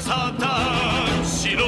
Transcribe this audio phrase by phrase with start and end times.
[0.00, 1.64] さたしろ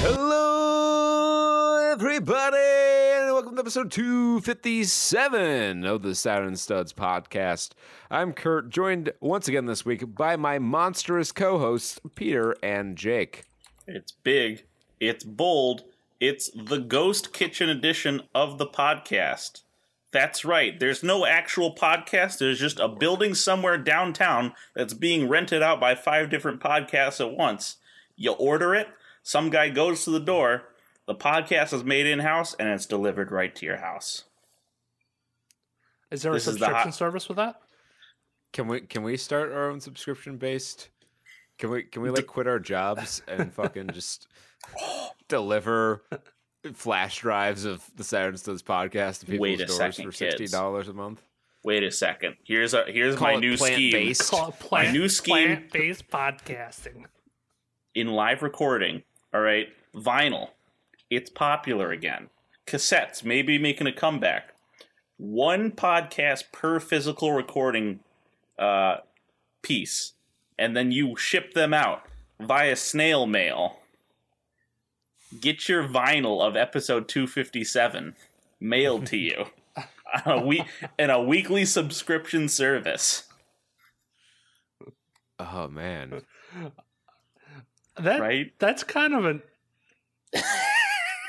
[0.00, 7.72] Hello, everybody, and welcome to episode 257 of the Saturn Studs podcast.
[8.10, 13.44] I'm Kurt, joined once again this week by my monstrous co hosts, Peter and Jake.
[13.86, 14.64] It's big.
[15.00, 15.84] It's bold.
[16.20, 19.62] It's the Ghost Kitchen edition of the podcast.
[20.13, 20.79] That's right.
[20.79, 22.37] There's no actual podcast.
[22.37, 27.35] There's just a building somewhere downtown that's being rented out by five different podcasts at
[27.35, 27.77] once.
[28.15, 28.87] You order it,
[29.23, 30.65] some guy goes to the door,
[31.07, 34.25] the podcast is made in house, and it's delivered right to your house.
[36.11, 37.55] Is there This a subscription hot- service with that?
[38.51, 40.89] Can we can we start our own subscription based?
[41.57, 44.27] Can we can we like quit our jobs and fucking just
[45.27, 46.03] deliver
[46.73, 50.47] flash drives of the Saturn Studs podcast to people's Wait a stores second, for sixty
[50.47, 51.21] dollars a month?
[51.63, 52.35] Wait a second.
[52.43, 53.91] Here's a here's Call my it new scheme.
[53.91, 54.31] plant-based.
[54.31, 57.05] Call it plant, new scheme- plant-based podcasting.
[57.95, 60.49] in live recording, all right, vinyl,
[61.09, 62.29] it's popular again.
[62.65, 64.53] Cassettes, maybe making a comeback.
[65.17, 67.99] One podcast per physical recording
[68.57, 68.97] uh,
[69.61, 70.13] piece,
[70.57, 72.01] and then you ship them out
[72.39, 73.77] via snail mail.
[75.39, 78.15] Get your vinyl of episode 257
[78.59, 79.45] mailed to you
[80.25, 80.63] on a week
[80.99, 83.23] in a weekly subscription service.
[85.39, 86.21] Oh man.
[87.97, 88.53] That Right?
[88.59, 89.41] That's kind of an.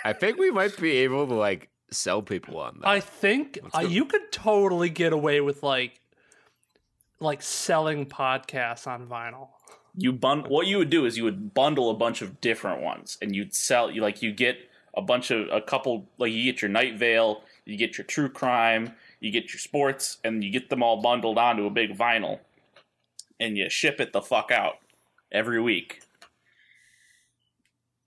[0.04, 2.88] I think we might be able to like sell people on that.
[2.88, 6.00] I think uh, you could totally get away with like,
[7.20, 9.48] like selling podcasts on vinyl.
[9.96, 13.18] You bun what you would do is you would bundle a bunch of different ones
[13.22, 14.56] and you'd sell you like you get
[14.96, 18.28] a bunch of a couple like you get your night vale you get your true
[18.28, 22.40] crime you get your sports and you get them all bundled onto a big vinyl
[23.40, 24.78] and you ship it the fuck out
[25.32, 26.00] every week.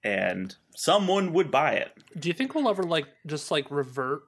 [0.03, 1.91] And someone would buy it.
[2.17, 4.21] Do you think we'll ever like just like revert,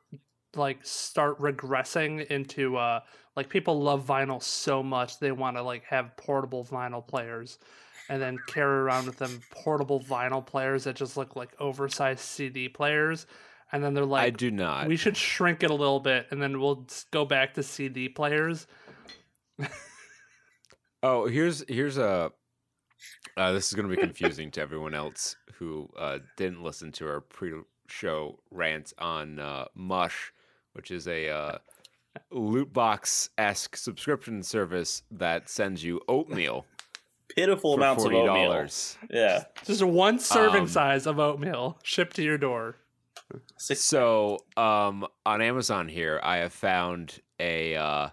[0.55, 3.00] like start regressing into uh
[3.39, 7.57] like people love vinyl so much they want to like have portable vinyl players,
[8.09, 12.67] and then carry around with them portable vinyl players that just look like oversized CD
[12.67, 13.28] players,
[13.72, 14.88] and then they're like, I do not.
[14.89, 18.67] we should shrink it a little bit, and then we'll go back to CD players.
[21.01, 22.31] Oh, here's here's a.
[23.38, 27.07] Uh, this is going to be confusing to everyone else who uh, didn't listen to
[27.07, 30.33] our pre-show rant on uh, Mush,
[30.73, 31.57] which is a uh,
[32.31, 36.66] loot box esque subscription service that sends you oatmeal
[37.36, 38.68] pitiful for amounts of oatmeal
[39.09, 42.75] yeah Just one serving Um, size of oatmeal shipped to your door.
[43.58, 48.09] So, um, on Amazon here, I have found a uh,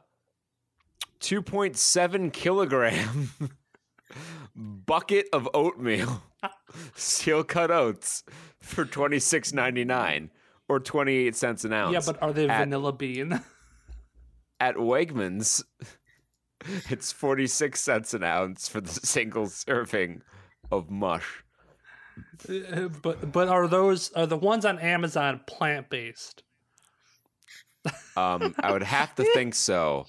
[1.21, 3.31] 2.7 kilogram
[4.57, 6.23] bucket of oatmeal,
[6.95, 8.25] steel cut oats,
[8.61, 10.29] for 26.99
[10.69, 11.93] or 28 cents an ounce.
[11.95, 13.41] Yeah, but are they at- vanilla bean?
[14.61, 15.63] At Wegmans,
[16.91, 20.23] it's 46 cents an ounce for the single serving
[20.71, 21.43] of mush.
[22.49, 26.43] Uh, but but are those are the ones on Amazon plant based?
[28.17, 30.07] Um, I would have to think so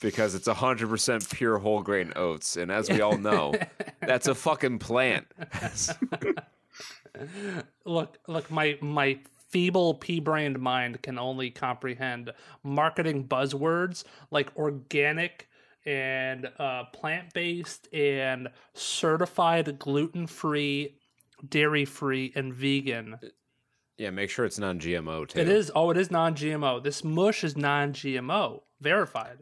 [0.00, 2.56] because it's 100% pure whole grain oats.
[2.56, 3.54] And as we all know,
[4.00, 5.26] that's a fucking plant.
[7.84, 9.18] Look, look, my my
[9.50, 15.48] feeble pea-brained mind can only comprehend marketing buzzwords like organic
[15.86, 20.94] and uh, plant-based and certified gluten-free,
[21.48, 23.18] dairy-free, and vegan.
[23.96, 25.40] yeah, make sure it's non GMO too.
[25.40, 25.70] It is.
[25.74, 26.82] Oh, it is non-GMO.
[26.82, 29.38] This mush is non-GMO, verified.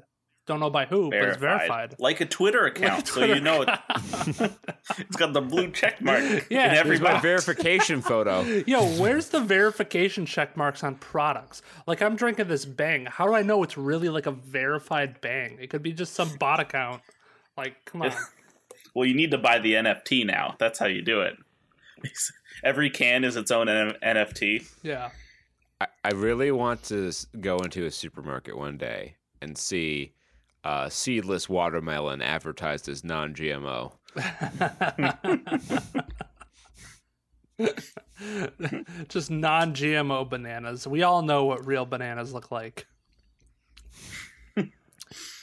[0.49, 1.95] Don't know by who, but it's verified.
[1.99, 3.69] like a Twitter account, so you know it,
[4.97, 8.41] it's got the blue check mark Yeah, in every my verification photo.
[8.67, 11.61] Yo, where's the verification check marks on products?
[11.87, 13.05] Like I'm drinking this bang.
[13.05, 15.59] How do I know it's really like a verified bang?
[15.61, 17.03] It could be just some bot account.
[17.59, 18.13] Like, come on.
[18.95, 20.57] Well, you need to buy the NFT now.
[20.59, 21.37] That's how you do it.
[22.65, 24.67] Every can is its own N- NFT.
[24.83, 25.11] Yeah.
[25.79, 30.15] I, I really want to go into a supermarket one day and see
[30.65, 33.93] uh, seedless watermelon advertised as non GMO.
[39.09, 40.87] just non-GMO bananas.
[40.87, 42.87] We all know what real bananas look like.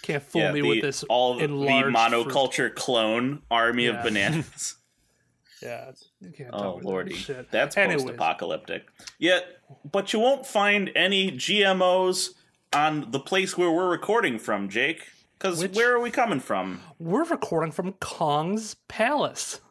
[0.01, 2.27] Can't fool Yeah, me the, with this all the enlarged fruit.
[2.27, 3.91] monoculture clone army Yeah.
[3.97, 4.75] of bananas.
[5.63, 8.83] Yeah, you can't Oh me that lordy, that's post-apocalyptic.
[9.17, 9.45] Yet,
[9.89, 12.31] but you won't find any GMOs,
[12.75, 15.07] on the place where we're recording from, Jake.
[15.37, 16.81] Because where are we coming from?
[16.99, 19.61] We're recording from Kong's palace.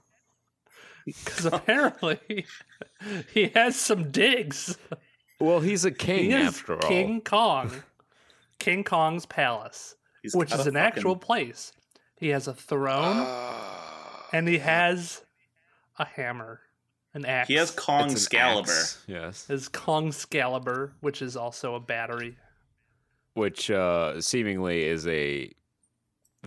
[1.04, 2.46] Because apparently
[3.32, 4.76] he has some digs.
[5.40, 6.88] Well, he's a king He is after all.
[6.88, 7.70] King Kong.
[8.58, 11.72] King Kong's palace, He's which is an fucking- actual place.
[12.18, 14.26] He has a throne ah.
[14.32, 15.22] and he has
[15.98, 16.60] a hammer,
[17.12, 17.48] an axe.
[17.48, 18.60] He has Kong's It's an Scalibur.
[18.80, 19.46] axe, Yes.
[19.46, 22.38] his Kong Scalibur, which is also a battery.
[23.34, 25.50] Which uh, seemingly is a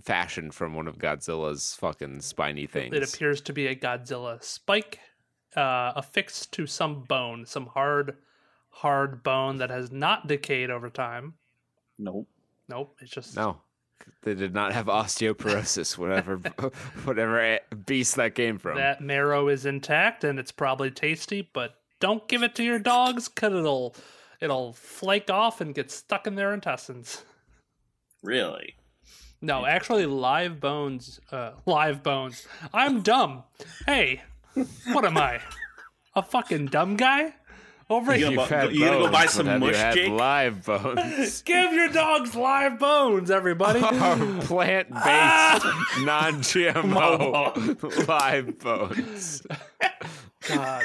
[0.02, 2.96] fashion from one of Godzilla's fucking spiny things.
[2.96, 5.00] It appears to be a Godzilla spike
[5.56, 8.18] uh, affixed to some bone, some hard,
[8.70, 11.34] hard bone that has not decayed over time.
[11.98, 12.28] Nope.
[12.70, 13.62] Nope, it's just No.
[14.22, 16.38] They did not have osteoporosis, whatever
[17.04, 18.78] whatever beast that came from.
[18.78, 23.28] that marrow is intact and it's probably tasty, but don't give it to your dogs
[23.28, 23.96] because it'll
[24.42, 27.24] it'll flake off and get stuck in their intestines.
[28.24, 28.76] Really?
[29.42, 31.20] No, actually, live bones.
[31.32, 32.48] Uh, live bones.
[32.74, 33.44] I'm dumb.
[33.86, 34.24] Hey,
[34.92, 35.40] what am I?
[36.16, 37.34] A fucking dumb guy?
[37.90, 38.36] Over You here.
[38.36, 40.12] gonna You've had you gonna go buy but some have you mush, had Jake?
[40.12, 41.42] live bones.
[41.44, 43.80] Give your dogs live bones, everybody.
[43.82, 45.66] Are plant-based,
[46.04, 49.42] non-GMO live bones.
[50.50, 50.84] God.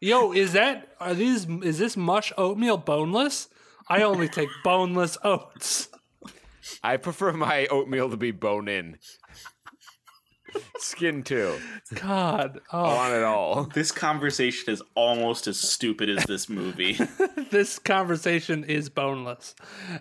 [0.00, 3.48] Yo, is that are these is this mush oatmeal boneless?
[3.88, 5.88] I only take boneless oats.
[6.82, 8.98] I prefer my oatmeal to be bone-in.
[10.78, 11.58] Skin too.
[11.94, 12.60] God.
[12.72, 13.64] I Oh, want it all.
[13.64, 16.98] This conversation is almost as stupid as this movie.
[17.50, 19.54] this conversation is boneless.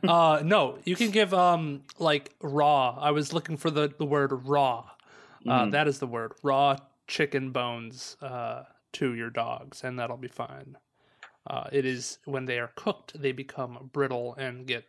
[0.08, 2.98] Uh no, you can give um like raw.
[3.00, 4.86] I was looking for the the word raw.
[5.48, 5.72] Uh Mhm.
[5.72, 6.34] that is the word.
[6.44, 6.78] Raw
[7.08, 8.64] chicken bones uh
[9.00, 10.78] to your dogs and that'll be fine.
[11.50, 14.86] Uh it is when they are cooked they become brittle and get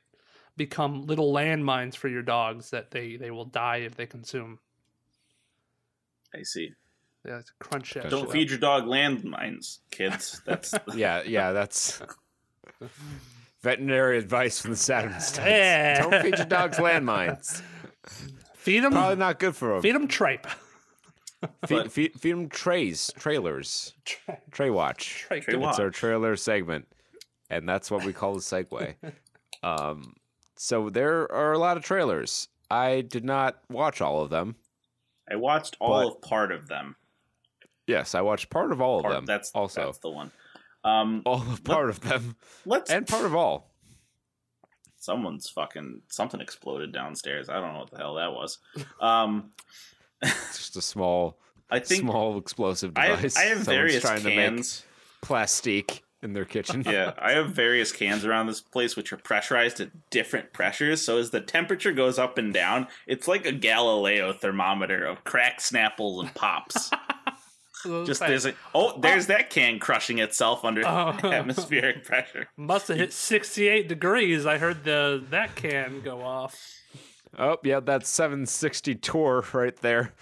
[0.57, 4.59] become little landmines for your dogs that they they will die if they consume.
[6.35, 6.73] I see.
[7.27, 8.11] Yeah, it's crunch that.
[8.11, 8.51] Don't shit feed up.
[8.51, 10.41] your dog landmines, kids.
[10.47, 12.01] That's Yeah, yeah, that's
[13.63, 15.39] veterinary advice from the Saturn Studs.
[15.47, 16.01] Yeah.
[16.03, 17.61] Don't feed your dogs landmines.
[18.55, 19.83] feed them Probably not good for them.
[19.83, 20.47] feed them tripe.
[21.69, 23.95] Them trays, trailers,
[24.51, 25.25] tray watch.
[25.29, 25.43] Tripe.
[25.45, 26.89] Tray It's our trailer segment,
[27.51, 28.95] and that's what we call the segue.
[29.63, 30.15] um,
[30.57, 32.49] so there are a lot of trailers.
[32.71, 34.57] I did not watch all of them.
[35.31, 36.97] I watched all But- of part of them.
[37.87, 39.25] Yes, I watched part of all of them.
[39.25, 40.31] that's also that's the one.
[40.85, 42.37] Um, all of part of them
[42.67, 43.71] let's and part of all.
[44.99, 47.49] someone's fucking something exploded downstairs.
[47.49, 48.59] I don't know what the hell that was.
[49.01, 49.53] Um,
[50.23, 51.39] It's just a small,
[51.71, 53.37] I think small explosive I device.
[53.37, 54.85] have, I have Someone's various trying to make cans.
[55.23, 56.83] plastique in their kitchen.
[56.85, 61.01] yeah, I have various cans around this place which are pressurized at different pressures.
[61.03, 65.61] So as the temperature goes up and down, it's like a Galileo thermometer of crack
[65.61, 66.91] snapples and pops.
[68.05, 71.11] Just there's a oh, oh, there's that can crushing itself under Oh.
[71.23, 72.49] atmospheric pressure.
[72.57, 74.47] Must have hit 68 degrees.
[74.47, 76.61] I heard the that can go off.
[77.37, 80.13] Oh, yeah, that's 760 torr right there.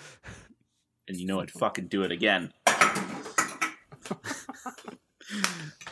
[1.08, 2.52] and you know I'd fucking do it again.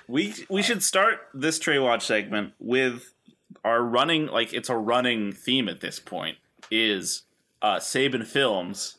[0.09, 3.15] we we should start this Trey Watch segment with
[3.65, 6.37] our running like it's a running theme at this point
[6.71, 7.23] is
[7.63, 8.99] uh Saban Films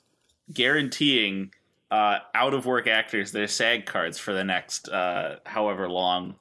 [0.53, 1.51] guaranteeing
[1.91, 6.35] uh out of work actors their SAG cards for the next uh however long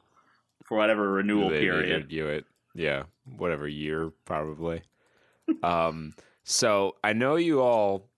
[0.65, 2.03] for whatever renewal They- they period.
[2.03, 2.45] review it.
[2.77, 3.05] Yeah,
[3.37, 4.83] whatever year, probably.
[5.63, 8.11] Um, so I know you all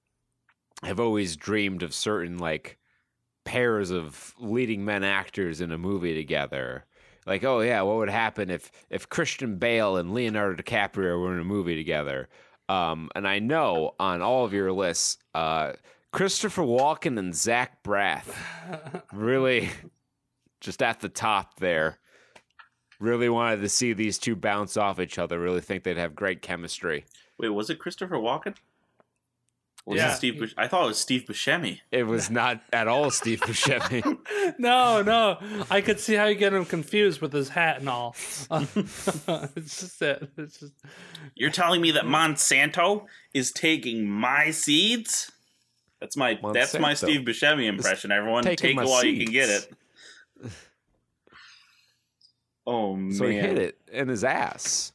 [0.83, 2.79] have always dreamed of certain like
[3.45, 6.85] pairs of leading men actors in a movie together.
[7.27, 11.41] Like, oh yeah, what would happen if if Christian Bale and Leonardo DiCaprio were in
[11.41, 12.29] a movie together?
[12.69, 15.73] Um, and I know on all of your lists, uh,
[16.13, 18.25] Christopher Walken and Zach Braff
[19.13, 19.71] really
[20.61, 21.99] just at the top there.
[22.99, 25.39] Really wanted to see these two bounce off each other.
[25.39, 27.05] Really think they'd have great chemistry.
[27.39, 28.57] Wait, was it Christopher Walken?
[29.85, 30.13] Was Yeah.
[30.13, 31.81] it Steve Bush- I thought it was Steve Buscemi.
[31.93, 34.19] It was not at all Steve Buscemi.
[34.59, 35.39] No, no.
[35.71, 38.15] I could see how you get him confused with his hat and all.
[38.51, 40.29] it's just that.
[40.39, 40.73] It's just,
[41.35, 45.33] You're telling me that Monsanto is taking my seeds?
[46.01, 48.13] That's my that's my Steve Buscemi impression.
[48.13, 49.73] Everyone, take my it while you can get it.
[52.67, 53.13] Oh man!
[53.13, 54.93] so he hit it in his ass.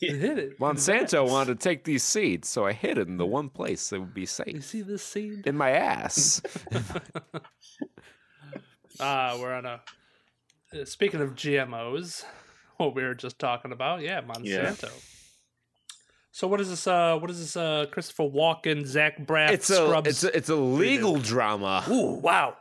[0.00, 0.58] it hit it.
[0.58, 4.00] Monsanto wanted to take these seeds, so I hid it in the one place that
[4.00, 4.48] would be safe.
[4.52, 5.46] You see this seed?
[5.46, 6.40] In my ass.
[9.00, 9.80] Ah, we're on a.
[10.72, 12.24] uh, Speaking of GMOs,
[12.76, 14.02] what we were just talking about.
[14.02, 14.88] Yeah, Monsanto.
[16.30, 16.86] So what is this?
[16.86, 17.56] Uh, what is this?
[17.56, 20.08] Uh, Christopher Walken, Zach Braff, It's a Scrubs.
[20.08, 21.84] it's a, it's a legal drama.
[21.90, 22.56] Ooh, wow.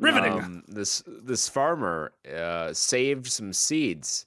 [0.00, 0.32] Riveting.
[0.40, 4.26] Um, this this farmer uh, saved some seeds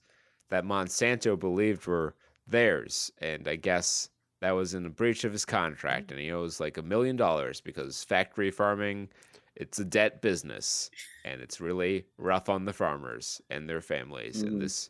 [0.50, 2.16] that Monsanto believed were
[2.48, 4.10] theirs, and I guess
[4.42, 7.62] that was in a breach of his contract, and he owes like a million dollars
[7.62, 9.08] because factory farming,
[9.56, 10.90] it's a debt business,
[11.24, 14.48] and it's really rough on the farmers and their families, Mhm.
[14.48, 14.90] and this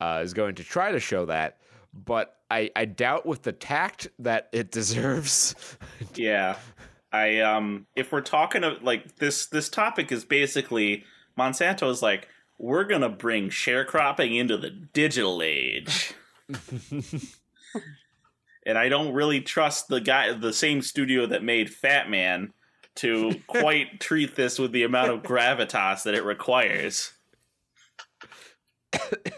[0.00, 1.58] uh, is going to try to show that,
[1.92, 5.54] but I I doubt with the tact that it deserves.
[6.14, 6.56] Yeah.
[7.12, 11.04] I um if we're talking of like this this topic is basically
[11.38, 16.12] Monsanto is like we're going to bring sharecropping into the digital age.
[18.66, 22.52] and I don't really trust the guy the same studio that made Fat Man
[22.96, 27.12] to quite treat this with the amount of gravitas that it requires.
[28.92, 29.32] it's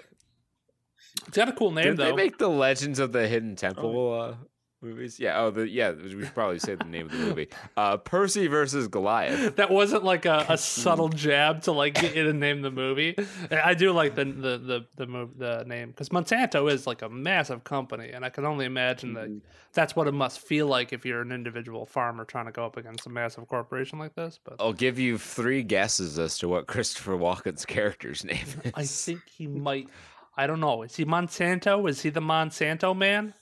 [1.33, 2.05] got a cool name Did though.
[2.07, 4.35] they make the Legends of the Hidden Temple uh,
[4.83, 5.19] movies?
[5.21, 5.41] Yeah.
[5.41, 5.93] Oh, the yeah.
[5.93, 7.49] We should probably say the name of the movie.
[7.77, 9.57] Uh, Percy versus Goliath.
[9.57, 13.17] that wasn't like a, a subtle jab to like get you to name the movie.
[13.51, 17.09] I do like the the the the, mov- the name because Monsanto is like a
[17.09, 19.31] massive company, and I can only imagine that
[19.73, 22.77] that's what it must feel like if you're an individual farmer trying to go up
[22.77, 24.39] against a massive corporation like this.
[24.45, 28.73] But I'll give you three guesses as to what Christopher Walken's character's name is.
[28.75, 29.89] I think he might.
[30.37, 30.83] I don't know.
[30.83, 31.89] Is he Monsanto?
[31.89, 33.33] Is he the Monsanto man?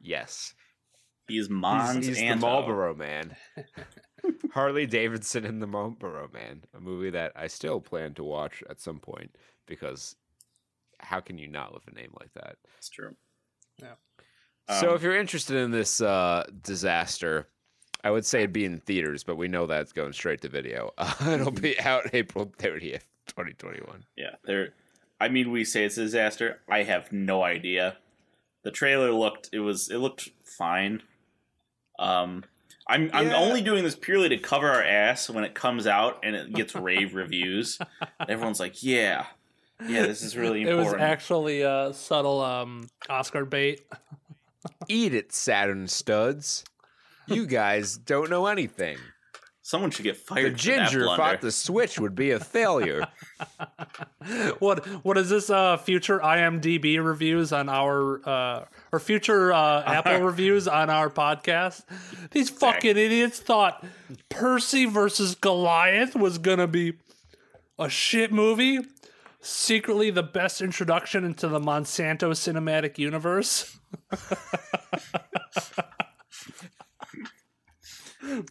[0.00, 0.54] yes.
[1.30, 2.04] He's He's, Monsanto.
[2.04, 3.36] he's the Marlboro Man.
[4.52, 8.80] Harley Davidson and the Marlboro Man, a movie that I still plan to watch at
[8.80, 9.34] some point
[9.66, 10.16] because
[10.98, 12.56] how can you not with a name like that?
[12.78, 13.14] It's true.
[13.80, 13.94] Yeah.
[14.80, 17.48] so Um, if you're interested in this uh, disaster,
[18.04, 20.90] I would say it'd be in theaters, but we know that's going straight to video.
[20.98, 24.04] Uh, it'll be out April 30th, 2021.
[24.16, 24.74] Yeah, there.
[25.20, 26.60] I mean, we say it's a disaster.
[26.68, 27.96] I have no idea.
[28.62, 29.50] The trailer looked.
[29.52, 29.90] It was.
[29.90, 31.02] It looked fine.
[32.00, 32.44] Um,
[32.88, 33.10] I'm.
[33.12, 36.52] I'm only doing this purely to cover our ass when it comes out and it
[36.52, 37.78] gets rave reviews.
[38.28, 39.26] Everyone's like, "Yeah,
[39.86, 43.82] yeah, this is really important." It was actually a subtle um, Oscar bait.
[44.88, 46.64] Eat it, Saturn studs.
[47.26, 48.98] You guys don't know anything.
[49.62, 50.42] Someone should get fired.
[50.42, 51.22] for that ginger blunder.
[51.22, 53.06] thought the Switch would be a failure.
[54.58, 60.20] what what is this uh future IMDb reviews on our uh or future uh Apple
[60.20, 61.84] reviews on our podcast?
[62.30, 63.84] These fucking idiots thought
[64.28, 66.94] Percy versus Goliath was gonna be
[67.78, 68.80] a shit movie.
[69.42, 73.78] Secretly the best introduction into the Monsanto cinematic universe.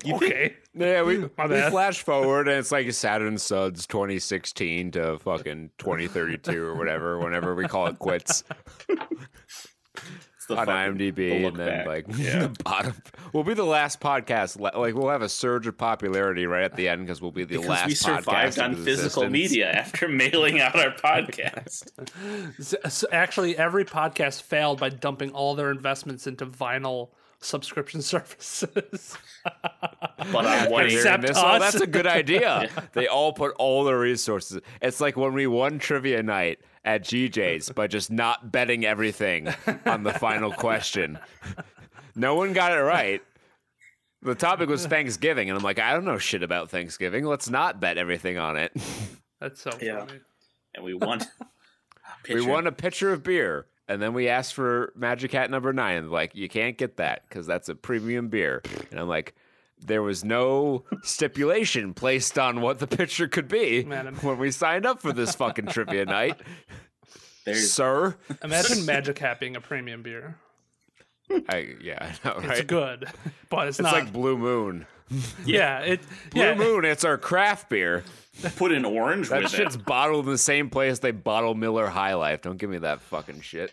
[0.08, 0.56] okay.
[0.74, 6.76] Yeah, we, we flash forward and it's like Saturn Studs 2016 to fucking 2032 or
[6.76, 8.44] whatever, whenever we call it quits
[8.88, 9.68] It's
[10.50, 11.48] the on fucking- the IMDb.
[11.48, 11.88] And then, back.
[11.88, 12.40] like, Yeah.
[12.40, 12.94] the bottom.
[13.32, 14.60] We'll be the last podcast.
[14.60, 17.56] Like, we'll have a surge of popularity right at the end because we'll be the
[17.56, 19.32] because last we survived podcast on physical existence.
[19.32, 21.88] media after mailing out our podcast.
[22.60, 27.10] S- s- Actually, every podcast failed by dumping all their investments into vinyl
[27.42, 29.18] subscription services.
[29.44, 32.70] But on one Hearing Except this, oh, that's a good idea.
[32.94, 34.60] They all put all their resources.
[34.82, 39.48] It's like when we won trivia night at GJ's by just not betting everything
[39.86, 41.20] on the final question.
[42.16, 43.22] No one got it right.
[44.22, 47.26] The topic was Thanksgiving, and I'm like, I don't know shit about Thanksgiving.
[47.26, 48.74] Let's not bet everything on it.
[49.40, 50.00] That's so Yeah.
[50.00, 50.20] funny.
[50.76, 51.20] and we won.
[52.28, 56.10] We won a pitcher of beer, and then we asked for Magic Hat number nine.
[56.10, 58.62] Like, you can't get that because that's a premium beer.
[58.92, 59.36] And I'm like,
[59.86, 64.86] there was no stipulation placed on what the pitcher could be Man, when we signed
[64.86, 66.40] up for this fucking trivia night,
[67.46, 68.16] There's sir.
[68.44, 70.36] Imagine Magic Hat being a premium beer.
[71.48, 73.08] I, yeah, I know, It's good,
[73.50, 74.04] but it's, not It's not.
[74.06, 74.86] like Blue Moon.
[75.46, 76.02] yeah, it.
[76.32, 78.04] Blue yeah, Moon, it's our craft beer.
[78.58, 79.86] put an orange That with shit's it.
[79.86, 82.42] bottled in the same place they bottle Miller High Life.
[82.42, 83.72] Don't give me that fucking shit.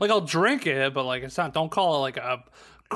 [0.00, 1.54] like I'll drink it, but like it's not.
[1.54, 2.42] Don't call it like a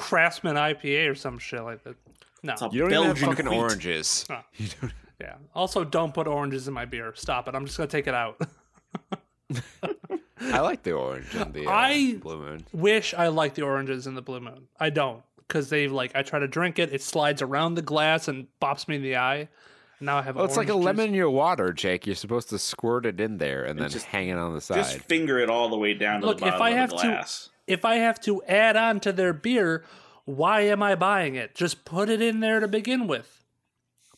[0.01, 1.97] Craftsman IPA or some shit like that.
[2.43, 2.53] No.
[2.53, 3.57] It's a You don't even have fucking wheat.
[3.57, 4.27] oranges.
[4.31, 4.41] Oh.
[5.21, 5.37] Yeah.
[5.55, 7.13] Also, don't put oranges in my beer.
[7.17, 7.55] Stop it.
[7.55, 8.39] I'm just gonna take it out.
[10.41, 12.67] I like the orange and the uh, I- Blue Moon.
[12.73, 14.69] Wish I liked the oranges in the Blue Moon.
[14.79, 16.15] I don't because they like.
[16.15, 16.93] I try to drink it.
[16.93, 19.49] It slides around the glass and bops me in the eye.
[20.01, 20.37] Now I have.
[20.37, 20.85] Well, it's like a juice.
[20.85, 22.07] lemon in your water, Jake.
[22.07, 24.77] You're supposed to squirt it in there and then just- hang it on the side.
[24.77, 26.91] Just finger it all the way down to Look, the if bottom I of have
[26.91, 27.49] the to- glass.
[27.67, 29.85] If I have to add on to their beer,
[30.25, 31.55] why am I buying it?
[31.55, 33.45] Just put it in there to begin with.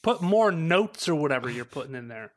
[0.02, 2.32] Put more notes or whatever you're putting in there.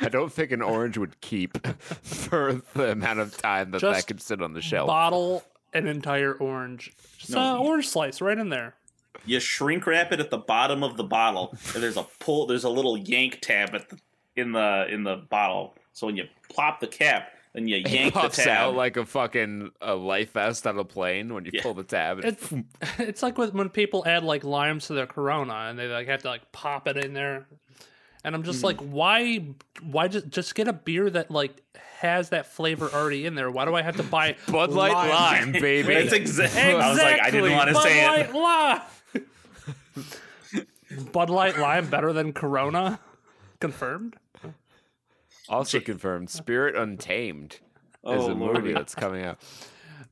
[0.00, 1.66] I don't think an orange would keep
[2.02, 4.86] for the amount of time that that could sit on the shelf.
[4.86, 6.92] Bottle an entire orange.
[7.18, 7.56] Just No.
[7.56, 8.74] an orange slice right in there.
[9.26, 12.46] You shrink wrap it at the bottom of the bottle, and there's a pull.
[12.46, 13.98] There's a little yank tab at the,
[14.36, 15.74] in the in the bottle.
[15.92, 18.48] So when you plop the cap, then you It yank the puffs tab.
[18.48, 21.62] out like a fucking a life vest on a plane when you Yeah.
[21.62, 22.18] pull the tab.
[22.18, 22.52] and It's
[22.98, 26.28] it's like when people add like limes to their Corona and they like have to
[26.28, 27.46] like pop it in there,
[28.24, 28.66] and I'm just Hmm.
[28.66, 29.44] like, why
[29.82, 31.62] why just just get a beer that like
[32.00, 33.50] has that flavor already in there?
[33.50, 35.94] Why do I have to buy Bud Light Lime, baby.
[35.94, 36.60] That's exactly.
[36.74, 38.34] I was like, I didn't want to Bud say Light it.
[38.34, 38.80] Lime.
[41.12, 43.00] Bud Light Lime better than Corona?
[43.60, 44.16] Confirmed.
[45.48, 47.60] Also confirmed, Spirit Untamed is
[48.04, 48.60] Oh, a Lordy.
[48.60, 49.38] movie that's coming out.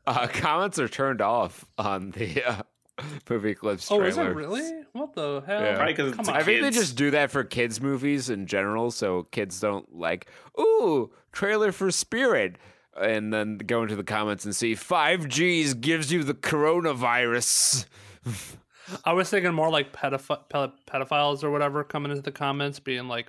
[0.07, 2.62] Uh, comments are turned off on the uh,
[3.31, 4.09] movie clips Oh, trailer.
[4.09, 4.83] is it really?
[4.93, 5.61] What the hell?
[5.62, 5.77] Yeah.
[5.77, 6.39] Probably 'cause it's Come a.
[6.39, 10.27] I think they just do that for kids movies in general, so kids don't like,
[10.61, 12.57] ooh, trailer for Spirit,
[13.01, 17.87] and then go into the comments and see five Gs gives you the coronavirus.
[19.05, 23.29] I was thinking more like pedoph- pedophiles or whatever coming into the comments, being like,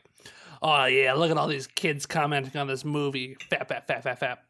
[0.64, 4.20] "Oh yeah, look at all these kids commenting on this movie, fat, fat, fat, fat,
[4.20, 4.44] fat."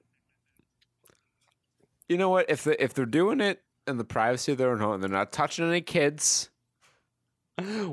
[2.08, 2.50] You know what?
[2.50, 5.10] If they, if they're doing it in the privacy of their own home, and they're
[5.10, 6.50] not touching any kids.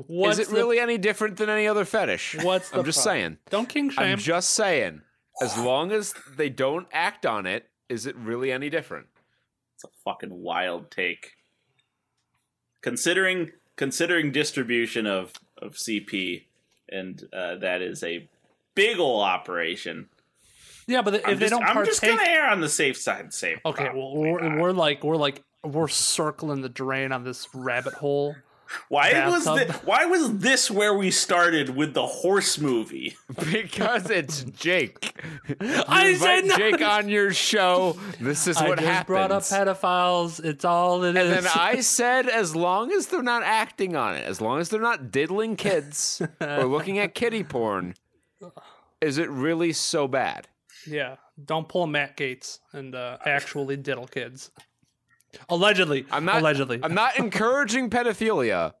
[0.07, 2.37] What's is it the- really any different than any other fetish?
[2.41, 3.21] What's I'm just problem?
[3.21, 3.37] saying.
[3.49, 4.05] Don't king shame.
[4.05, 5.01] I'm just saying.
[5.41, 9.07] As long as they don't act on it, is it really any different?
[9.75, 11.33] It's a fucking wild take.
[12.81, 16.45] Considering considering distribution of of CP,
[16.91, 18.27] and uh, that is a
[18.75, 20.09] big ol' operation.
[20.87, 23.21] yeah, but if I'm they just, don't I'm just gonna err on the safe side.
[23.21, 27.47] and Say okay, well, we're, we're like we're like we're circling the drain on this
[27.53, 28.35] rabbit hole.
[28.89, 33.15] Why was this, why was this where we started with the horse movie?
[33.51, 35.13] Because it's Jake.
[35.47, 36.57] You I said no.
[36.57, 37.97] Jake on your show.
[38.19, 39.07] This is I what just happens.
[39.07, 40.43] brought up pedophiles.
[40.43, 41.23] It's all it is.
[41.37, 44.69] and then I said, as long as they're not acting on it, as long as
[44.69, 47.95] they're not diddling kids or looking at kitty porn,
[49.01, 50.47] is it really so bad?
[50.87, 54.51] yeah, don't pull Matt Gaetz and uh, actually diddle kids.
[55.49, 56.79] Allegedly, I'm not allegedly.
[56.81, 58.73] I'm not encouraging pedophilia,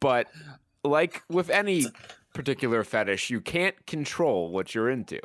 [0.00, 0.28] but
[0.84, 1.86] like with any
[2.36, 5.20] particular fetish, you can't control what you're into.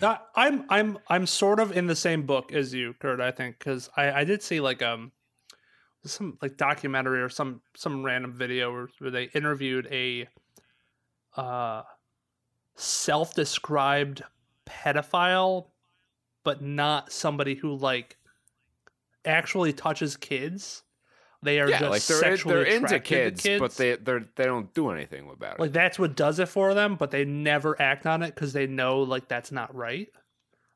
[0.00, 3.20] Uh, I'm I'm I'm sort of in the same book as you, Kurt.
[3.20, 5.12] I think because I I did see like um
[6.04, 10.28] some like documentary or some some random video where, where they interviewed a
[11.36, 11.82] uh
[12.74, 14.22] self-described
[14.66, 15.66] pedophile,
[16.44, 18.16] but not somebody who like
[19.24, 20.82] actually touches kids.
[21.42, 23.96] They are yeah, just like they're sexually they're into attracted to kids, kids, but they
[23.96, 25.60] they they don't do anything about it.
[25.60, 28.66] like that's what does it for them but they never act on it because they
[28.66, 30.08] know like that's not right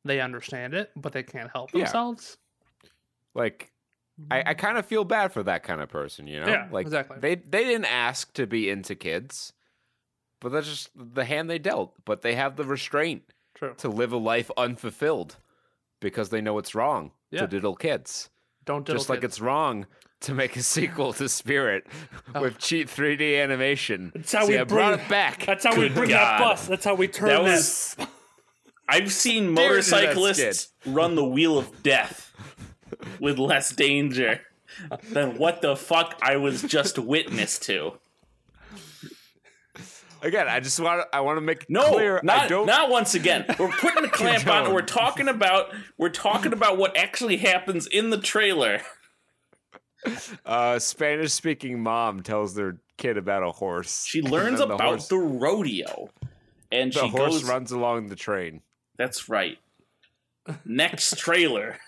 [0.04, 1.80] they understand it but they can't help Yeah.
[1.80, 2.38] themselves
[3.34, 3.72] Like,
[4.30, 6.48] I, I kind of feel bad for that kind of person, you know?
[6.48, 7.18] Yeah, like exactly.
[7.20, 9.52] They they didn't ask to be into kids,
[10.40, 11.94] but that's just the hand they dealt.
[12.04, 15.36] But they have the restraint true to live a life unfulfilled
[16.00, 17.40] because they know it's wrong Yeah.
[17.40, 18.30] to diddle kids.
[18.66, 19.34] Don't diddle just like kids.
[19.34, 19.86] it's wrong
[20.20, 21.86] to make a sequel to Spirit
[22.34, 22.42] oh.
[22.42, 24.12] with cheap 3D animation.
[24.14, 25.46] That's how See, we I brought it back.
[25.46, 26.18] that's how we bring God.
[26.18, 27.96] that bus that's how we turn That that, was.
[28.88, 32.32] I've seen motorcyclists run the wheel of death
[33.20, 34.40] with less danger
[35.10, 37.94] than what the fuck I was just witness to.
[40.26, 42.90] Again, I just want to I want to make No, clear I not don't not
[42.90, 43.44] once again.
[43.58, 44.64] We're putting the clamp on.
[44.66, 48.80] and We're talking about we're talking about what actually happens in the trailer.
[50.44, 54.04] uh Spanish speaking mom tells their kid about a horse.
[54.04, 56.10] She learns then the about horse, the rodeo,
[56.72, 57.44] and the she horse goes.
[57.44, 58.62] runs along the train.
[58.98, 59.58] That's right.
[60.64, 61.78] Next trailer.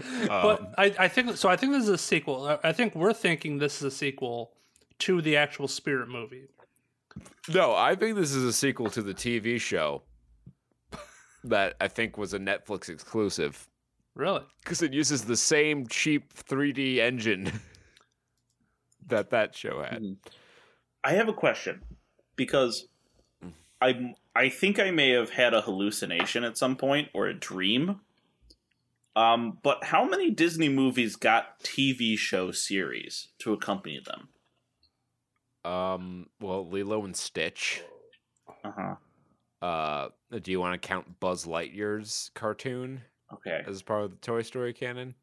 [0.00, 2.94] Um, but I, I think so i think this is a sequel I- i think
[2.94, 4.52] we're thinking this is a sequel
[5.00, 6.46] to the actual spirit movie
[7.52, 10.02] No, I think this is a sequel to the TV show
[11.44, 13.68] that I think was a Netflix exclusive
[14.14, 17.60] really because it uses the same cheap 3D engine
[19.06, 20.16] that that show had.
[21.02, 21.82] I have a question
[22.36, 22.86] because
[23.80, 28.00] I I think I may have had a hallucination at some point or a dream.
[29.14, 34.28] Um, but how many Disney movies got TV show series to accompany them?
[35.64, 37.82] Um, well, Lilo and Stitch.
[38.64, 38.94] Uh huh.
[39.66, 40.08] Uh,
[40.42, 43.62] do you want to count Buzz Lightyear's cartoon Okay.
[43.66, 45.14] as part of the Toy Story canon?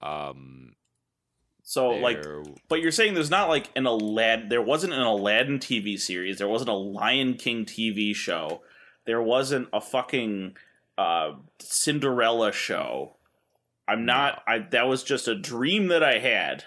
[0.00, 0.74] Um,
[1.64, 2.24] So like,
[2.68, 4.48] but you're saying there's not like an Aladdin.
[4.48, 6.38] There wasn't an Aladdin TV series.
[6.38, 8.62] There wasn't a Lion King TV show.
[9.04, 10.56] There wasn't a fucking
[10.96, 13.16] uh, Cinderella show.
[13.88, 14.42] I'm not.
[14.46, 16.64] I that was just a dream that I had.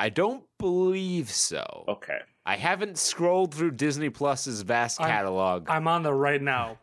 [0.00, 1.84] It I don't believe so.
[1.88, 2.18] okay.
[2.46, 5.68] I haven't scrolled through Disney Plus's vast I'm- catalog.
[5.68, 6.78] I'm on there right now.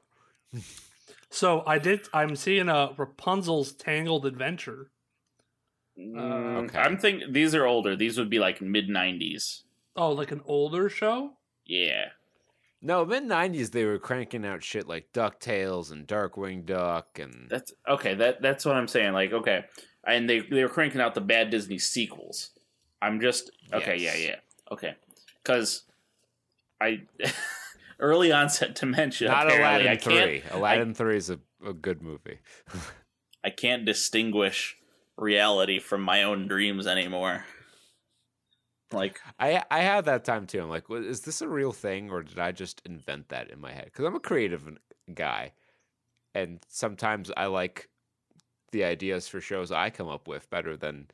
[1.30, 2.08] so I did.
[2.13, 4.91] I'm seeing a Rapunzel's Tangled Adventure.
[5.99, 6.77] Mm, Okay.
[6.77, 7.95] I'm thinking these are older.
[7.95, 9.63] These would be like mid '90s.
[9.95, 11.34] Oh, like an older show.
[11.65, 12.10] Yeah.
[12.82, 17.73] no, mid '90s they were cranking out shit like Ducktales and Darkwing Duck, and That's
[17.89, 18.13] okay.
[18.13, 19.13] That that's what I'm saying.
[19.13, 19.65] Like, okay,
[20.06, 22.51] and they they were cranking out the bad Disney sequels.
[23.01, 23.97] I'm just okay.
[23.97, 24.19] Yes.
[24.19, 24.36] Yeah, yeah.
[24.71, 24.95] Okay,
[25.43, 25.83] because
[26.81, 27.03] I
[27.99, 29.29] early onset dementia.
[29.29, 29.95] not Aladdin I.
[29.97, 30.43] Three.
[30.51, 32.39] Aladdin Three is a, a good movie.
[33.43, 34.77] I can't distinguish
[35.15, 37.45] reality from my own dreams anymore.
[38.91, 40.62] Like, I I had that time too.
[40.62, 43.60] I'm like, "Well, is this a real thing, or did I just invent that in
[43.60, 43.86] my head?
[43.86, 44.67] Because I'm a creative
[45.13, 45.53] guy,
[46.33, 47.89] and sometimes I like
[48.71, 51.07] the ideas for shows I come up with better than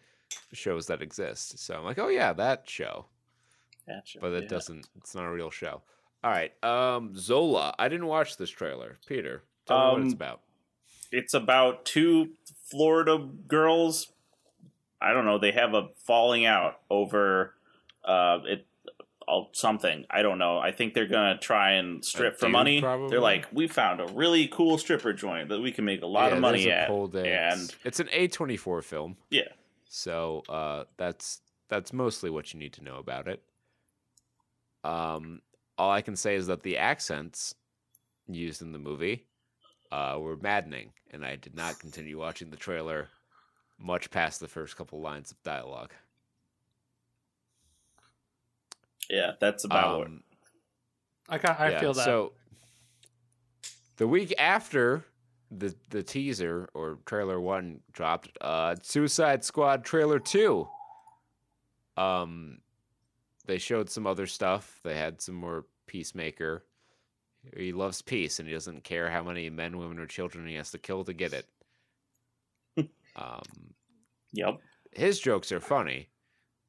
[0.54, 1.60] shows that exist.
[1.60, 3.06] So I'm like, oh yeah, that show,
[3.88, 4.20] gotcha.
[4.22, 4.50] but it yeah.
[4.50, 4.88] doesn't.
[4.98, 5.82] It's not a real show.
[6.24, 7.74] All right, um, Zola.
[7.78, 8.98] I didn't watch this trailer.
[9.08, 10.42] Peter, tell me what it's Um, about.
[11.12, 12.30] It's about two
[12.72, 13.18] Florida
[13.48, 14.12] girls.
[15.02, 15.38] I don't know.
[15.38, 17.54] They have a falling out over
[18.06, 18.66] uh, it.
[19.28, 20.58] all- Something I don't know.
[20.60, 22.82] I think they're gonna try and strip for money.
[22.82, 23.10] probably?
[23.10, 26.30] They're like, we found a really cool stripper joint that we can make a lot
[26.32, 26.90] Yeah, of money a at.
[26.90, 29.18] and- it's an A24 film.
[29.30, 29.44] Yeah,
[29.96, 33.44] So uh, that's that's mostly what you need to know about it.
[34.84, 35.44] Um,
[35.78, 37.54] all I can say is that the accents
[38.28, 39.28] used in the movie
[39.92, 43.10] uh, were maddening, and I did not continue watching the trailer
[43.78, 45.94] much past the first couple lines of dialogue.
[49.12, 50.08] yeah, that's about it.
[50.08, 50.24] Um,
[51.30, 52.04] I I yeah, feel that.
[52.04, 52.34] So
[53.98, 55.06] the week after
[55.58, 60.68] the the teaser or trailer one dropped, uh, Suicide Squad trailer two.
[61.98, 62.60] Um,
[63.46, 64.80] they showed some other stuff.
[64.84, 66.64] They had some more Peacemaker.
[67.58, 70.72] He loves peace, and he doesn't care how many men, women, or children he has
[70.72, 71.48] to kill to get it.
[73.16, 73.42] um,
[74.32, 74.60] Yep.
[74.94, 76.10] his jokes are funny,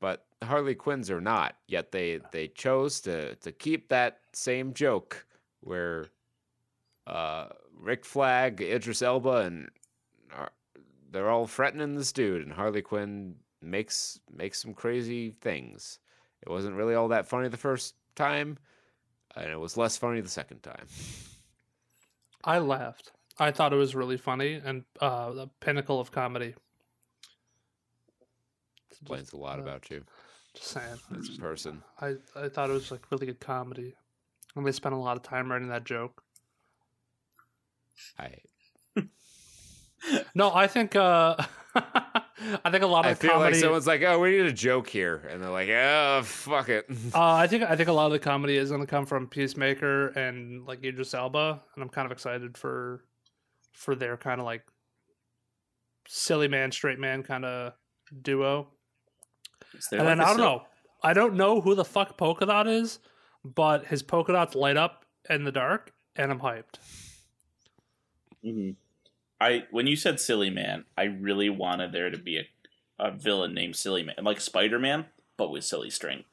[0.00, 1.56] but Harley Quinn's are not.
[1.68, 5.24] Yet they they chose to to keep that same joke
[5.60, 6.06] where
[7.06, 7.46] uh,
[7.84, 9.68] Rick Flag, Idris Elba, and
[10.34, 10.50] are,
[11.10, 15.98] they're all threatening this dude, and Harley Quinn makes makes some crazy things.
[16.42, 18.58] It wasn't really all that funny the first time,
[19.36, 20.86] and it was less funny the second time.
[22.44, 23.12] I laughed.
[23.38, 26.54] I thought it was really funny and uh, the pinnacle of comedy.
[28.90, 30.04] Explains a lot uh, about you
[30.54, 30.98] Just saying.
[31.18, 31.82] as a person.
[32.00, 33.94] I, I thought it was like really good comedy.
[34.54, 36.22] And they spent a lot of time writing that joke.
[38.18, 38.36] I
[40.34, 41.36] No, I think uh
[42.64, 44.52] I think a lot of I feel comedy like someone's like, "Oh, we need a
[44.52, 48.06] joke here," and they're like, "Oh, fuck it." uh, I think I think a lot
[48.06, 52.06] of the comedy is gonna come from Peacemaker and like Idris Elba, and I'm kind
[52.06, 53.04] of excited for
[53.72, 54.62] for their kind of like
[56.06, 57.72] silly man, straight man kind of
[58.22, 58.68] duo.
[59.76, 60.62] Is there And then I don't know.
[61.02, 62.98] I don't know who the fuck Polka Dot is,
[63.44, 66.78] but his polka dots light up in the dark, and I'm hyped.
[68.44, 68.76] Mhm.
[69.40, 72.48] I when you said Silly Man, I really wanted there to be a,
[72.98, 76.24] a villain named Silly Man, like Spider Man, but with silly string.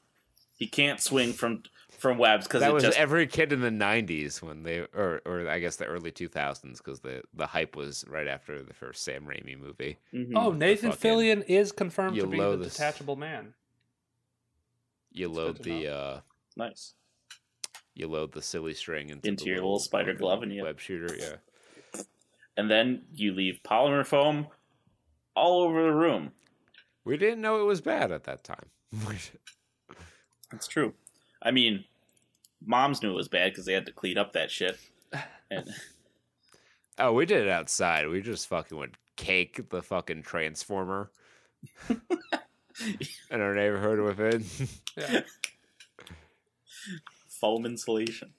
[0.58, 1.64] He can't swing from
[1.98, 5.22] from webs because that it was just every kid in the '90s when they, or
[5.26, 9.04] or I guess the early 2000s, because the the hype was right after the first
[9.04, 9.98] Sam Raimi movie.
[10.14, 10.34] Mhm.
[10.36, 13.54] Oh, Nathan fucking- Fillion is confirmed to you be low the this- detachable man.
[15.12, 16.20] You That's load the uh,
[16.56, 16.94] nice.
[17.96, 20.80] you load the silly string into, Into the your little spider glove and you- web
[20.80, 21.14] shooter.
[21.20, 21.36] Yeah,
[22.58, 24.48] And then you leave polymer foam
[25.36, 26.32] all over the room.
[27.06, 28.66] we didn't know it was bad at that time.
[30.52, 30.94] That's true.
[31.42, 31.86] I mean,
[32.66, 34.78] moms knew it was bad because they had to clean up that shit.
[35.50, 35.70] And
[37.00, 38.08] oh, we did it outside.
[38.10, 41.10] We just fucking would cake the fucking transformer
[41.90, 42.02] in
[43.42, 44.70] our neighborhood with it.
[44.98, 45.22] Yeah.
[47.28, 48.34] foam insulation.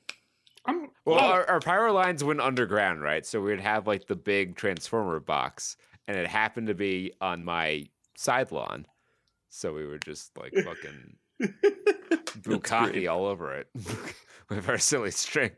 [0.65, 3.27] I'm Well, oh, our, our power lines went underground, right?
[3.27, 7.87] So we'd have like the big transformer box, and it happened to be on my
[8.17, 8.87] side lawn.
[9.49, 11.17] So we were just like fucking
[12.41, 13.69] bukkake all over it
[14.49, 15.51] with our silly string.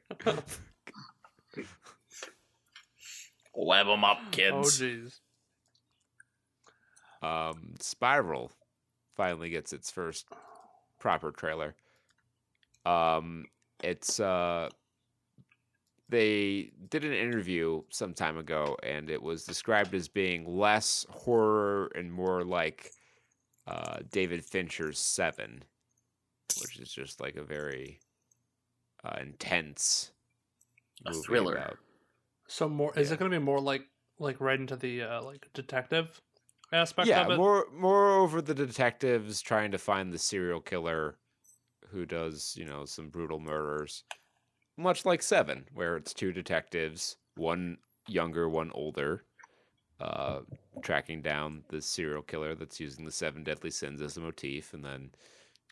[3.54, 4.80] Web them up, oh kids.
[4.80, 5.20] jeez.
[7.22, 8.50] um, Spiral
[9.14, 10.26] finally gets its first
[10.98, 11.76] proper trailer.
[12.84, 13.44] Um,
[13.82, 14.70] it's uh,
[16.08, 21.90] they did an interview some time ago, and it was described as being less horror
[21.94, 22.90] and more like
[23.66, 25.62] uh, David Fincher's Seven,
[26.60, 28.00] which is just like a very
[29.04, 30.12] uh, intense
[31.06, 31.54] A movie thriller.
[31.56, 31.78] about-
[32.48, 33.82] So more is it going to be more like
[34.18, 36.20] like right into the uh, like detective
[36.72, 37.36] aspect yeah, of it?
[37.36, 41.16] more moreover the detectives trying to find the serial killer
[41.88, 44.04] who does, you know, some brutal murders.
[44.76, 49.24] Much like Seven, where it's two detectives, one younger, one older,
[50.00, 50.40] uh,
[50.82, 54.84] tracking down the serial killer that's using the seven deadly sins as a motif, and
[54.84, 55.10] then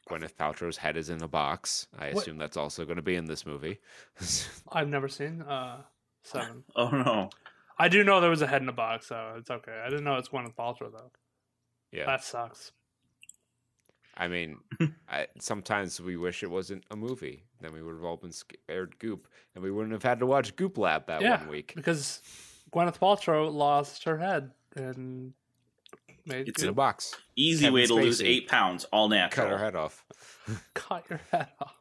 [0.08, 1.88] Gwyneth Paltrow's head is in a box.
[1.98, 3.80] I What- assume that's also going to be in this movie.
[4.72, 5.82] I've never seen uh
[6.22, 6.64] seven.
[6.76, 7.30] Oh no.
[7.78, 9.82] I do know there was a head in a box, so it's okay.
[9.84, 11.10] I didn't know it's Gwyneth Paltrow though.
[11.90, 12.70] yeah, That sucks.
[14.16, 14.58] I mean,
[15.08, 17.44] I, sometimes we wish it wasn't a movie.
[17.60, 20.54] Then we would have all been scared Goop, and we wouldn't have had to watch
[20.56, 21.72] Goop Lab that yeah, one week.
[21.74, 22.20] because
[22.72, 25.32] Gwyneth Paltrow lost her head and
[26.26, 27.14] made It's in a box.
[27.36, 29.46] Easy Kevin way to lose eight pounds, all natural.
[29.46, 29.58] Cut natural.
[29.58, 30.04] her head off.
[30.74, 31.76] cut your head off.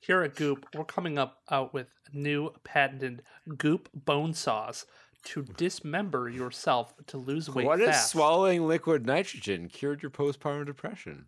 [0.00, 3.22] Here at Goop, we're coming up out with new patented
[3.56, 4.86] Goop bone saws
[5.22, 11.26] to dismember yourself to lose weight what if swallowing liquid nitrogen cured your postpartum depression?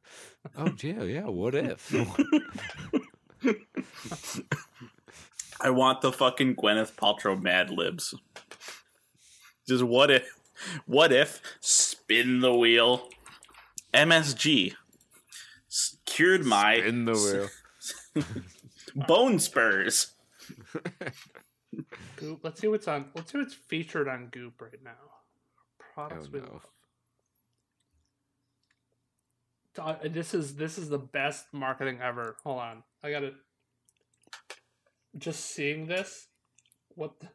[0.57, 1.27] Oh, yeah, yeah.
[1.27, 1.95] What if?
[5.61, 8.15] I want the fucking Gwyneth Paltrow Mad Libs.
[9.69, 10.39] Just what if?
[10.87, 11.41] What if?
[11.61, 13.09] Spin the wheel.
[13.95, 14.75] MSG
[15.69, 17.49] S- cured my in the
[18.15, 18.25] wheel.
[19.07, 20.13] bone spurs.
[22.17, 22.41] Goop.
[22.43, 23.07] Let's see what's on.
[23.15, 24.91] Let's see what's featured on Goop right now.
[25.95, 26.47] Products Oh, we no.
[26.53, 26.67] love.
[29.79, 32.37] Uh, This is this is the best marketing ever.
[32.45, 33.33] Hold on, I got to
[35.17, 36.29] Just seeing this,
[36.95, 37.13] what?
[37.21, 37.29] The...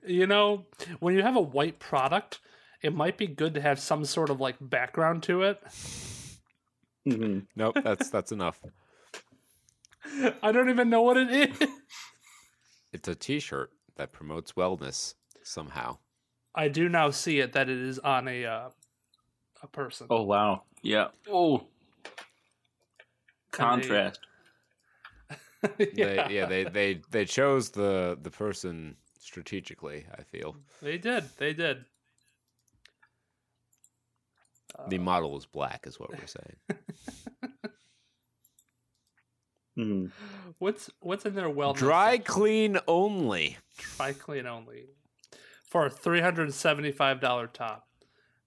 [0.06, 0.66] You know,
[1.00, 2.40] when you have a white product,
[2.82, 5.62] it might be good to have some sort of like background to it.
[7.06, 7.46] Mhm.
[7.54, 8.60] Nope, that's that's enough.
[10.42, 11.68] I don't even know what it is.
[12.92, 15.98] It's a T-shirt that promotes wellness somehow.
[16.54, 18.68] I do now see it that it is on a uh,
[19.62, 20.06] a person.
[20.10, 20.62] Oh wow.
[20.82, 21.08] Yeah.
[21.28, 21.66] Oh.
[23.50, 24.20] Contrast.
[25.78, 30.04] They, yeah, they, they they chose the the person strategically.
[30.12, 31.24] I feel They did.
[31.38, 31.86] They did.
[34.88, 36.56] the model is black, is what we're saying.
[39.78, 40.10] Mhm.
[40.58, 41.76] What's what's in their wellness?
[41.76, 42.24] Dry section?
[42.32, 43.58] clean only.
[43.76, 44.84] dry clean only
[45.68, 47.88] for a three hundred and seventy five dollar top.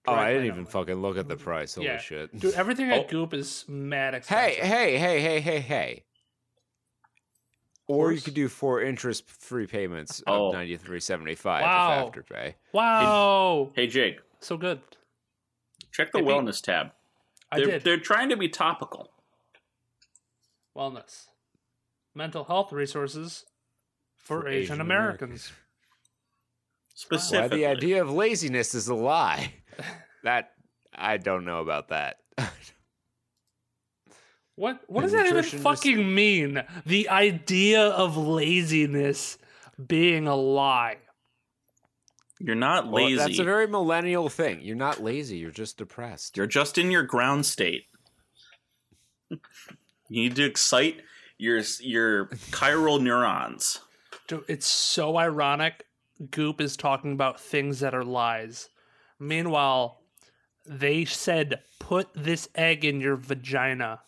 [0.06, 0.70] Oh, I didn't even only.
[0.70, 1.74] fucking look at the price.
[1.74, 1.98] Holy Yeah.
[1.98, 2.38] shit!
[2.38, 3.08] Dude, everything at Oh.
[3.08, 4.56] Goop is mad expensive.
[4.64, 5.60] hey, hey, hey, hey, hey!
[5.60, 6.04] Hey.
[7.86, 10.48] Or you could do four interest-free payments Oh.
[10.48, 12.04] of ninety-three seventy-five Wow.
[12.06, 12.54] with afterpay.
[12.72, 14.80] Wow, Hey Jake, so good.
[15.92, 16.30] check the Hey, Pete.
[16.32, 16.92] wellness tab.
[17.50, 19.10] I They're, did they're trying to be topical.
[20.76, 21.26] Wellness,
[22.14, 23.44] mental health resources
[24.16, 25.50] for, For Asian, Asian Americans.
[25.50, 25.54] Why
[26.94, 27.58] Specifically.
[27.58, 29.54] the idea of laziness is a lie?
[30.24, 30.50] that
[30.94, 32.16] I don't know about that.
[34.56, 36.64] What what The does that even fucking mean?
[36.84, 39.38] The idea of laziness
[39.86, 40.96] being a lie.
[42.40, 43.16] You're not Well, lazy.
[43.16, 44.60] that's a very millennial thing.
[44.62, 45.38] You're not lazy.
[45.38, 46.36] You're just depressed.
[46.36, 47.84] You're just in your ground state.
[50.08, 51.02] you need to excite
[51.36, 53.80] your your chiral neurons.
[54.26, 55.84] Dude, it's so ironic.
[56.30, 58.68] Goop is talking about things that are lies.
[59.20, 60.00] Meanwhile,
[60.66, 64.00] they said, put this egg in your vagina.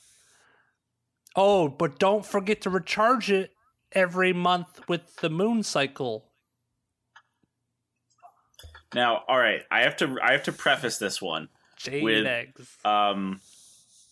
[1.36, 3.52] Oh, but don't forget to recharge it
[3.92, 6.26] every month with the moon cycle.
[8.94, 11.48] Now, all right, I have to I have to preface this one.
[11.76, 12.76] Jade With- eggs.
[12.84, 13.40] Um,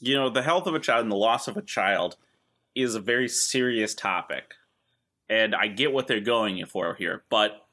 [0.01, 2.17] you know, the health of a child and the loss of a child
[2.75, 4.55] is a very serious topic,
[5.29, 7.25] and I get what they're going for here.
[7.31, 7.65] But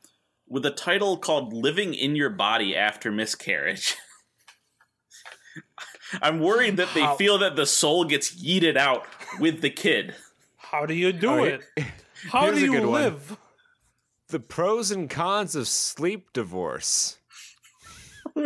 [0.48, 3.96] with a title called "Living in Your Body After Miscarriage,"
[6.22, 9.06] I'm worried that they How- feel that the soul gets yeeted out
[9.40, 10.16] with the kid.
[10.58, 11.62] How do you do Oh, it?
[12.32, 12.92] How here's do you good one.
[13.02, 13.38] live?
[14.30, 17.18] The pros and cons of sleep divorce.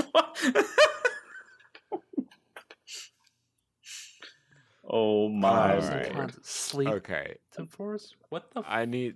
[4.89, 5.75] oh my!
[5.75, 6.34] All right.
[6.45, 8.15] Sleep Okay, divorce?
[8.30, 8.60] What the?
[8.60, 9.15] F- I need.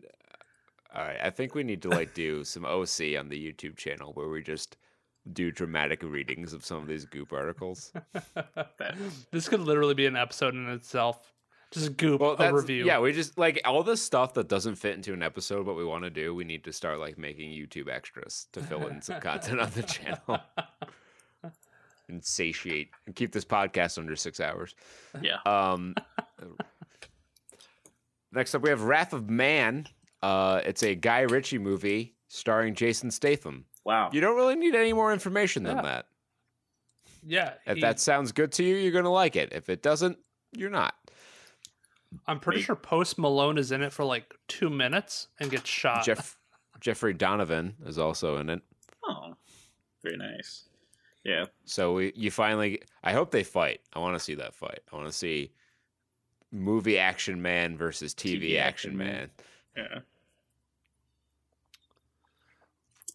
[0.95, 4.11] All right, I think we need to like do some OC on the YouTube channel
[4.13, 4.77] where we just
[5.31, 7.91] do dramatic readings of some of these goop articles.
[9.31, 11.33] this could literally be an episode in itself.
[11.71, 12.85] Just goop Well, a review.
[12.85, 15.83] yeah, we just like all the stuff that doesn't fit into an episode, but we
[15.83, 16.35] want to do.
[16.35, 19.81] We need to start like making YouTube extras to fill in some content on the
[19.81, 20.19] channel
[22.13, 24.75] and satiate and keep this podcast under six hours.
[25.21, 25.37] Yeah.
[25.45, 25.95] Um,
[28.31, 29.87] next up, we have Wrath of Man.
[30.21, 33.65] Uh, it's a Guy Ritchie movie starring Jason Statham.
[33.85, 34.09] Wow.
[34.13, 35.81] You don't really need any more information than Yeah.
[35.83, 36.05] that.
[37.25, 37.53] yeah.
[37.65, 39.51] If he- that sounds good to you, you're gonna like it.
[39.51, 40.17] If it doesn't,
[40.53, 40.95] you're not.
[42.27, 42.65] I'm pretty Maybe.
[42.65, 46.05] sure Post Malone is in it for like two minutes and gets shot.
[46.05, 46.37] Jeff
[46.79, 48.61] Jeffrey Donovan is also in it.
[49.03, 49.33] Oh,
[50.03, 50.67] very nice.
[51.23, 51.45] Yeah.
[51.65, 52.81] So we, you finally.
[53.03, 53.81] I hope they fight.
[53.93, 54.79] I want to see that fight.
[54.91, 55.51] I want to see
[56.51, 59.07] movie action man versus TV, TV action, action man.
[59.07, 59.29] man.
[59.77, 59.99] Yeah.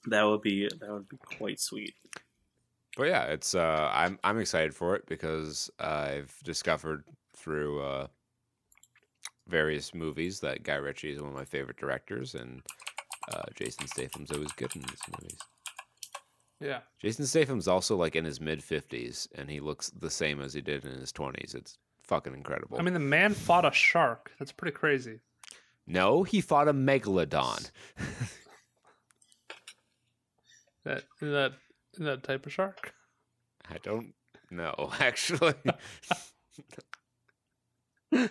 [0.06, 1.94] That would be that would be quite sweet.
[2.96, 3.54] But yeah, it's.
[3.54, 7.04] Uh, I'm I'm excited for it because I've discovered
[7.36, 8.06] through uh,
[9.46, 12.62] various movies that Guy Ritchie is one of my favorite directors, and
[13.32, 15.38] uh, Jason Statham's always good in these movies.
[16.60, 16.80] Yeah.
[17.00, 20.60] Jason Statham's also like in his mid fifties, and he looks the same as he
[20.60, 21.54] did in his twenties.
[21.54, 22.78] It's fucking incredible.
[22.78, 24.32] I mean, the man fought a shark.
[24.38, 25.20] That's pretty crazy.
[25.86, 27.70] no, he fought a megalodon.
[30.84, 31.52] That that
[31.98, 32.94] that type of shark.
[33.70, 34.14] I don't
[34.50, 35.54] know actually.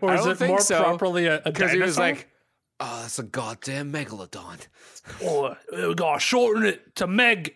[0.00, 2.28] Or I is don't it think more so, properly a, a Because he was like,
[2.30, 2.37] "Oh,
[3.08, 4.66] that's a goddamn megalodon."
[5.22, 7.54] oh, uh, we gotta shorten it to Meg.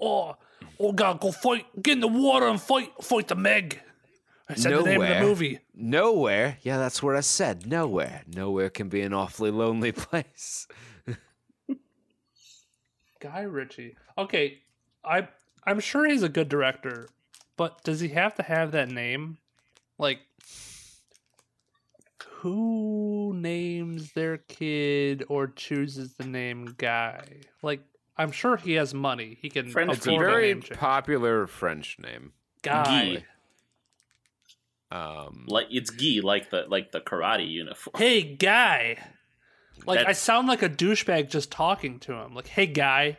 [0.00, 0.36] Oh,
[0.78, 3.80] oh, gotta go fight, get in the water and fight, fight the Meg.
[4.48, 5.22] I said the name of the Nowhere.
[5.22, 5.58] movie.
[5.74, 6.58] Nowhere.
[6.62, 7.66] Yeah, that's what I said.
[7.66, 8.22] Nowhere.
[8.32, 10.68] Nowhere can be an awfully lonely place.
[13.18, 13.96] Guy Ritchie.
[14.16, 14.58] Okay,
[15.04, 15.26] I
[15.66, 17.08] I'm sure he's a good director,
[17.56, 19.38] but does he have to have that name?
[19.98, 20.20] Like,
[22.40, 27.40] who names their kid or chooses the name Guy?
[27.62, 27.80] Like,
[28.16, 29.38] I'm sure he has money.
[29.40, 32.32] He can French It's a afford a very name popular French name.
[32.62, 33.24] Guy.
[34.90, 34.96] Guy.
[34.96, 37.94] Um, Like it's gi, like the like the karate uniform.
[37.96, 38.98] Hey, Guy.
[39.84, 42.34] Like, I sound like a douchebag just talking to him.
[42.34, 43.18] Like, hey, Guy.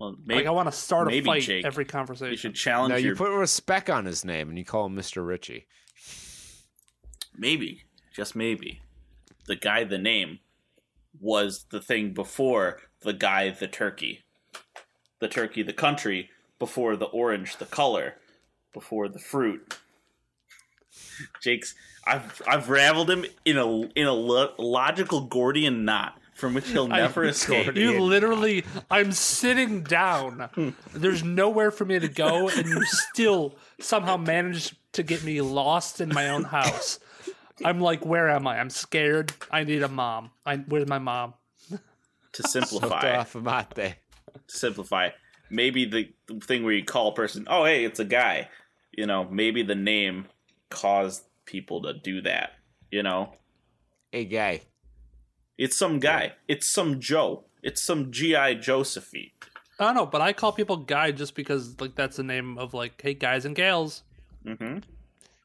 [0.00, 2.30] Well, maybe, Like, I want to start a fight Jake, every conversation.
[2.30, 4.96] you should challenge no, you your put respect on his name and you call him
[4.96, 5.26] Mr.
[5.26, 5.66] Ritchie.
[7.36, 7.82] maybe
[8.18, 8.80] just maybe.
[9.46, 10.40] The guy the name
[11.20, 14.24] was the thing before the guy the turkey.
[15.20, 16.28] The turkey the country
[16.58, 18.16] before the orange the color
[18.74, 19.78] before the fruit.
[21.40, 21.74] Jake's
[22.06, 26.92] i've i've raveled him in a in a lo- logical gordian knot from which he'll
[26.92, 27.76] I- never escape.
[27.76, 30.74] You literally, I'm sitting down.
[30.92, 36.00] There's nowhere for me to go, and you still somehow managed to get me lost
[36.00, 36.98] in my own house.
[37.64, 38.58] I'm like, where am I?
[38.58, 39.32] I'm scared.
[39.50, 40.30] I need a mom.
[40.46, 41.34] I, where's my mom?
[42.32, 43.94] to simplify to
[44.46, 45.10] simplify
[45.50, 48.48] maybe the, the thing where you call a person oh hey it's a guy
[48.92, 50.26] you know maybe the name
[50.70, 52.52] caused people to do that
[52.90, 53.32] you know
[54.12, 54.60] a guy.
[55.56, 59.30] it's some guy it's some joe it's some gi josephine
[59.80, 62.74] I don't know, but I call people guy just because like that's the name of
[62.74, 64.02] like, hey guys and gals.
[64.44, 64.78] mm-hmm.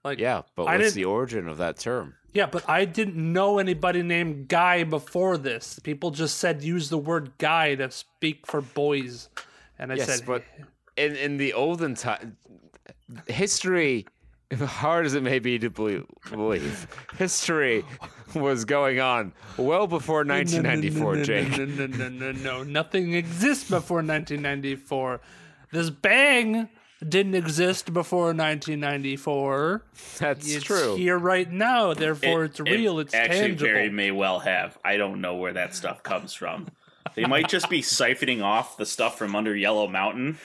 [0.03, 2.15] Like, Yeah, but I what's the origin of that term?
[2.33, 5.79] Yeah, but I didn't know anybody named Guy before this.
[5.79, 9.29] People just said use the word guy to speak for boys.
[9.77, 10.43] And I Yes, said, but
[10.97, 12.37] in in the olden time,
[13.27, 14.05] history,
[14.59, 16.87] hard as it may be to believe,
[17.17, 17.85] history
[18.35, 21.49] was going on well before 1994, no, no, Jake.
[21.57, 22.63] No, no, no, no, no.
[22.63, 25.21] Nothing exists before 1994.
[25.71, 26.69] This bang
[27.09, 29.83] didn't exist before 1994.
[30.19, 30.95] That's It's true.
[30.95, 32.99] here right now, therefore it's real.
[32.99, 33.65] it's actually tangible.
[33.65, 36.67] very may well have i don't know where that stuff comes from
[37.15, 40.37] they might just be siphoning off the stuff from under yellow mountain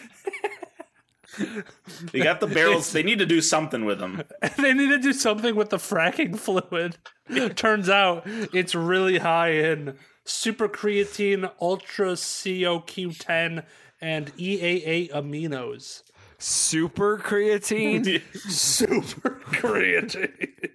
[2.13, 4.23] they got the barrels they need to do something with them
[4.59, 6.97] they need to do something with the fracking fluid.
[7.57, 13.65] Turns out it's really high in super creatine, ultra CoQ10,
[14.01, 16.03] and EAA aminos.
[16.39, 18.23] Super creatine?
[18.35, 20.71] Super creatine.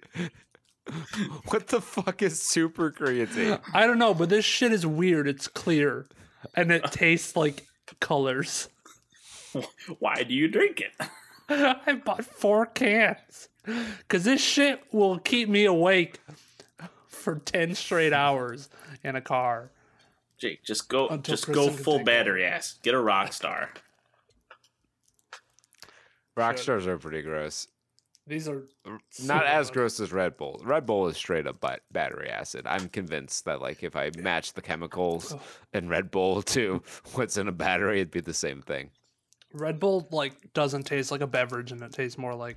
[1.48, 3.60] what the fuck is super creatine?
[3.72, 5.26] I don't know, but this shit is weird.
[5.26, 6.06] It's clear,
[6.54, 7.66] and it tastes like
[8.00, 8.68] colors.
[9.98, 10.90] why do you drink it
[11.48, 16.20] I bought four cans because this shit will keep me awake
[17.08, 18.68] for ten straight hours
[19.02, 19.70] in a car.
[20.38, 22.78] Jake, just go, Until just Kristen go full take battery ass.
[22.82, 23.70] Get a rock star.
[26.36, 26.62] Rock Should.
[26.62, 27.68] stars are pretty gross.
[28.26, 28.62] These are
[29.24, 30.60] Not as super- gross as Red Bull.
[30.64, 32.66] Red Bull is straight up ba- battery acid.
[32.66, 35.34] I'm convinced that like if I match the chemicals
[35.74, 36.82] in Red Bull to
[37.12, 38.90] what's in a battery, it'd be the same thing.
[39.52, 42.56] Red Bull like doesn't taste like a beverage, and it tastes more like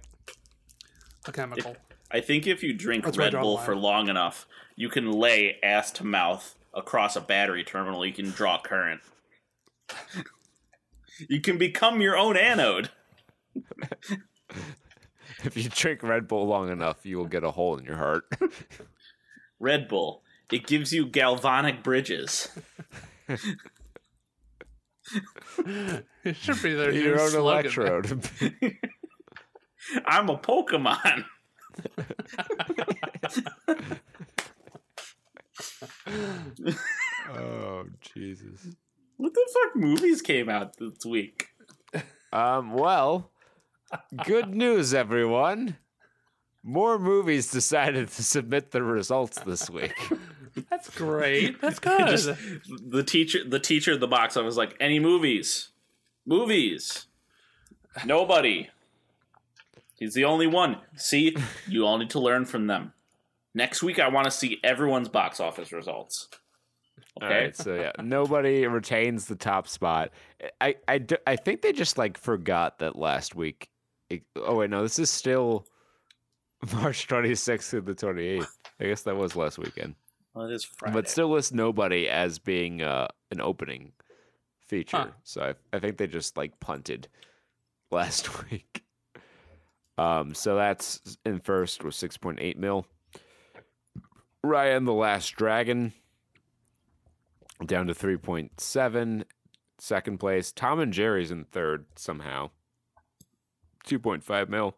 [1.27, 1.75] a chemical.
[2.09, 4.47] I think if you drink That's Red Bull for long enough,
[4.77, 8.05] you can lay ass to mouth across a battery terminal.
[8.05, 9.01] You can draw current.
[11.29, 12.89] you can become your own anode.
[15.43, 18.25] If you drink Red Bull long enough, you will get a hole in your heart.
[19.59, 20.23] Red Bull.
[20.51, 22.49] It gives you galvanic bridges.
[23.27, 23.39] it
[26.35, 27.39] should be their your new own slogan.
[27.39, 28.29] electrode.
[30.05, 31.25] I'm a Pokemon.
[37.33, 38.67] oh Jesus.
[39.17, 41.47] What the fuck movies came out this week?
[42.31, 42.73] Um.
[42.73, 43.31] Well,
[44.25, 45.77] good news, everyone.
[46.63, 49.95] More movies decided to submit their results this week.
[50.69, 51.61] That's great.
[51.61, 52.07] That's good.
[52.07, 52.29] Just
[52.89, 54.37] the teacher, the teacher at the box.
[54.37, 55.69] I was like, any movies?
[56.25, 57.05] Movies?
[58.05, 58.69] Nobody.
[59.95, 60.77] He's the only one.
[60.95, 61.35] See,
[61.67, 62.93] you all need to learn from them.
[63.53, 66.27] Next week, I want to see everyone's box office results.
[67.21, 67.45] Okay.
[67.45, 70.11] right, so yeah, nobody retains the top spot.
[70.61, 73.69] I, I, I think they just like forgot that last week.
[74.35, 75.65] Oh wait, no, this is still
[76.73, 78.47] March 26th to the 28th.
[78.79, 79.95] I guess that was last weekend,
[80.33, 80.93] Well, it is Friday.
[80.93, 83.91] but still lists nobody as being uh, an opening
[84.67, 84.97] feature.
[84.97, 85.07] Huh.
[85.23, 87.07] So I, I think they just like punted
[87.91, 88.83] last week.
[89.97, 92.85] Um, so that's in first with 6.8 mil.
[94.45, 95.93] Raya and the Last Dragon
[97.65, 99.23] down to 3.7
[99.79, 102.49] second place tom and jerry's in third somehow
[103.87, 104.75] 2.5 mil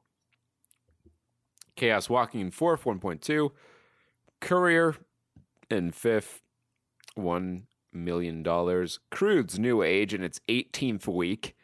[1.75, 3.51] chaos walking in fourth 1.2
[4.39, 4.95] courier
[5.69, 6.41] in fifth
[7.17, 11.55] $1 million Croods new age in its 18th week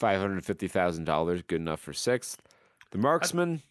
[0.00, 2.40] $550000 good enough for sixth
[2.90, 3.62] the marksman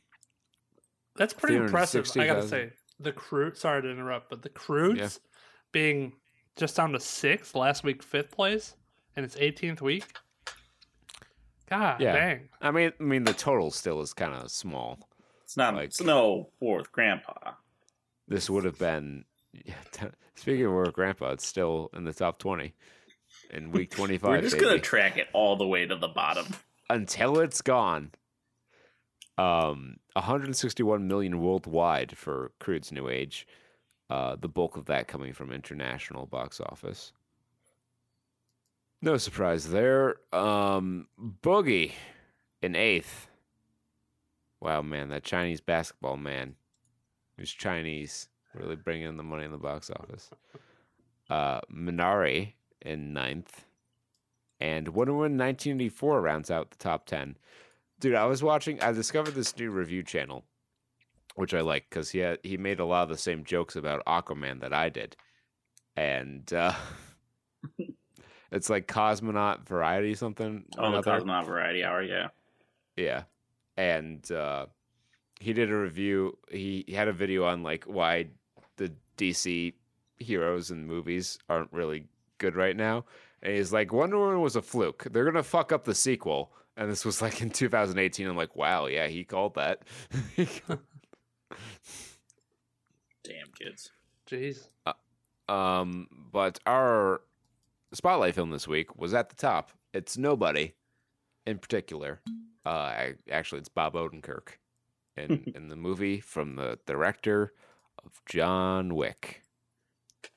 [1.16, 2.06] That's pretty impressive.
[2.16, 2.50] I gotta 360,000.
[2.50, 3.54] say, the crew.
[3.56, 5.20] Sorry to interrupt, but the Croods
[5.72, 6.14] being
[6.56, 8.76] just down to sixth last week, fifth place,
[9.16, 10.06] and it's 18th week.
[11.70, 12.14] God Yeah.
[12.14, 12.50] dang.
[12.62, 15.10] i mean i mean the total still is kind of small
[15.44, 15.76] it's not.
[15.76, 17.34] like- it's no fourth grandpa.
[18.28, 22.40] this would have been yeah, t- speaking of our grandpa it's still in the top
[22.40, 22.74] 20
[23.52, 24.66] in week 25 We're just baby.
[24.66, 26.46] gonna track it all the way to the bottom.
[26.90, 28.12] until it's gone
[29.38, 33.48] um 161 million worldwide for Croods new age
[34.10, 37.14] uh the bulk of that coming from international box office
[39.02, 41.08] no surprise there um
[41.42, 41.94] boogie
[42.62, 43.28] in eighth
[44.60, 46.56] wow man that chinese basketball man
[47.38, 50.30] who's chinese really bringing in the money in the box office
[51.30, 53.66] uh minari in ninth
[54.60, 57.38] and Wonder Woman 1984 rounds out the top 10.
[58.00, 60.44] Dude, I was watching, I discovered this new review channel,
[61.36, 64.62] which I like because he, he made a lot of the same jokes about Aquaman
[64.62, 65.16] that I did.
[65.96, 66.74] And uh,
[68.52, 70.66] it's like Cosmonaut Variety something.
[70.78, 71.12] Oh, the another.
[71.12, 72.04] Cosmonaut Variety Hour.
[72.04, 72.28] Yeah.
[72.96, 73.24] Yeah.
[73.78, 74.68] And uh
[75.40, 76.38] he did a review.
[76.52, 78.28] He, he had a video on like why
[78.76, 79.74] the DC
[80.18, 82.06] heroes and movies aren't really
[82.40, 83.06] good right now.
[83.42, 85.08] And he's like, Wonder Woman was a fluke.
[85.12, 86.52] They're gonna fuck up the sequel.
[86.76, 88.28] And this was like in 2018.
[88.28, 89.84] I'm like, wow, yeah, he called that.
[90.38, 90.48] Damn
[93.58, 93.92] kids.
[94.30, 94.68] Jeez.
[95.48, 97.22] um, but our
[97.94, 99.72] spotlight film this week was at the top.
[99.94, 100.74] It's nobody
[101.46, 102.22] in particular.
[102.66, 104.58] Uh, I, actually, it's Bob Odenkirk
[105.18, 107.54] in in the movie from the director
[108.06, 109.42] of John Wick,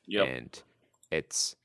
[0.06, 0.28] Yep.
[0.28, 0.62] and
[1.10, 1.56] it's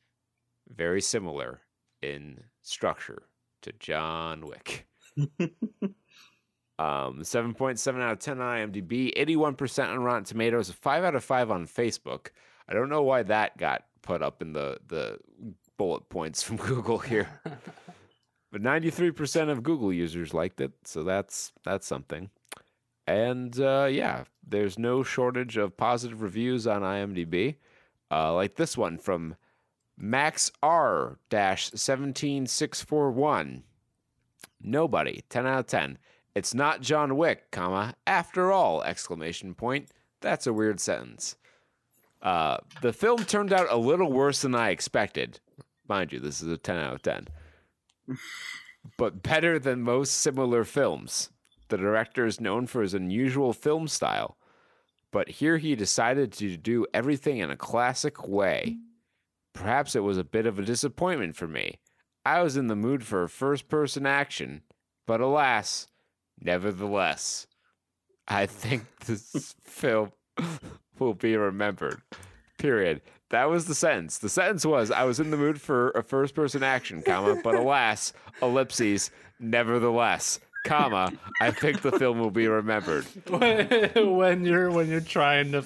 [0.67, 1.61] very similar
[2.01, 3.23] in structure
[3.61, 4.85] to John Wick.
[6.79, 11.03] um, seven point seven out of ten on IMDb, eighty-one percent on Rotten Tomatoes, five
[11.03, 12.27] out of five on Facebook.
[12.69, 15.17] I don't know why that got put up in the the
[15.77, 17.29] bullet points from Google here.
[18.49, 22.29] But 93% of Google users liked it, so that's that's something.
[23.05, 27.57] And uh, yeah, there's no shortage of positive reviews on IMDb,
[28.09, 29.35] uh, like this one from
[29.97, 33.63] Max R 17641.
[34.61, 35.97] Nobody, 10 out of 10.
[36.33, 39.89] It's not John Wick, comma, after all, exclamation point.
[40.21, 41.35] That's a weird sentence.
[42.21, 45.39] Uh, the film turned out a little worse than I expected.
[45.87, 47.27] Mind you, this is a 10 out of 10.
[48.97, 51.29] but better than most similar films.
[51.69, 54.37] The director is known for his unusual film style,
[55.11, 58.77] but here he decided to do everything in a classic way.
[59.53, 61.79] Perhaps it was a bit of a disappointment for me.
[62.25, 64.61] I was in the mood for a first person action,
[65.05, 65.87] but alas,
[66.39, 67.47] nevertheless,
[68.27, 70.11] I think this film
[70.99, 72.01] will be remembered.
[72.57, 73.01] Period.
[73.29, 74.17] That was the sentence.
[74.19, 77.55] The sentence was I was in the mood for a first person action, comma, but
[77.55, 81.11] alas, ellipses, nevertheless, comma,
[81.41, 83.05] I think the film will be remembered.
[83.29, 85.61] when you're when you're trying to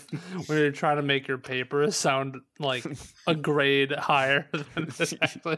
[0.47, 2.85] when you're trying to make your paper sound like
[3.27, 5.57] a grade higher than it actually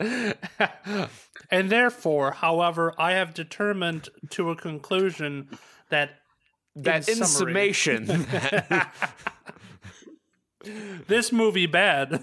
[0.00, 0.34] is.
[1.50, 5.48] and therefore, however, I have determined to a conclusion
[5.90, 6.10] that
[6.76, 8.06] That in, summary- summation,
[11.06, 12.22] this movie bad.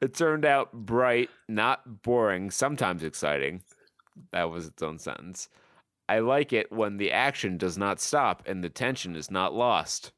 [0.00, 3.62] it turned out bright, not boring, sometimes exciting.
[4.32, 5.48] That was its own sentence.
[6.08, 10.12] I like it when the action does not stop and the tension is not lost.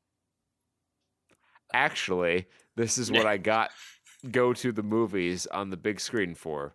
[1.72, 3.70] Actually, this is what I got
[4.30, 6.74] go to the movies on the big screen for.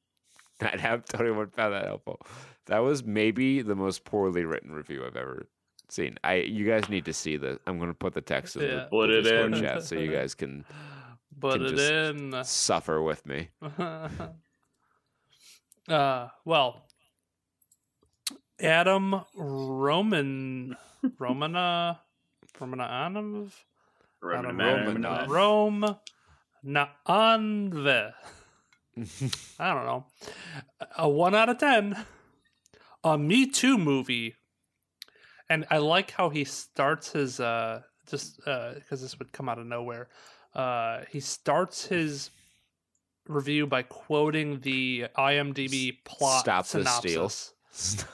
[0.60, 2.20] I have anyone found that helpful.
[2.66, 5.46] That was maybe the most poorly written review I've ever
[5.92, 6.16] seen.
[6.24, 7.58] I you guys need to see the.
[7.66, 8.68] I'm going to put the text in Yeah.
[8.74, 9.60] the, Put the it Discord in.
[9.62, 10.64] chat so you guys can
[11.40, 12.44] Put Can it just- in.
[12.44, 13.48] suffer with me.
[15.88, 16.82] uh, well,
[18.60, 20.76] Adam Roman
[21.18, 22.00] Romana
[22.58, 23.50] Romanov Adam
[24.22, 25.28] Romanov.
[25.28, 25.96] Rome
[26.66, 28.12] Naanve.
[29.60, 30.06] I don't know.
[30.96, 31.96] A one out of ten.
[33.04, 34.34] A Me Too movie.
[35.50, 39.58] And I like how he starts his uh just uh because this would come out
[39.58, 40.08] of nowhere.
[40.54, 42.30] Uh he starts his
[43.26, 47.52] review by quoting the IMDb plot Stop synopsis.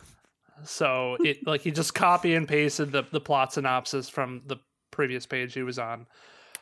[0.63, 4.57] So it like he just copy and pasted the, the plot synopsis from the
[4.91, 6.07] previous page he was on.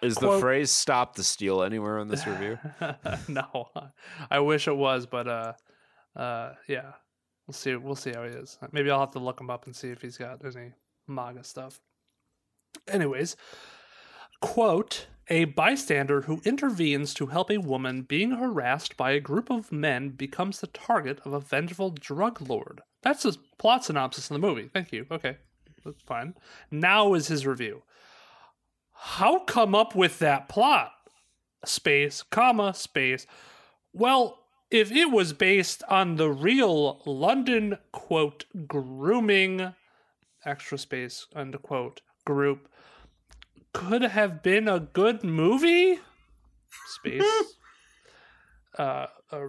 [0.01, 2.59] Is the phrase "stop the steal" anywhere in this review?
[3.29, 3.69] no,
[4.31, 5.53] I wish it was, but uh,
[6.17, 6.93] uh, yeah,
[7.47, 7.75] we'll see.
[7.77, 8.59] We'll see how he is.
[8.73, 10.73] Maybe I'll have to look him up and see if he's got any
[11.07, 11.81] MAGA stuff.
[12.89, 13.37] Anyways,
[14.41, 19.73] quote: A bystander who intervenes to help a woman being harassed by a group of
[19.73, 22.83] men becomes the target of a vengeful drug lord.
[23.03, 24.69] That's the plot synopsis in the movie.
[24.73, 25.07] Thank you.
[25.11, 25.37] Okay,
[25.85, 26.35] that's fine.
[26.71, 27.83] Now is his review.
[28.93, 30.93] How come up with that plot?
[31.65, 33.27] space, comma, space.
[33.93, 34.39] Well,
[34.73, 39.75] if it was based on the real London, quote, grooming,
[40.47, 42.69] extra space, end quote, group,
[43.75, 45.99] could have been a good movie?
[46.87, 47.23] Space.
[48.79, 49.49] uh, uh,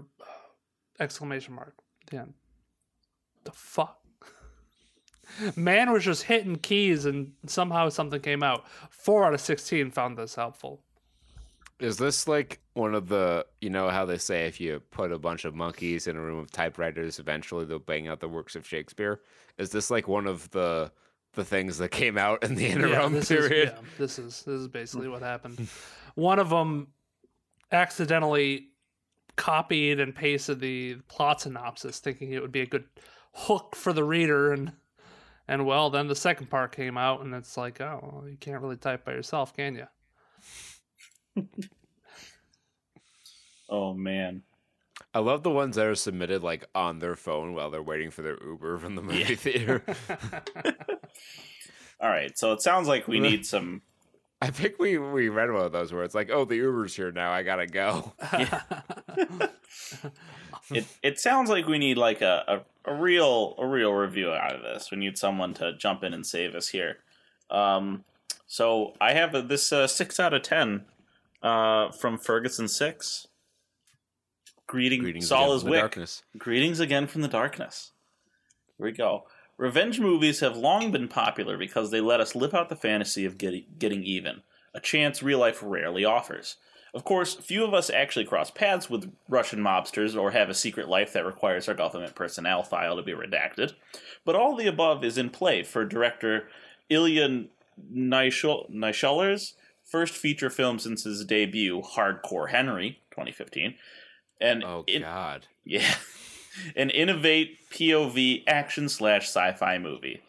[1.00, 1.76] exclamation mark.
[2.12, 2.28] at
[3.46, 4.00] The fuck?
[5.56, 8.66] Man was just hitting keys and somehow something came out.
[8.90, 10.84] Four out of 16 found this helpful.
[11.84, 15.20] Is this like one of the you know how they say if you put a
[15.20, 18.66] bunch of monkeys in a room of typewriters, eventually they'll bang out the works of
[18.66, 19.20] Shakespeare?
[19.58, 20.94] Is this like one of the
[21.34, 23.68] the things that came out in the interim this period?
[23.68, 25.68] Is, yeah, this is this is basically what happened.
[26.16, 26.88] One of them
[27.70, 28.70] accidentally
[29.36, 32.86] copied and pasted the plot synopsis, thinking it would be a good
[33.34, 34.72] hook for the reader, and
[35.50, 38.78] and well, then the second part came out, and it's like, oh, you can't really
[38.78, 39.88] type by yourself, can you?
[43.70, 44.44] Oh man.
[45.16, 48.22] I love the ones that are submitted like on their phone while they're waiting for
[48.22, 49.84] their Uber from the movie theater.
[52.00, 52.38] All right.
[52.38, 53.82] So it sounds like we need some.
[54.42, 57.12] I think we we read one of those where it's like, oh, the Uber's here
[57.12, 57.32] now.
[57.32, 58.14] I gotta go.
[60.72, 64.56] It it sounds like we need like a, a, a real a real review out
[64.56, 64.92] of this.
[64.92, 66.98] We need someone to jump in and save us here.
[67.50, 68.06] Um,
[68.48, 70.86] so I have a, this uh, six out of ten
[71.44, 73.28] uh, from Ferguson six.
[74.66, 75.82] Greeting, Greetings Saul again is from the Wick.
[75.82, 76.24] darkness.
[76.38, 77.92] Greetings again from the darkness.
[78.78, 79.26] Here we go.
[79.58, 83.38] Revenge movies have long been popular because they let us live out the fantasy of
[83.38, 84.42] getting, getting even,
[84.74, 86.56] a chance real life rarely offers.
[86.94, 90.88] Of course, few of us actually cross paths with Russian mobsters or have a secret
[90.88, 93.74] life that requires our government personnel file to be redacted,
[94.26, 96.48] but all the above is in play for director
[96.90, 97.46] Ilya
[97.94, 99.54] Naishuller's
[99.94, 103.76] first feature film since his debut, Hardcore Henry, 2015.
[104.42, 105.46] And Oh in- God.
[105.64, 105.94] yeah.
[106.76, 110.22] An innovate POV action slash sci fi movie.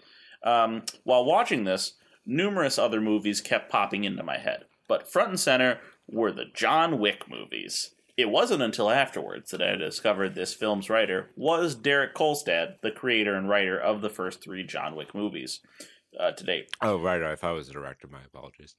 [0.42, 1.94] Um, while watching this,
[2.26, 6.98] numerous other movies kept popping into my head, but front and center were the John
[6.98, 7.94] Wick movies.
[8.18, 13.34] It wasn't until afterwards that I discovered this film's writer was Derek Kolstad, the creator
[13.34, 15.60] and writer of the first three John Wick movies
[16.20, 16.68] uh, to date.
[16.82, 17.20] Oh, right.
[17.22, 18.76] If I was a director, my apologies.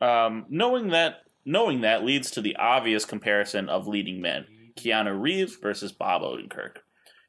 [0.00, 4.46] Um, knowing that knowing that leads to the obvious comparison of leading men:
[4.76, 6.78] Keanu Reeves versus Bob Odenkirk.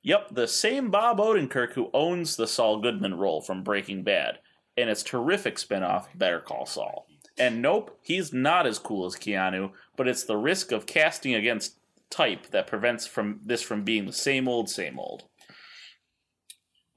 [0.01, 4.39] Yep, the same Bob Odenkirk who owns the Saul Goodman role from Breaking Bad
[4.77, 7.05] and its terrific spinoff Better Call Saul.
[7.37, 11.77] And nope, he's not as cool as Keanu, but it's the risk of casting against
[12.09, 15.23] type that prevents from this from being the same old, same old.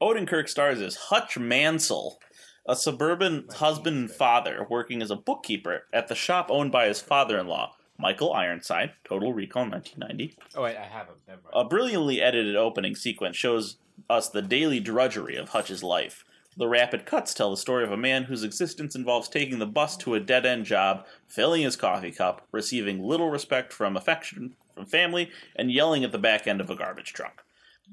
[0.01, 2.19] Odenkirk stars as Hutch Mansell,
[2.67, 7.01] a suburban husband and father working as a bookkeeper at the shop owned by his
[7.01, 8.93] father-in-law, Michael Ironside.
[9.05, 10.37] Total Recall, 1990.
[10.55, 11.15] Oh, wait, I have him.
[11.27, 11.55] Never mind.
[11.55, 13.77] A brilliantly edited opening sequence shows
[14.09, 16.25] us the daily drudgery of Hutch's life.
[16.57, 19.97] The rapid cuts tell the story of a man whose existence involves taking the bus
[19.99, 24.87] to a dead end job, filling his coffee cup, receiving little respect from affection from
[24.87, 27.45] family, and yelling at the back end of a garbage truck.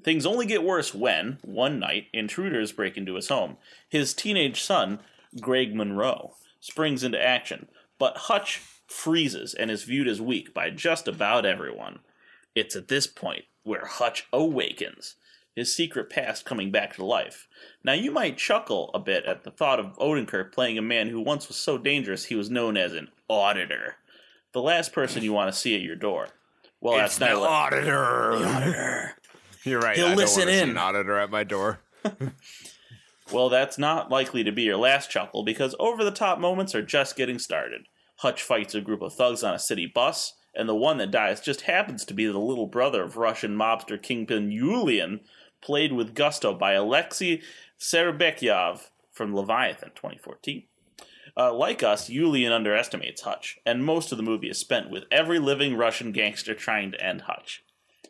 [0.03, 3.57] Things only get worse when, one night, intruders break into his home.
[3.89, 4.99] His teenage son,
[5.39, 7.67] Greg Monroe, springs into action,
[7.97, 11.99] but Hutch freezes and is viewed as weak by just about everyone.
[12.55, 15.15] It's at this point where Hutch awakens,
[15.55, 17.47] his secret past coming back to life.
[17.83, 21.19] Now, you might chuckle a bit at the thought of Odenkirk playing a man who
[21.19, 23.97] once was so dangerous he was known as an auditor,
[24.53, 26.29] the last person you want to see at your door.
[26.81, 28.33] Well, it's that's the not li- auditor.
[28.35, 29.15] auditor.
[29.63, 29.95] You're right.
[29.95, 30.69] He'll I don't listen wanna see in.
[30.71, 31.81] An auditor at my door.
[33.31, 36.81] Well, that's not likely to be your last chuckle because over the top moments are
[36.81, 37.81] just getting started.
[38.17, 41.39] Hutch fights a group of thugs on a city bus, and the one that dies
[41.39, 45.19] just happens to be the little brother of Russian mobster kingpin Yulian,
[45.61, 47.41] played with gusto by Alexei
[47.79, 50.63] Serebryakov from Leviathan 2014.
[51.37, 55.37] Uh, like us, Yulian underestimates Hutch, and most of the movie is spent with every
[55.37, 57.63] living Russian gangster trying to end Hutch.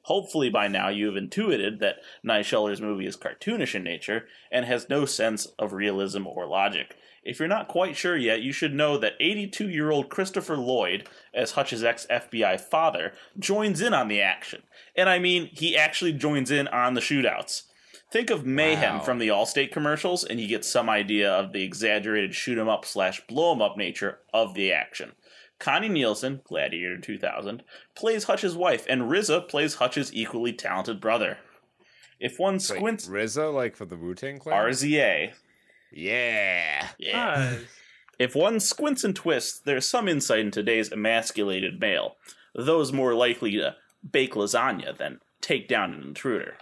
[0.10, 4.90] Hopefully, by now you have intuited that Naishuller's movie is cartoonish in nature and has
[4.90, 6.98] no sense of realism or logic.
[7.24, 11.08] If you're not quite sure yet, you should know that 82 year old Christopher Lloyd,
[11.32, 14.64] as Hutch's ex FBI father, joins in on the action.
[14.96, 17.64] And I mean, he actually joins in on the shootouts.
[18.12, 19.04] Think of Mayhem Wow.
[19.04, 22.84] from the Allstate commercials, and you get some idea of the exaggerated shoot 'em up
[22.84, 25.12] slash blow 'em up nature of the action.
[25.60, 27.64] Connie Nielsen, Gladiator 2000,
[27.96, 31.38] plays Hutch's wife, and RZA plays Hutch's equally talented brother.
[32.20, 34.58] If one Wait, squints, RZA, like for the Wu Tang Clan.
[34.58, 35.34] RZA.
[35.92, 36.88] Yeah.
[36.98, 37.36] Yeah.
[37.36, 37.62] Nice.
[38.20, 42.18] If one squints and twists, there's some insight in today's emasculated male,
[42.54, 43.78] those more likely to
[44.12, 46.58] bake lasagna than take down an intruder.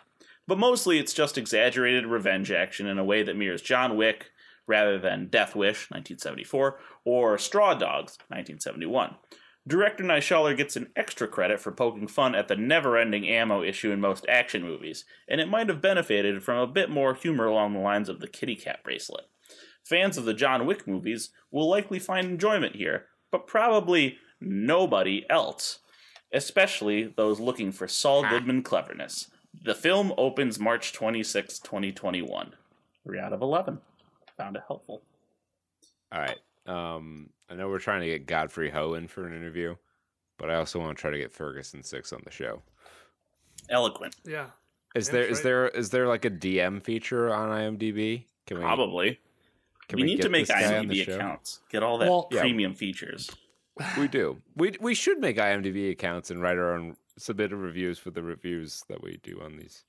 [0.46, 4.28] But mostly it's just exaggerated revenge action in a way that mirrors John Wick
[4.68, 9.16] rather than Death Wish, 1974, or Straw Dogs, 1971.
[9.68, 13.92] Director Naishuller gets an extra credit for poking fun at the never ending ammo issue
[13.92, 17.74] in most action movies, and it might have benefited from a bit more humor along
[17.74, 19.26] the lines of the kitty cat bracelet.
[19.84, 25.80] Fans of the John Wick movies will likely find enjoyment here, but probably nobody else,
[26.32, 29.30] especially those looking for Saul Goodman cleverness.
[29.64, 32.54] The film opens March 26, 2021.
[33.04, 33.80] Three out of 11.
[34.38, 35.02] Found it helpful.
[36.12, 36.38] All right.
[36.66, 39.76] Um, I know we're trying to get Godfrey Ho in for an interview,
[40.38, 42.62] but I also want to try to get Ferguson Six on the show.
[43.70, 44.16] Eloquent.
[44.26, 44.48] Yeah.
[44.96, 45.44] Is Yeah, there that's is right.
[45.44, 48.26] there is there like a DM feature on IMDb?
[48.46, 49.20] Can we Probably.
[49.90, 51.60] Can we, need get to make this guy on the IMDb accounts.
[51.70, 52.42] Get all that Well- Yeah.
[52.42, 53.30] premium features.
[53.98, 54.42] We do.
[54.56, 58.84] We we should make IMDb accounts and write our own submitted reviews for the reviews
[58.88, 59.84] that we do on these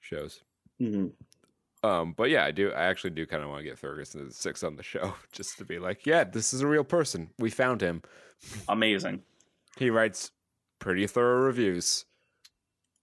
[0.00, 0.42] shows.
[0.80, 1.08] Mm-hmm.
[1.84, 2.70] Um, but yeah, I do.
[2.70, 5.64] I actually do kind of want to get Ferguson Six on the show, just to
[5.64, 7.30] be like, yeah, this is a real person.
[7.38, 8.02] We found him.
[8.68, 9.22] Amazing.
[9.76, 10.30] He writes
[10.78, 12.04] pretty thorough reviews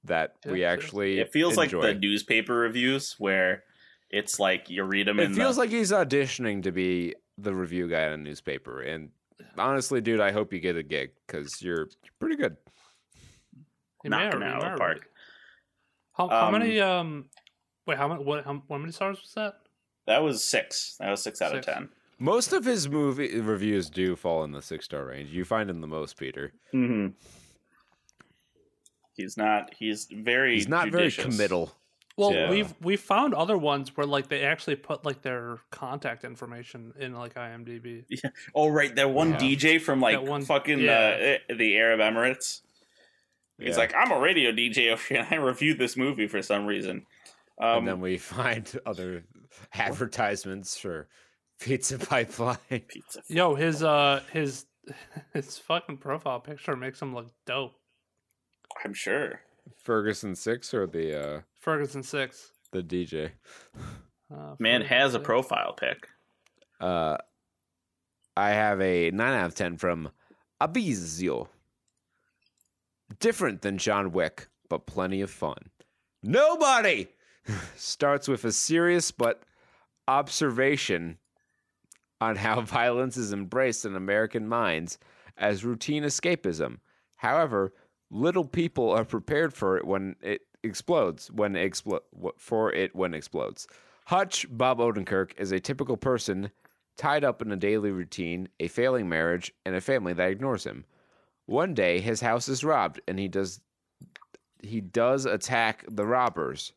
[0.06, 1.20] that we actually.
[1.20, 1.80] It feels enjoy.
[1.80, 3.64] like the newspaper reviews where
[4.10, 7.54] it's like you read them It in feels the, like he's auditioning to be the
[7.54, 8.82] review guy in a newspaper.
[8.82, 9.10] And
[9.58, 12.56] honestly, dude, I hope you get a gig because you're, you're pretty good.
[14.04, 15.10] You may knocking or- it you out of the park.
[16.14, 16.80] How, how Um, many?
[16.80, 17.26] Um,
[17.90, 18.24] wait, how many?
[18.24, 18.46] What?
[18.46, 19.56] How, how many stars was that?
[20.08, 20.96] That was six.
[21.00, 21.68] That was six out Six.
[21.68, 21.90] of ten.
[22.18, 25.30] Most of his movie reviews do fall in the six star range.
[25.32, 26.52] You find him the most, Peter.
[26.74, 27.08] Mm-hmm.
[29.14, 29.74] He's not.
[29.78, 30.56] He's very.
[30.56, 31.24] He's not judicious.
[31.24, 31.76] very committal.
[32.18, 32.50] Well, Yeah.
[32.50, 37.14] we've we found other ones where like they actually put like their contact information in
[37.14, 38.04] like IMDb.
[38.10, 38.30] Yeah.
[38.54, 39.38] Oh right, that one Yeah.
[39.38, 41.38] DJ from like That one- fucking yeah.
[41.50, 42.62] uh, the Arab Emirates.
[43.58, 43.76] He's Yeah.
[43.78, 47.06] like, I'm a radio DJ over here, and I reviewed this movie for some reason.
[47.60, 49.24] Um, and then we find other
[49.74, 51.08] advertisements for
[51.60, 52.58] Pizza pipeline.
[52.88, 53.22] Pizza.
[53.28, 54.66] Yo, his uh his
[55.34, 57.74] his fucking profile picture makes him look dope.
[58.86, 59.42] I'm sure.
[59.84, 62.52] Ferguson six or the uh Ferguson six.
[62.72, 63.32] the DJ.
[64.34, 66.08] Uh, Man has a profile pic.
[66.80, 67.18] Uh,
[68.38, 70.12] I have a nine out of ten from
[70.62, 71.48] Abizio.
[73.20, 75.58] Different than John Wick, but plenty of fun.
[76.22, 77.08] Nobody
[77.76, 79.44] starts with a serious but
[80.08, 81.18] observation
[82.22, 84.98] on how violence is embraced in American minds
[85.38, 86.78] as routine escapism.
[87.18, 87.74] However,
[88.10, 91.32] little people are prepared for it when it explodes.
[91.32, 92.02] When it explo-
[92.38, 93.68] for it when it explodes.
[94.06, 96.52] Hutch Bob Odenkirk is a typical person
[96.98, 100.84] tied up in a daily routine, a failing marriage, and a family that ignores him.
[101.46, 103.62] One day, his house is robbed, and he does
[104.62, 106.74] he does attack the robbers.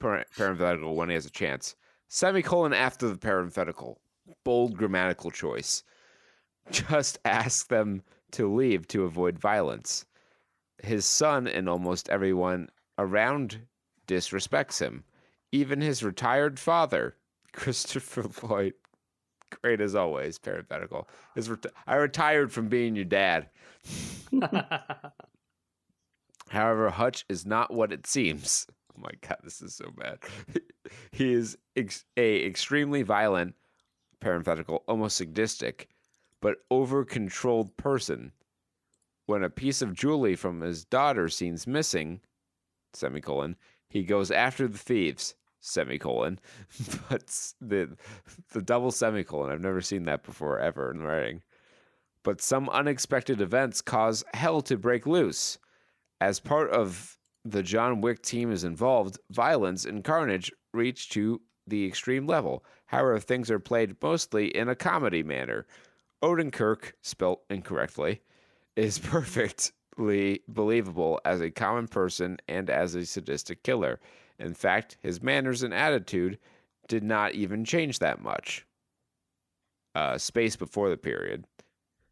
[0.00, 1.76] Par- parenthetical when he has a chance.
[2.08, 4.00] Semicolon after the parenthetical.
[4.44, 5.84] Bold grammatical choice.
[6.70, 10.04] Just ask them to leave to avoid violence.
[10.82, 13.60] His son and almost everyone around
[14.06, 15.04] disrespects him.
[15.52, 17.16] Even his retired father,
[17.52, 18.74] Christopher Lloyd,
[19.62, 23.48] great as always, parenthetical, is reti- I retired from being your dad.
[26.48, 28.66] However, Hutch is not what it seems.
[29.00, 30.18] My god, this is so bad.
[31.12, 33.54] he is ex- a extremely violent,
[34.20, 35.88] parenthetical, almost sadistic,
[36.40, 38.32] but over-controlled person.
[39.26, 42.20] When a piece of jewelry from his daughter seems missing,
[42.92, 43.56] semicolon,
[43.88, 46.38] he goes after the thieves, semicolon.
[47.08, 47.26] But
[47.60, 47.96] the
[48.52, 51.42] the double semicolon, I've never seen that before ever in writing.
[52.22, 55.58] But some unexpected events cause hell to break loose.
[56.20, 61.86] As part of the John Wick team is involved, violence and carnage reach to the
[61.86, 62.64] extreme level.
[62.86, 65.66] However, things are played mostly in a comedy manner.
[66.22, 68.20] Odenkirk, spelt incorrectly,
[68.76, 74.00] is perfectly believable as a common person and as a sadistic killer.
[74.38, 76.38] In fact, his manners and attitude
[76.88, 78.66] did not even change that much.
[79.94, 81.44] Uh, space before the period.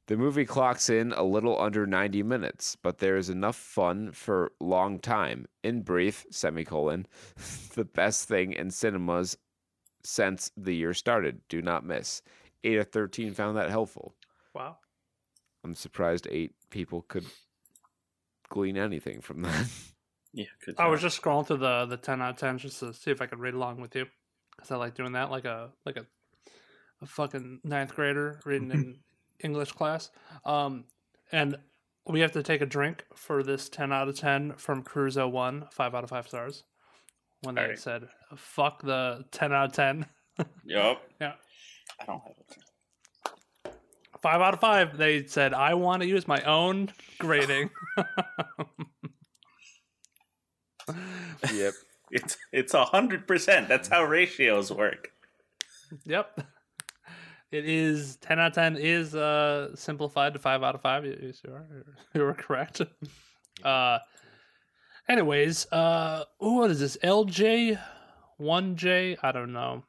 [0.09, 4.53] The movie clocks in a little under 90 minutes, but there is enough fun for
[4.59, 5.47] long time.
[5.63, 7.07] In brief, semicolon,
[7.75, 9.37] the best thing in cinemas
[10.03, 11.43] since the year started.
[11.51, 12.23] Do not miss.
[12.65, 14.15] 8 of 13 found that helpful.
[14.55, 14.79] wow.
[15.63, 17.27] I'm surprised 8 people could
[18.49, 19.67] glean anything from that.
[20.35, 20.45] Yeah.
[20.77, 23.23] I was just scrolling through the the ten out of ten just to see if
[23.23, 24.05] I could read along with you,
[24.55, 26.07] because I like doing that, like a like a
[27.01, 28.99] a fucking ninth grader reading in
[29.43, 30.11] English class.
[30.45, 30.85] Um,
[31.33, 31.57] and
[32.07, 35.67] we have to take a drink for this ten out of ten from Cruiso One,
[35.71, 36.65] five out of five stars.
[37.43, 37.79] When they Alright.
[37.79, 40.07] said "fuck the ten out of ten,
[40.65, 41.01] Yep.
[41.21, 41.33] Yeah.
[42.01, 43.75] I don't have it.
[44.21, 47.71] five out of five, they said I want to use my own grading.
[51.53, 51.75] yep.
[52.11, 53.69] It's it's a hundred percent.
[53.69, 55.11] That's how ratios work.
[56.07, 56.41] Yep.
[57.51, 61.05] It is ten out of ten is uh simplified to five out of five.
[61.05, 61.67] You, you sure
[62.15, 62.81] you were correct.
[63.65, 63.99] Uh
[65.09, 66.97] anyways, uh what is this?
[66.99, 67.77] LJ
[68.37, 69.17] one J?
[69.21, 69.83] I don't know.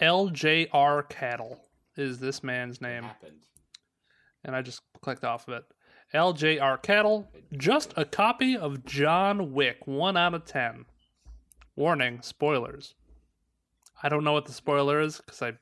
[0.00, 1.60] LJR Cattle
[1.96, 3.04] is this man's name.
[4.44, 5.64] And I just clicked off of it.
[6.14, 10.84] LJR Cattle, just a copy of John Wick, one out of ten.
[11.76, 12.94] Warning, spoilers.
[14.02, 15.52] I don't know what the spoiler is because I,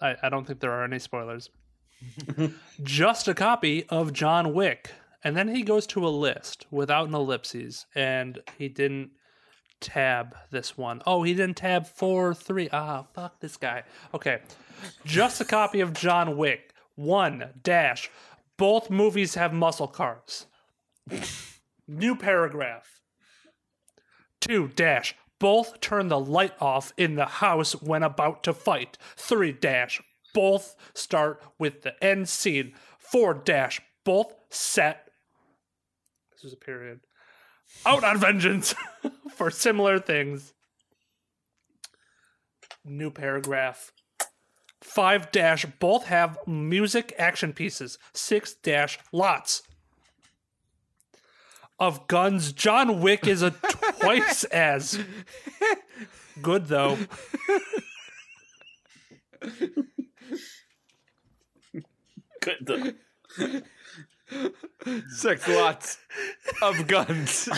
[0.00, 1.50] I I don't think there are any spoilers.
[2.82, 4.92] Just a copy of John Wick,
[5.24, 9.10] and then he goes to a list without an ellipses, and he didn't
[9.80, 11.02] tab this one.
[11.06, 12.68] Oh, he didn't tab four three.
[12.72, 13.84] Ah, fuck this guy.
[14.14, 14.40] Okay,
[15.04, 16.72] just a copy of John Wick.
[16.94, 18.10] One dash.
[18.56, 20.46] Both movies have muscle cars.
[21.86, 23.00] New paragraph.
[24.40, 25.14] Two dash.
[25.38, 28.98] Both turn the light off in the house when about to fight.
[29.16, 30.00] Three dash.
[30.34, 32.74] Both start with the end scene.
[32.98, 33.80] Four dash.
[34.04, 35.10] Both set.
[36.32, 37.00] This is a period.
[37.86, 38.74] Out on vengeance
[39.34, 40.54] for similar things.
[42.84, 43.92] New paragraph.
[44.80, 45.66] Five dash.
[45.78, 47.98] Both have music action pieces.
[48.12, 48.98] Six dash.
[49.12, 49.62] Lots
[51.78, 52.52] of guns.
[52.52, 53.50] John Wick is a
[54.00, 54.98] twice as
[56.42, 56.98] good though.
[62.40, 62.56] Good.
[62.60, 62.92] though.
[65.08, 65.98] Six lots
[66.62, 67.48] of guns.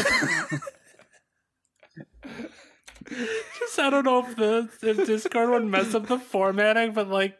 [3.58, 3.78] Just.
[3.78, 7.36] I don't know if the if Discord would mess up the formatting, but like,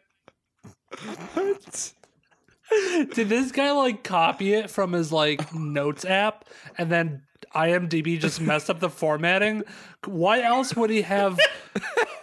[3.13, 6.45] did this guy like copy it from his like notes app
[6.77, 7.21] and then
[7.55, 9.63] IMDb just messed up the formatting?
[10.05, 11.39] Why else would he have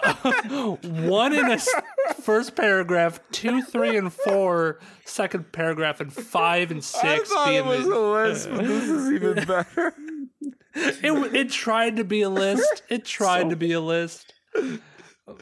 [0.02, 0.14] uh,
[0.82, 1.58] one in a
[2.22, 7.64] first paragraph, two, three, and four second paragraph, and five and I six thought being
[7.64, 9.94] it was the- a list, but this is even better.
[10.74, 12.82] It, it tried to be a list.
[12.88, 14.32] It tried So- to be a list.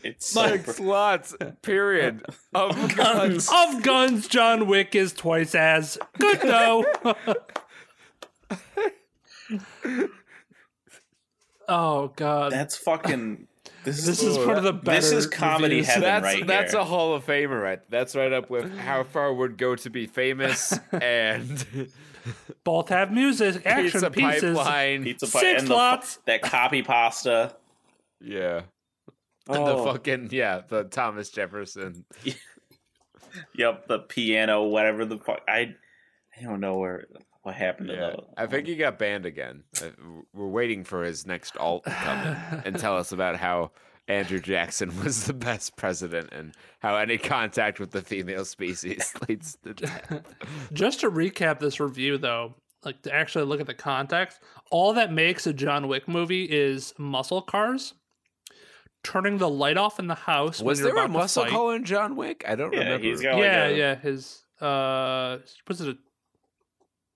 [0.03, 2.25] It's so Six slots, period.
[2.55, 3.49] Of guns.
[3.53, 6.85] Of guns, John Wick is twice as good though.
[11.69, 13.47] oh god, that's fucking.
[13.85, 15.01] This, this is is one of the better.
[15.01, 15.87] This is comedy reviews.
[15.87, 16.03] heaven.
[16.03, 16.81] That's right that's here.
[16.81, 17.81] a Hall of Famer, right?
[17.89, 21.89] That's right up with how far would go to be famous and
[22.65, 24.57] Both have music, action pizza pieces.
[24.57, 25.05] pipeline.
[25.05, 26.19] pizza pie Six and the, slots.
[26.27, 27.55] that copy pasta.
[28.21, 28.63] Yeah.
[29.49, 29.85] And Oh.
[29.85, 32.05] the fucking yeah, the Thomas Jefferson.
[33.55, 35.41] Yep, the piano, whatever the fuck.
[35.47, 35.75] I,
[36.39, 37.05] I don't know where
[37.43, 38.23] what happened to Yeah, the.
[38.37, 39.63] I think he got banned again.
[39.83, 39.89] Uh,
[40.33, 43.73] We're waiting for his next alt to come and tell us about how
[44.09, 49.59] Andrew Jackson was the best president and how any contact with the female species leads
[49.65, 50.23] to death.
[50.73, 54.41] Just to recap this review, though, like to actually look at the context,
[54.71, 57.93] all that makes a John Wick movie is muscle cars.
[59.07, 60.61] Turning the light off in the house.
[60.61, 61.53] Was when you're there a to muscle fight.
[61.53, 62.45] car in John Wick?
[62.49, 63.07] I don't Yeah, remember.
[63.07, 63.95] he's got like yeah, a, yeah.
[63.95, 65.39] His uh,
[65.69, 65.99] was it a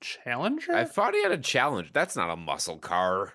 [0.00, 0.72] Challenger?
[0.74, 1.90] I thought he had a challenge.
[1.92, 3.34] That's not a muscle car.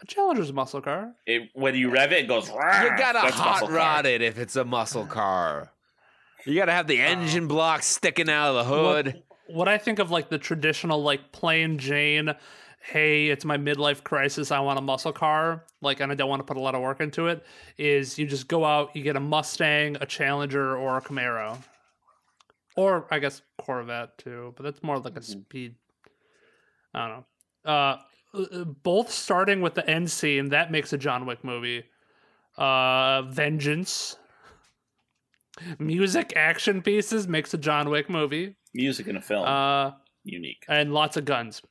[0.00, 1.12] a Challenger's a muscle car.
[1.26, 2.48] It, when you rev it, it goes.
[2.48, 2.54] You
[2.96, 5.72] gotta hot rod it if it's a muscle car.
[6.46, 9.22] You gotta have the engine block sticking out of the hood.
[9.48, 12.34] What I think of like the traditional like plain Jane,
[12.88, 14.50] hey, it's my midlife crisis.
[14.50, 16.80] I want a muscle car, like, and I don't want to put a lot of
[16.80, 17.44] work into it.
[17.76, 21.58] Is you just go out, you get a Mustang, a Challenger, or a Camaro,
[22.76, 25.74] or I guess Corvette too, but that's more like a speed.
[26.94, 27.24] I don't know.
[27.70, 27.98] Uh,
[28.34, 31.84] uh, both starting with the end scene that makes a John Wick movie.
[32.56, 34.16] Uh, Vengeance.
[35.78, 38.56] Music action pieces makes a John Wick movie.
[38.74, 39.92] Music in a film, Uh,
[40.24, 40.64] unique.
[40.68, 41.62] and lots of guns.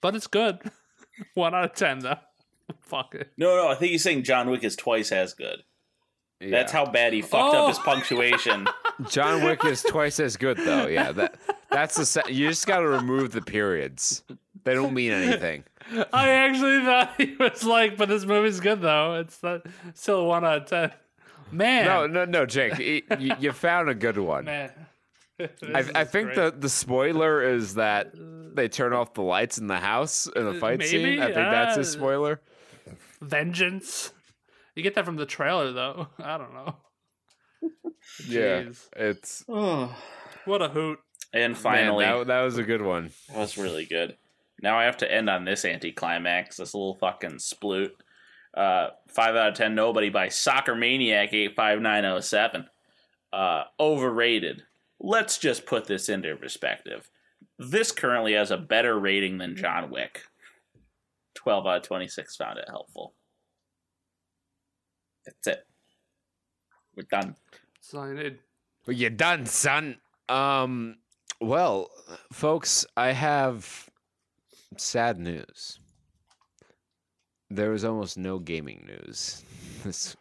[0.00, 0.58] But it's good.
[1.34, 2.18] One out of ten though.
[2.82, 3.30] Fuck it.
[3.36, 5.62] No, no, I think he's saying John Wick is twice as good.
[6.40, 7.62] That's how bad he fucked Oh.
[7.64, 7.82] up his oh!
[7.84, 8.68] punctuation.
[9.08, 10.86] John Wick is twice as good though.
[10.86, 11.36] Yeah, that
[11.70, 14.22] that's the se- you just got to remove the periods.
[14.64, 15.64] They don't mean anything.
[16.12, 19.14] I actually thought he was like, but this movie's good though.
[19.14, 19.62] It's not,
[19.94, 20.92] still one out of ten.
[21.50, 22.78] Man, No, no, no, Jake.
[23.18, 24.44] You, you found a good one.
[24.44, 24.70] man.
[25.74, 29.76] I, I think the the spoiler is that they turn off the lights in the
[29.78, 31.20] house in the fight scene.
[31.20, 32.40] I think that's his Uh, spoiler.
[33.20, 34.12] vengeance.
[34.74, 36.08] You get that from the trailer though.
[36.18, 36.76] I don't know.
[38.26, 38.88] Yeah, Jeez.
[38.96, 39.44] it's
[40.44, 40.98] What a hoot.
[41.32, 43.10] and man, finally, that, that was a good one.
[43.28, 44.16] that was really good.
[44.62, 47.90] Now I have to end on this anticlimax, this little fucking sploot.
[48.56, 52.66] Uh, five out of ten, nobody by Soccer Maniac eight five nine zero seven.
[53.32, 54.62] Uh, overrated.
[55.00, 57.08] Let's just put this into perspective.
[57.58, 60.22] This currently has a better rating than John Wick.
[61.34, 63.14] Twelve out of twenty six found it helpful.
[65.24, 65.66] That's it.
[66.96, 67.36] We're done.
[67.80, 68.02] Signed.
[68.02, 68.38] all you need.
[68.86, 69.98] Well, you done, son.
[70.28, 70.96] Um,
[71.40, 71.90] well,
[72.32, 73.88] folks, I have
[74.76, 75.78] sad news.
[77.50, 79.44] There was almost no gaming news.
[79.84, 80.16] This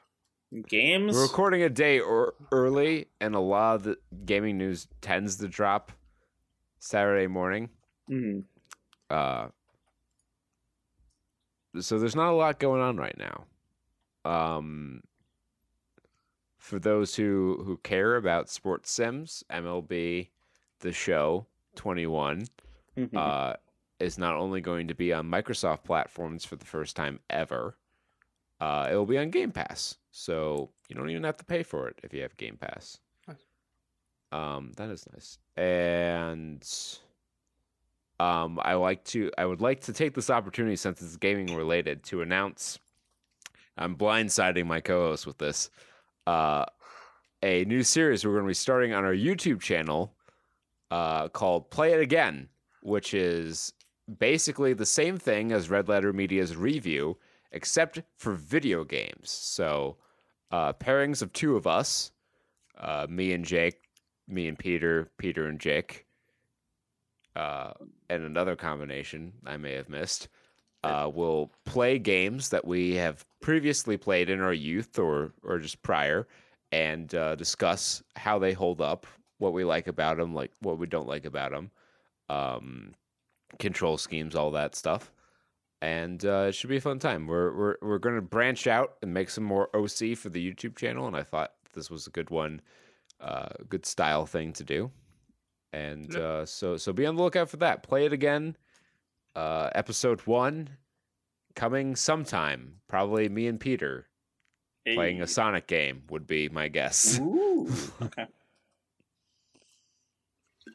[0.67, 1.13] Games.
[1.13, 5.47] We're recording a day or early, and a lot of the gaming news tends to
[5.47, 5.91] drop
[6.79, 7.69] Saturday morning.
[8.09, 8.45] Mhm.
[9.09, 9.49] Uh,
[11.79, 13.45] so there's not a lot going on right now.
[14.23, 15.03] Um,
[16.57, 20.29] for those who who care about sports sims, MLB,
[20.79, 21.45] the show
[21.75, 22.47] 21
[22.95, 23.15] Mhm.
[23.17, 23.55] uh,
[23.99, 27.77] is not only going to be on Microsoft platforms for the first time ever,
[28.59, 29.97] uh, it will be on Game Pass.
[30.11, 32.99] So you don't even have to pay for it if you have Game Pass.
[33.27, 33.45] Nice.
[34.31, 35.37] Um, that is nice.
[35.55, 36.67] And
[38.19, 39.31] um, I like to.
[39.37, 42.79] I would like to take this opportunity, since it's gaming related, to announce.
[43.77, 45.69] I'm blindsiding my co-host with this.
[46.25, 46.65] Uh,
[47.43, 50.15] a new series we're going to be starting on our YouTube channel
[50.89, 52.49] uh, called Play It Again,
[52.81, 53.73] which is
[54.19, 57.17] basically the same thing as Red Letter Media's review,
[57.51, 59.29] except for video games.
[59.29, 59.97] So,
[60.51, 62.11] uh, pairings of two of us,
[62.77, 63.81] uh, me and Jake,
[64.27, 66.05] me and Peter, Peter and Jake,
[67.35, 67.73] uh,
[68.09, 70.29] and another combination I may have missed,
[70.83, 75.81] uh, will play games that we have previously played in our youth or or just
[75.83, 76.27] prior,
[76.71, 79.05] and uh, discuss how they hold up,
[79.37, 81.71] what we like about them, like what we don't like about them,
[82.29, 82.93] um,
[83.59, 85.11] control schemes, all that stuff.
[85.81, 87.27] And uh, it should be a fun time.
[87.27, 90.75] We're we're we're going to branch out and make some more OC for the YouTube
[90.75, 92.61] channel, and I thought this was a good one,
[93.21, 94.89] uh, good style thing to do.
[95.73, 96.21] And Yep.
[96.23, 97.83] uh, so so be on the lookout for that.
[97.83, 98.55] Play it again.
[99.35, 100.69] Uh, episode one
[101.55, 102.77] coming sometime.
[102.87, 104.07] Probably me and Peter
[104.95, 107.19] playing a Sonic game would be my guess.
[107.21, 107.69] Ooh,
[108.01, 108.25] okay.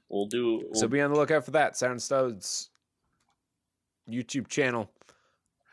[0.09, 0.63] We'll do.
[0.65, 1.77] We'll, So be on the lookout for that.
[1.77, 2.69] Saturn Studs
[4.09, 4.91] YouTube channel.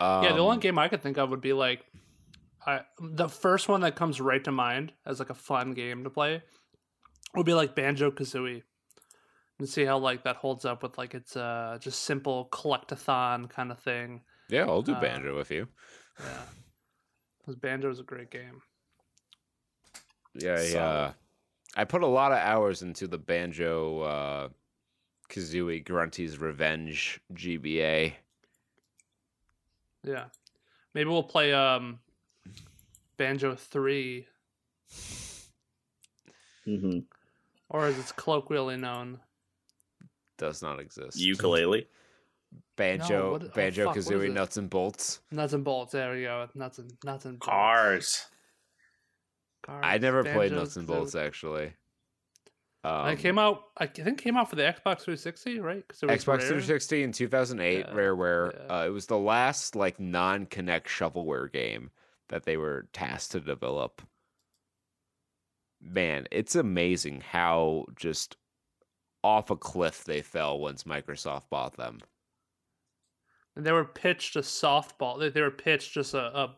[0.00, 1.84] Um, yeah, the only game I could think of would be like,
[2.66, 6.10] I the first one that comes right to mind as like a fun game to
[6.10, 6.42] play
[7.34, 8.62] would be like Banjo Kazooie,
[9.58, 13.70] and see how like that holds up with like it's uh just simple collectathon kind
[13.70, 14.22] of thing.
[14.48, 15.68] Yeah, I'll do uh, banjo with you.
[16.18, 16.42] Yeah,
[17.38, 18.62] because Banjo is a great game.
[20.34, 21.12] Yeah, yeah.
[21.76, 24.48] I put a lot of hours into the banjo uh,
[25.30, 28.14] Kazooie Grunty's Revenge GBA.
[30.02, 30.24] Yeah,
[30.94, 32.00] maybe we'll play um
[33.16, 34.26] Banjo Three,
[36.66, 37.04] Mhm.
[37.68, 39.20] or as it's colloquially known,
[40.38, 41.18] Does not exist.
[41.18, 41.88] ukulele.
[42.76, 45.20] banjo, what- oh, banjo fuck, Kazooie nuts and bolts.
[45.30, 45.92] nuts and bolts.
[45.92, 46.48] There we go.
[46.54, 47.46] Nuts and nuts and bolts.
[47.46, 48.26] Cars.
[49.62, 51.74] Cars, I never played nuts and bolts actually.
[52.82, 53.64] Um, it came out.
[53.76, 55.86] I think it came out for the Xbox 360, right?
[55.86, 56.46] 'Cause it was Xbox rare.
[56.48, 58.54] 360 in 2008, Yeah, Rareware.
[58.54, 58.74] yeah.
[58.80, 61.90] Uh, it was the last like non-Kinect shovelware game
[62.28, 64.00] that they were tasked to develop.
[65.80, 68.36] Man, it's amazing how just
[69.22, 72.00] off a cliff they fell once Microsoft bought them.
[73.56, 75.18] And they were pitched a softball.
[75.18, 76.56] They, they were pitched just a, a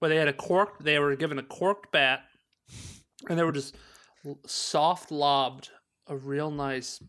[0.00, 0.82] where they had a corked.
[0.84, 2.24] They were given a corked bat,
[3.28, 3.76] and they were just
[4.46, 5.70] soft lobbed
[6.06, 7.02] a real nice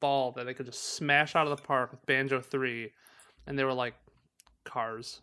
[0.00, 2.92] ball that they could just smash out of the park with Banjo Three,
[3.46, 3.94] and they were like
[4.64, 5.20] cars.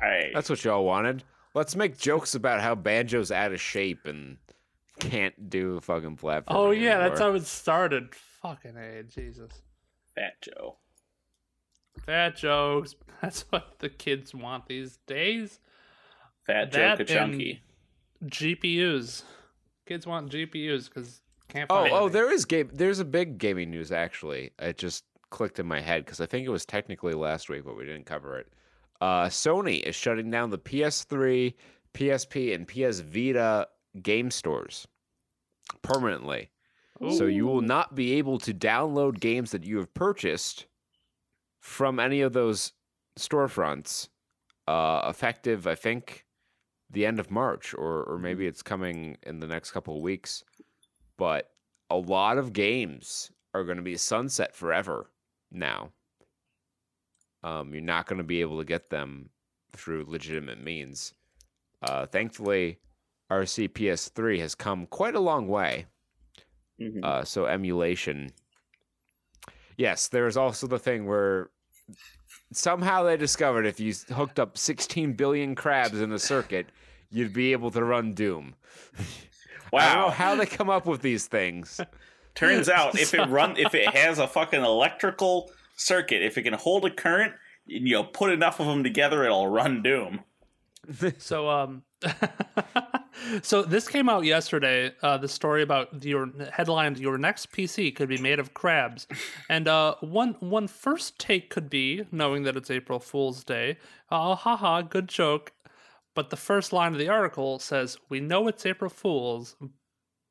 [0.00, 1.24] I That's what y'all wanted.
[1.54, 4.36] Let's make jokes about how Banjo's out of shape and
[4.98, 6.58] can't do fucking platform.
[6.58, 8.14] Oh yeah, that's how it started.
[8.42, 9.50] Fucking a Jesus.
[10.14, 10.76] Fat Joe.
[12.04, 12.94] Fat jokes.
[13.22, 15.58] That's what the kids want these days.
[16.46, 17.58] Fat Joe That Kachunky.
[18.24, 19.22] GPUs.
[19.88, 22.10] Kids want GPUs because can't Oh, oh, any.
[22.10, 22.68] there is game.
[22.72, 24.50] There's a big gaming news actually.
[24.58, 27.74] It just clicked in my head because I think it was technically last week, but
[27.76, 28.48] we didn't cover it.
[29.00, 31.54] Uh, Sony is shutting down the PS3,
[31.94, 33.68] PSP, and PS Vita
[34.02, 34.86] game stores
[35.82, 36.50] permanently.
[37.16, 40.66] So you will not be able to download games that you have purchased
[41.60, 42.72] from any of those
[43.16, 44.08] storefronts.
[44.66, 46.26] Uh, effective, I think,
[46.90, 50.44] the end of March, or or maybe it's coming in the next couple of weeks.
[51.16, 51.50] But
[51.90, 55.10] a lot of games are going to be sunset forever
[55.50, 55.90] now.
[57.42, 59.30] Um, you're not going to be able to get them
[59.72, 61.14] through legitimate means.
[61.82, 62.78] Uh, thankfully,
[63.30, 65.86] RCPS3 has come quite a long way.
[66.80, 67.04] Mhm.
[67.04, 68.30] Uh, so emulation.
[69.76, 71.50] Yes, there is also the thing where
[72.52, 76.66] somehow they discovered if you hooked up 16 billion crabs in a circuit,
[77.10, 78.54] you'd be able to run Doom.
[79.72, 80.10] I don't know wow.
[80.10, 81.80] how they come up with these things.
[82.34, 86.54] Turns out if it run if it has a fucking electrical circuit, if it can
[86.54, 87.34] hold a current,
[87.68, 90.20] and you know, put enough of them together, it'll run Doom.
[91.18, 91.82] So um,
[93.42, 94.92] so this came out yesterday.
[95.02, 99.06] Uh, the story about your headline: "Your next PC could be made of crabs,"
[99.48, 103.78] and uh, one one first take could be knowing that it's April Fool's Day.
[104.10, 105.52] Oh, haha, good joke.
[106.14, 109.56] But the first line of the article says, "We know it's April Fool's,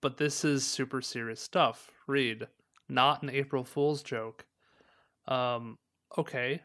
[0.02, 2.48] but this is super serious stuff." Read,
[2.88, 4.46] not an April Fool's joke.
[5.28, 5.78] Um,
[6.18, 6.62] okay.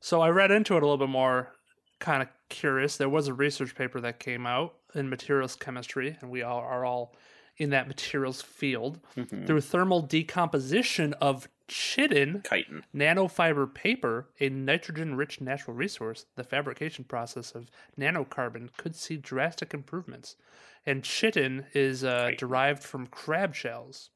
[0.00, 1.52] So I read into it a little bit more,
[1.98, 2.96] kind of curious.
[2.96, 6.84] There was a research paper that came out in materials chemistry, and we all are
[6.84, 7.14] all
[7.58, 9.00] in that materials field.
[9.16, 9.46] Mhm.
[9.46, 12.84] Through thermal decomposition of chitin, Chitin.
[12.94, 19.72] nanofiber paper, a nitrogen rich natural resource, the fabrication process of nanocarbon could see drastic
[19.74, 20.36] improvements.
[20.84, 24.10] And chitin is uh, derived from crab shells.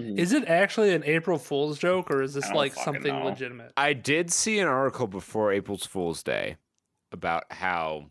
[0.00, 0.18] Mhm.
[0.18, 3.24] Is it actually an April Fool's joke, or is this like something know.
[3.26, 3.72] legitimate?
[3.76, 6.56] I did see an article before April's Fool's Day
[7.12, 8.10] about how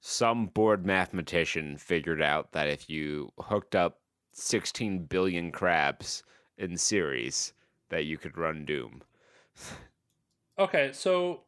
[0.00, 4.00] some bored mathematician figured out that if you hooked up
[4.32, 6.22] 16 billion crabs
[6.58, 7.52] in series,
[7.90, 9.02] that you could run Doom.
[10.58, 11.44] Okay, so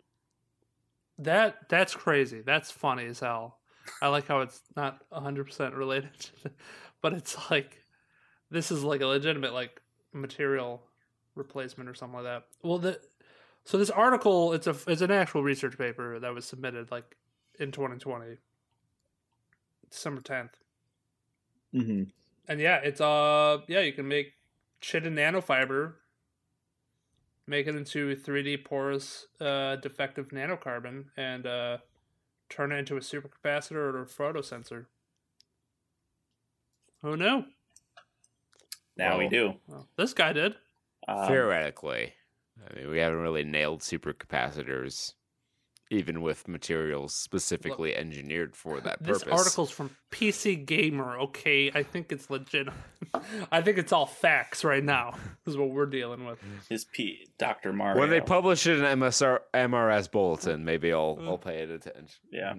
[1.18, 2.40] That that's crazy.
[2.42, 3.60] That's funny as hell.
[4.00, 6.30] I like how it's not hundred percent related,
[7.00, 7.81] but it's like
[8.52, 9.80] this is like a legitimate like
[10.12, 10.82] material
[11.34, 12.44] replacement or something like that.
[12.62, 13.00] Well, the
[13.64, 17.16] so this article it's a it's an actual research paper that was submitted like
[17.58, 18.36] in 2020,
[19.90, 20.50] December 10th,
[21.74, 22.02] Mm-hmm.
[22.48, 24.34] and yeah, it's uh yeah you can make
[24.80, 25.94] shit in nanofiber,
[27.46, 31.78] make it into 3D porous uh, defective nanocarbon, and uh,
[32.50, 34.86] turn it into a supercapacitor or a photosensor.
[37.04, 37.44] Oh knew?
[38.96, 39.54] Now we do.
[39.66, 40.54] Well, this guy did.
[41.08, 42.12] Um, Theoretically,
[42.70, 45.14] I mean, we haven't really nailed supercapacitors,
[45.90, 49.38] even with materials specifically engineered for that This purpose.
[49.40, 51.18] article's from PC Gamer.
[51.18, 52.68] Okay, I think it's legit.
[53.52, 55.14] I think it's all facts right now.
[55.44, 56.38] This is what we're dealing with.
[56.68, 57.98] his P, Doctor Mario.
[58.00, 62.20] when they publish it in MSR, MRS bulletin, maybe I'll I'll pay it attention.
[62.30, 62.54] Yeah.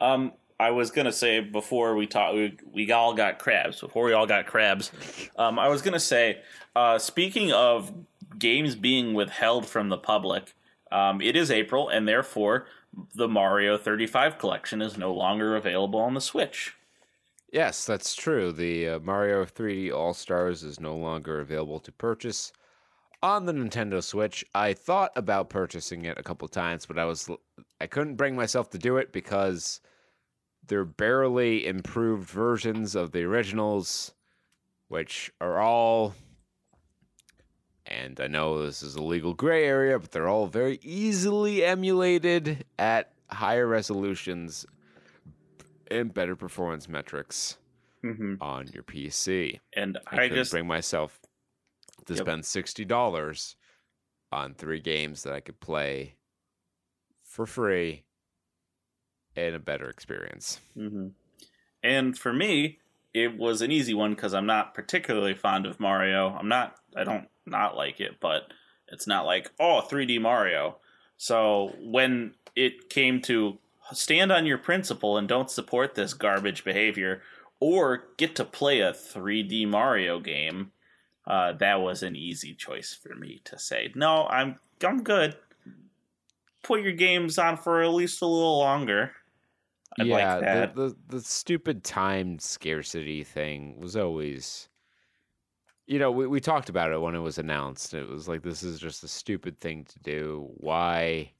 [0.00, 3.80] Um, I was gonna say before we talk, we, we all got crabs.
[3.80, 4.92] Before we all got crabs,
[5.38, 6.42] um, I was gonna say,
[6.76, 7.90] uh, speaking of
[8.38, 10.54] games being withheld from the public,
[10.92, 12.66] um, it is April, and therefore
[13.14, 16.74] the Mario 35 collection is no longer available on the Switch.
[17.50, 18.52] Yes, that's true.
[18.52, 22.52] The uh, Mario 3D All Stars is no longer available to purchase
[23.22, 24.44] on the Nintendo Switch.
[24.54, 27.30] I thought about purchasing it a couple times, but I was
[27.80, 29.80] I couldn't bring myself to do it because
[30.66, 34.12] they're barely improved versions of the originals,
[34.88, 36.14] which are all
[37.86, 42.64] and I know this is a legal gray area, but they're all very easily emulated
[42.78, 44.64] at higher resolutions
[45.90, 47.56] and better performance metrics
[48.04, 48.36] Mm-hmm.
[48.40, 49.60] on your PC.
[49.76, 51.20] And I, I, just bring myself
[52.06, 52.22] to Yep.
[52.24, 53.56] spend sixty dollars
[54.32, 56.14] on three games that I could play
[57.22, 58.04] for free
[59.46, 60.60] and a better experience.
[60.74, 61.08] hmm
[61.82, 62.78] And for me,
[63.14, 66.28] it was an easy one because I'm not particularly fond of Mario.
[66.28, 66.76] I'm not.
[66.96, 68.52] I don't not like it, but
[68.88, 70.78] it's not like oh 3D Mario.
[71.16, 73.58] So when it came to
[73.92, 77.22] stand on your principle and don't support this garbage behavior,
[77.58, 80.72] or get to play a 3D Mario game,
[81.26, 84.26] uh, that was an easy choice for me to say no.
[84.26, 85.36] I'm I'm good.
[86.62, 89.12] Put your games on for at least a little longer.
[89.98, 90.74] I'd yeah, like.
[90.74, 94.68] The, the the stupid time scarcity thing was always
[95.90, 97.94] you know, we, we talked about it when it was announced.
[97.94, 100.48] It was like this is just a stupid thing to do.
[100.54, 101.32] Why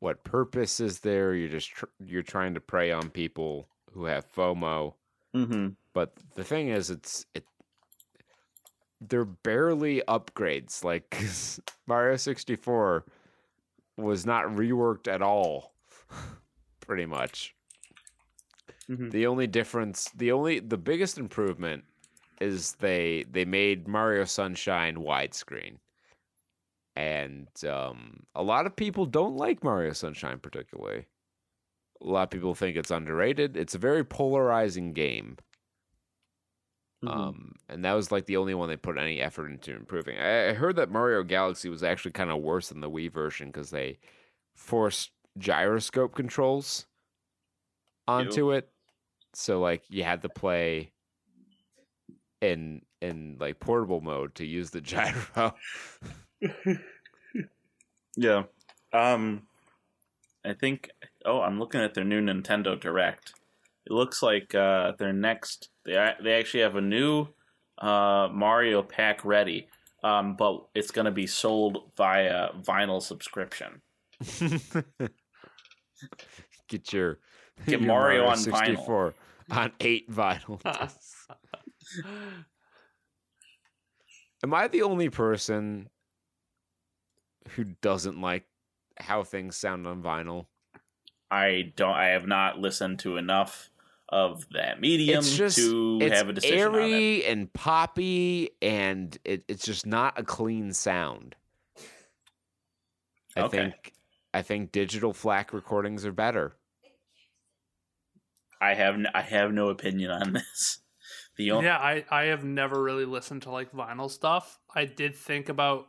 [0.00, 1.32] what purpose is there?
[1.32, 4.94] You're just tr- you're trying to prey on people who have FOMO.
[5.32, 5.68] Mm-hmm.
[5.94, 7.44] But the thing is it's it
[9.00, 10.82] they're barely upgrades.
[10.82, 11.16] Like
[11.86, 13.04] Mario 64
[13.96, 15.72] was not reworked at all.
[16.86, 17.54] Pretty much.
[18.88, 19.10] Mhm.
[19.10, 21.84] The only difference, the only the biggest improvement
[22.40, 25.78] is they they made Mario Sunshine widescreen.
[26.94, 31.06] And um, a lot of people don't like Mario Sunshine particularly.
[32.02, 33.56] A lot of people think it's underrated.
[33.56, 35.38] It's a very polarizing game.
[37.04, 37.08] Mm-hmm.
[37.18, 40.18] Um, and that was like the only one they put any effort into improving.
[40.18, 43.48] I, I heard that Mario Galaxy was actually kind of worse than the Wii version
[43.48, 43.98] because they
[44.54, 46.86] forced gyroscope controls
[48.06, 48.68] onto it.
[49.34, 50.92] So like you had to play
[52.40, 55.54] in in like portable mode to use the gyro.
[58.16, 58.44] Yeah.
[58.92, 59.42] Um
[60.44, 60.90] I think
[61.24, 63.32] oh, I'm looking at their new Nintendo Direct.
[63.86, 67.28] It looks like uh their next they they actually have a new
[67.78, 69.68] uh Mario pack ready.
[70.04, 73.80] Um but it's going to be sold via vinyl subscription.
[76.68, 77.18] Get your
[77.66, 79.14] Get your Mario on vinyl.
[79.50, 80.60] on eight vinyl.
[84.44, 85.88] Am I the only person
[87.50, 88.44] who doesn't like
[88.98, 90.46] how things sound on vinyl?
[91.30, 93.70] I don't I have not listened to enough
[94.08, 96.84] of that medium just to have a decision on it.
[96.84, 101.34] airy and poppy, and it, it's just not a clean sound.
[103.36, 103.58] I Okay.
[103.58, 103.94] think
[104.34, 106.56] I think digital FLAC recordings are better.
[108.60, 110.78] I have n- I have no opinion on this.
[111.38, 114.58] The only yeah, I I have never really listened to like vinyl stuff.
[114.74, 115.86] I did think about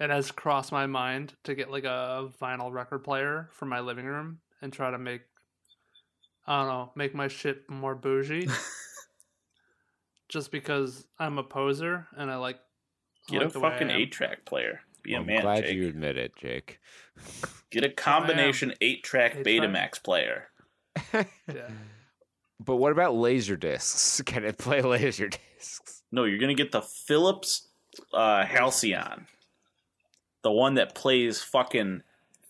[0.00, 4.06] it has crossed my mind to get like a vinyl record player for my living
[4.06, 5.22] room and try to make
[6.44, 8.48] I don't know, make my shit more bougie.
[10.28, 12.58] Just because I'm a poser and I like
[13.28, 14.80] I get like a the fucking eight track player.
[15.10, 15.74] Be a I'm man, glad Jake.
[15.76, 16.78] you admit it, Jake.
[17.70, 19.44] Get a combination eight track Eight-track?
[19.70, 20.48] Betamax player.
[21.52, 21.68] Yeah.
[22.62, 24.20] But what about laser discs?
[24.26, 26.02] Can it play laser discs?
[26.12, 27.68] No, you're gonna get the Philips
[28.12, 29.26] uh, Halcyon,
[30.42, 32.02] the one that plays fucking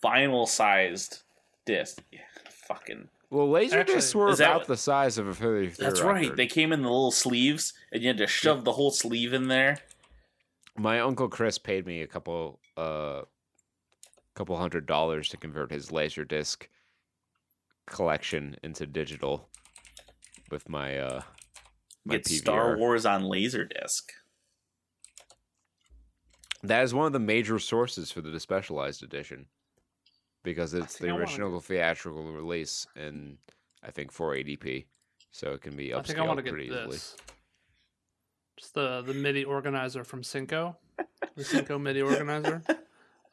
[0.05, 1.21] vinyl sized
[1.65, 2.03] disc.
[2.13, 2.21] Yeah,
[2.67, 3.09] fucking.
[3.31, 6.35] Well, laser Actually, discs were about what- the size of a Philly That's right.
[6.35, 9.47] They came in the little sleeves, and you had to shove the whole sleeve in
[9.49, 9.79] there.
[10.77, 13.23] My uncle Chris paid me a couple uh
[14.35, 16.69] couple hundred dollars to convert his laser disc
[17.87, 19.49] collection into digital
[20.51, 21.23] with my uh
[22.05, 22.39] my Get PVR.
[22.39, 24.03] Star Wars on Laserdisc.
[26.63, 29.47] That is one of the major sources for the specialized edition
[30.43, 33.39] because it's the I wanna original theatrical release in
[33.83, 34.87] I think 480p,
[35.31, 36.91] so it can be I think I want to upscaled pretty easily.
[36.91, 37.17] this.
[38.61, 40.77] Just the the MIDI organizer from Cinco,
[41.35, 42.63] the Cinco MIDI organizer.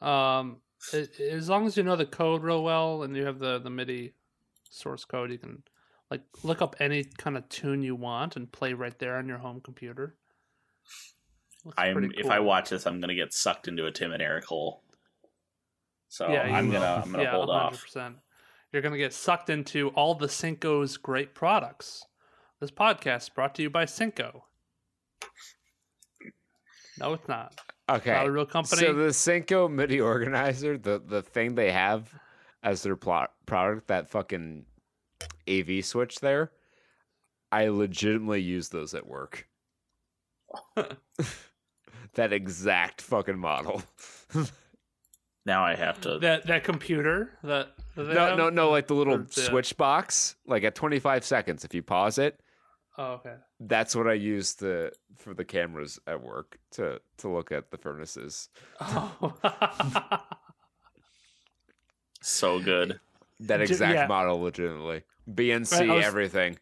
[0.00, 0.56] Um,
[0.92, 3.68] it, as long as you know the code real well and you have the the
[3.68, 4.14] MIDI
[4.70, 5.62] source code, you can
[6.10, 9.38] like look up any kind of tune you want and play right there on your
[9.38, 10.16] home computer.
[11.64, 14.22] Looks I'm pretty if I watch this, I'm gonna get sucked into a Tim and
[14.22, 14.82] Eric hole.
[16.08, 16.74] So Yeah, I'm will.
[16.80, 17.84] gonna I'm gonna yeah, hold off.
[17.84, 18.14] 100%.
[18.72, 22.06] You're gonna get sucked into all the Cinco's great products.
[22.60, 24.44] This podcast is brought to you by Cinco.
[26.98, 27.60] No, it's not.
[27.88, 28.12] Okay.
[28.12, 28.82] Not a real company.
[28.82, 32.12] So the Cinco MIDI organizer, the the thing they have
[32.62, 34.64] as their plot product, that fucking
[35.48, 36.50] AV switch there,
[37.52, 39.46] I legitimately use those at work.
[42.14, 43.82] that exact fucking model.
[45.46, 46.18] Now I have to.
[46.18, 48.36] that that computer that, that no, have?
[48.36, 52.18] no, no, like the little the- switch box, like at 25 seconds, if you pause
[52.18, 52.38] it,
[52.98, 53.34] Oh, okay.
[53.60, 57.78] that's what I use to for the cameras at work to to look at the
[57.78, 58.48] furnaces.
[58.80, 59.34] Oh.
[62.20, 63.00] So good.
[63.40, 64.06] That exact yeah.
[64.06, 65.02] model, legitimately.
[65.30, 66.58] BNC, Right, I was- everything.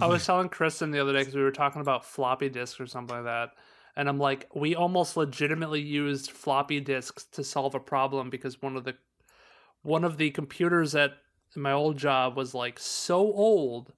[0.00, 2.86] I was telling Kristen the other day because we were talking about floppy disks or
[2.86, 3.50] something like that,
[3.96, 8.76] and I'm like, we almost legitimately used floppy disks to solve a problem because one
[8.76, 8.94] of the
[9.82, 11.12] one of the computers at
[11.54, 13.92] my old job was like so old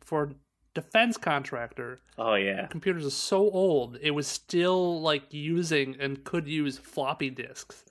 [0.00, 0.34] for a
[0.74, 2.00] defense contractor.
[2.18, 2.66] Oh yeah.
[2.66, 7.84] Computers are so old, it was still like using and could use floppy disks.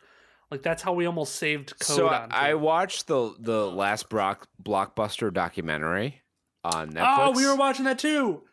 [0.51, 2.31] Like that's how we almost saved code So on.
[2.31, 6.21] I watched the the last Brock, blockbuster documentary
[6.63, 7.15] on Netflix.
[7.17, 8.43] oh, we were watching that too.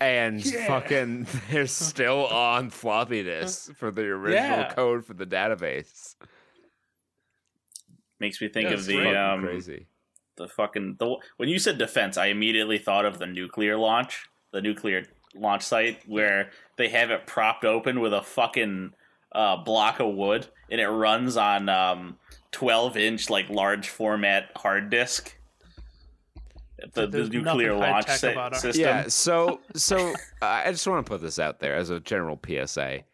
[0.00, 0.66] and Yeah.
[0.66, 4.72] fucking they're still on floppy disks for the original Yeah.
[4.74, 6.14] code for the database.
[8.20, 9.86] Makes me think Yeah, of the fucking um crazy.
[10.36, 14.60] The fucking the when you said defense, I immediately thought of the nuclear launch, the
[14.60, 18.92] nuclear launch site where they have it propped open with a fucking
[19.32, 22.18] uh, block of wood, and it runs on um,
[22.52, 25.36] twelve inch like large format hard disk.
[26.92, 28.82] The, the nuclear launch high-tech si- about our- system.
[28.82, 30.12] Yeah, so so
[30.42, 33.04] I just want to put this out there as a general PSA.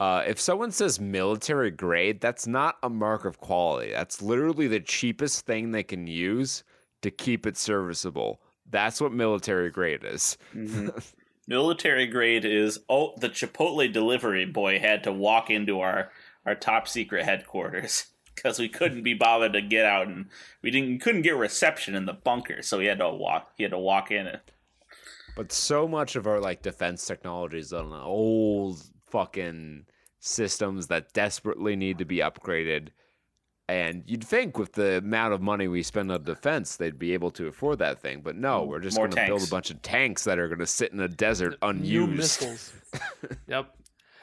[0.00, 3.90] Uh, if someone says military grade, that's not a mark of quality.
[3.90, 6.62] That's literally the cheapest thing they can use
[7.02, 8.40] to keep it serviceable.
[8.70, 10.36] That's what military grade is.
[10.54, 11.12] Mhm.
[11.48, 16.10] Military grade is oh the Chipotle delivery boy had to walk into our
[16.44, 20.26] our top secret headquarters because we couldn't be bothered to get out and
[20.60, 23.72] we didn't couldn't get reception in the bunker, so he had to walk he had
[23.72, 24.50] to walk in it.
[25.36, 29.86] But so much of our like defense technology is on old fucking
[30.20, 32.88] systems that desperately need to be upgraded.
[33.68, 37.30] And you'd think with the amount of money we spend on defense, they'd be able
[37.32, 38.22] to afford that thing.
[38.22, 40.66] But no, we're just going to build a bunch of tanks that are going to
[40.66, 42.16] sit in a desert new unused.
[42.16, 42.72] missiles.
[43.46, 43.74] yep.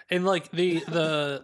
[0.10, 1.44] And like the the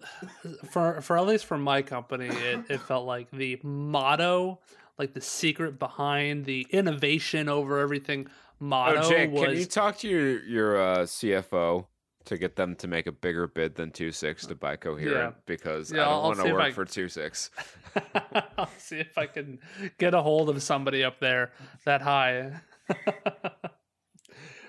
[0.71, 4.59] for for at least for my company, it, it felt like the motto,
[4.97, 8.27] like the secret behind the innovation over everything
[8.59, 11.85] motto Oh, Jake, was can you talk to your your uh, CFO
[12.25, 15.35] to get them to make a bigger bid than two six to buy Coherent?
[15.35, 15.41] Yeah.
[15.45, 17.49] Because Yeah, I don't want to work I- for two six.
[18.57, 19.59] I'll see if I can
[19.97, 21.51] get a hold of somebody up there
[21.85, 22.53] that high.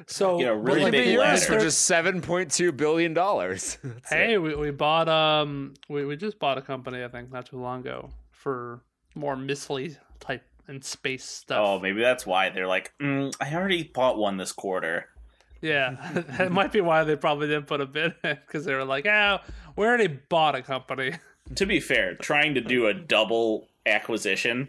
[0.07, 1.41] so Get a but, really like, big the- ladder.
[1.41, 3.79] for just seven point two billion dollars.
[4.09, 7.61] Hey, we, we bought um we, we just bought a company I think not too
[7.61, 8.83] long ago for
[9.15, 9.89] more missile
[10.21, 11.59] type and space stuff.
[11.61, 15.07] Oh, maybe that's why they're like, mm, I already bought one this quarter.
[15.63, 15.97] Yeah,
[16.39, 19.43] that might be why they probably didn't put a bid because they were like, "Ah,
[19.77, 21.13] we already bought a company."
[21.57, 24.69] To be fair, trying to do a double acquisition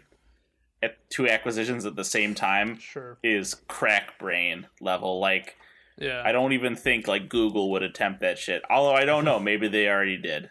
[0.82, 3.16] at two acquisitions at the same time Sure.
[3.22, 5.20] is crack brain level.
[5.20, 5.56] Like
[5.96, 6.22] Yeah.
[6.26, 8.62] I don't even think like Google would attempt that shit.
[8.68, 10.50] Although I don't know, maybe they already did.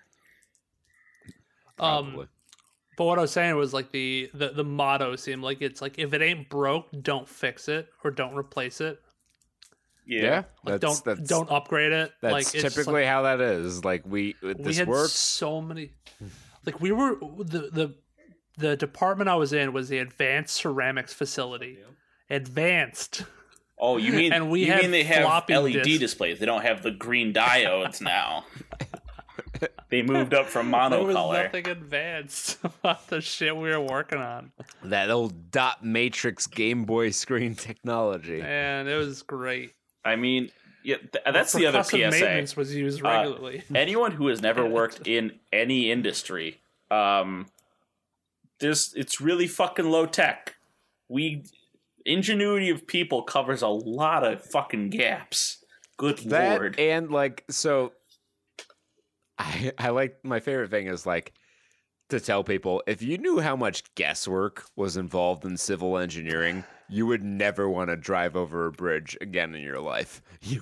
[1.78, 2.28] um,
[2.98, 6.00] But what I was saying was like the, the the motto seemed like it's like
[6.00, 9.00] if it ain't broke, don't fix it or don't replace it.
[10.06, 12.12] Yeah, Like that's don't that's don't upgrade it.
[12.22, 13.84] that's like typically like, how that is.
[13.86, 15.14] Like we we had works.
[15.14, 15.92] so many.
[16.66, 17.96] Like we were the the
[18.58, 21.80] the department I was in was the advanced ceramics facility.
[22.30, 23.24] Advanced.
[23.78, 26.00] Oh, you mean And we you had mean they have floppy LED disks.
[26.00, 26.40] displays?
[26.40, 28.46] They don't have the green diodes now.
[29.90, 34.52] they moved up from There was nothing advanced about the shit we were working on,
[34.84, 38.42] That old dot matrix Game Boy screen technology.
[38.42, 39.74] and it was great.
[40.06, 40.50] I mean,
[40.84, 42.20] yeah, th- that's the other Percussive PSA.
[42.26, 43.64] maintenance was used Uh, regularly.
[43.76, 46.60] Anyone who has never worked in any industry,
[46.92, 47.48] um,
[48.60, 50.56] there's it's really fucking low tech.
[51.10, 51.44] We
[52.06, 55.64] ingenuity of people covers a lot of fucking gaps.
[55.98, 56.80] Good That lord.
[56.80, 57.94] and like so
[59.38, 61.34] I I like my favorite thing is like
[62.10, 67.06] to tell people if you knew how much guesswork was involved in civil engineering, you
[67.06, 70.22] would never want to drive over a bridge again in your life.
[70.42, 70.62] You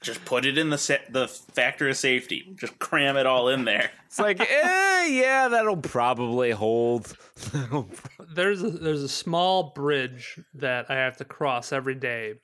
[0.00, 2.52] Just put it in the sa- the factor of safety.
[2.56, 3.90] Just cram it all in there.
[4.06, 7.16] it's like, eh, yeah, that'll probably hold.
[7.52, 7.88] That'll
[8.34, 12.34] there's a, there's a small bridge that I have to cross every day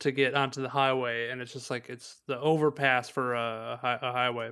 [0.00, 4.12] to get onto the highway, and it's just like it's the overpass for a, a
[4.12, 4.50] highway.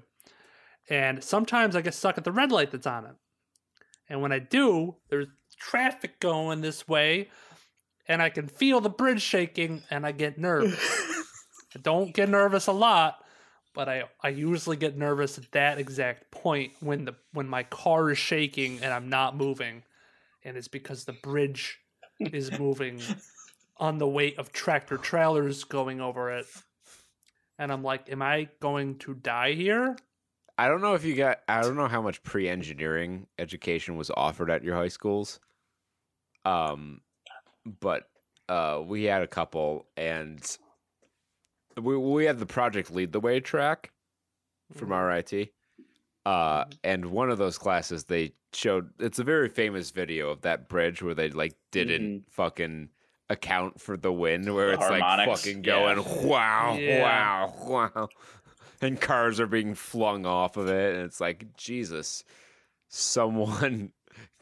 [0.88, 3.16] And sometimes I get stuck at the red light that's on it,
[4.08, 5.28] and when I do, there's
[5.58, 7.28] traffic going this way,
[8.10, 10.76] and I can feel the bridge shaking, and I get nervous.
[11.76, 13.24] I don't get nervous a lot,
[13.72, 18.10] but I I usually get nervous at that exact point when the when my car
[18.10, 19.84] is shaking and I'm not moving,
[20.44, 21.78] and it's because the bridge
[22.18, 23.00] is moving
[23.76, 26.46] on the weight of tractor trailers going over it.
[27.60, 29.96] And I'm like, am I going to die here?
[30.58, 34.50] I don't know if you got I don't know how much pre-engineering education was offered
[34.50, 35.38] at your high schools.
[36.44, 37.02] Um
[37.80, 38.08] but
[38.48, 40.56] uh we had a couple and
[41.80, 43.92] we we had the project lead the way track
[44.74, 45.30] from Mhm.
[45.32, 45.52] RIT.
[46.26, 50.68] Uh and one of those classes they showed it's a very famous video of that
[50.68, 52.88] bridge where they like didn't fucking
[53.28, 55.94] account for the wind where The it's like harmonics, fucking yeah.
[55.94, 57.02] going wow Yeah.
[57.02, 57.54] wow
[57.94, 58.08] wow
[58.82, 62.24] and cars are being flung off of it and it's like jesus
[62.88, 63.92] someone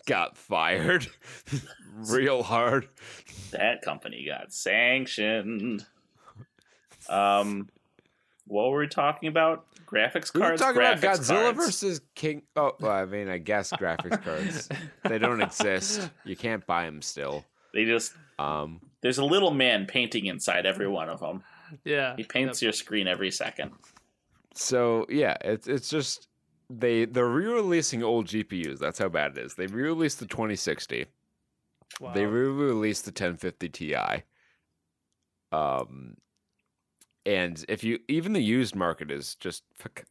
[0.09, 1.07] got fired
[1.95, 2.89] real hard
[3.53, 5.87] That company got sanctioned.
[7.09, 7.69] Um,
[8.47, 9.67] what were we talking about?
[9.87, 10.35] Graphics cards.
[10.35, 10.61] we were cards.
[10.63, 11.59] talking about graphics godzilla cards.
[11.59, 14.69] versus king oh well, i mean i guess graphics cards
[15.05, 19.87] they don't exist you can't buy them still They just um there's a little man
[19.87, 21.43] painting inside every one of them.
[21.85, 22.17] Yeah.
[22.17, 23.71] He paints your screen every second.
[24.55, 26.28] so yeah it's it's just
[26.71, 31.07] they they're re-releasing old gpus that's how bad it is they re-released the 2060
[32.01, 32.13] Wow.
[32.13, 33.97] They re-released the 1050 Ti.
[35.51, 36.17] Um,
[37.27, 40.05] and if you even the used market is just fuck,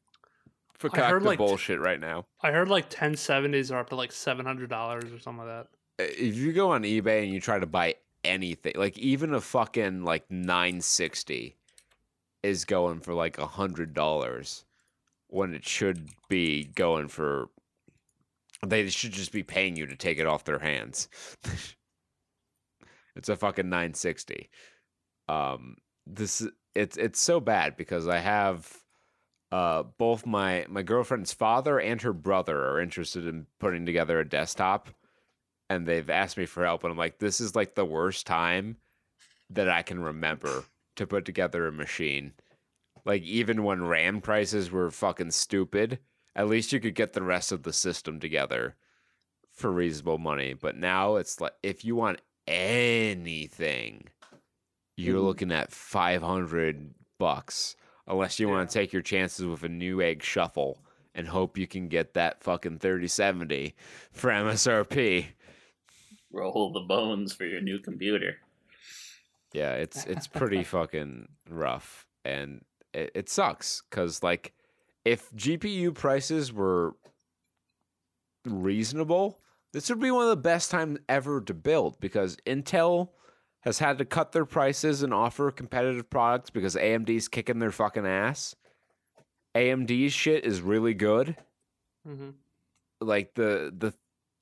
[0.74, 2.26] fuck I the like, bullshit right now.
[2.42, 5.68] I heard like 1070s are up to like $700 or something like that.
[6.00, 10.04] If you go on eBay and you try to buy anything, like even a fucking
[10.04, 11.56] like 960
[12.44, 14.66] is going for like a hundred dollars
[15.30, 17.50] when it should be going for
[18.66, 21.08] they should just be paying you to take it off their hands.
[23.16, 24.50] it's a fucking 960.
[25.28, 25.76] Um
[26.06, 28.72] this is- it's it's so bad because I have
[29.52, 34.28] uh both my my girlfriend's father and her brother are interested in putting together a
[34.28, 34.90] desktop
[35.70, 38.78] and they've asked me for help and I'm like this is like the worst time
[39.50, 40.66] that I can remember
[40.98, 42.34] to put together a machine.
[43.08, 46.00] Like even when RAM prices were fucking stupid,
[46.36, 48.76] at least you could get the rest of the system together
[49.54, 50.54] for reasonable money.
[50.54, 54.10] But now it's like if you want anything,
[54.98, 55.24] you're Mhm.
[55.24, 60.84] looking at 500 bucks unless you want to take your chances with a Newegg shuffle
[61.16, 63.74] and hope you can get that fucking 3070
[64.12, 65.28] for MSRP.
[66.30, 68.42] Roll the bones for your new computer.
[69.54, 72.66] Yeah, it's it's pretty fucking rough, and
[72.98, 74.54] it, it sucks because like
[75.06, 76.96] if GPU prices were
[78.46, 79.40] reasonable,
[79.74, 83.10] this would be one of the best times ever to build because Intel
[83.62, 88.06] has had to cut their prices and offer competitive products because AMD's kicking their fucking
[88.06, 88.56] ass.
[89.56, 91.36] AMD's shit is really good.
[92.06, 92.30] hmm
[93.02, 93.94] Like the the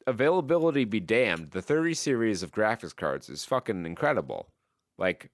[0.07, 1.52] availability be damned.
[1.52, 4.49] The 30 series of graphics cards is fucking incredible.
[4.98, 5.32] Like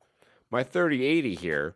[0.50, 1.76] my 3080 here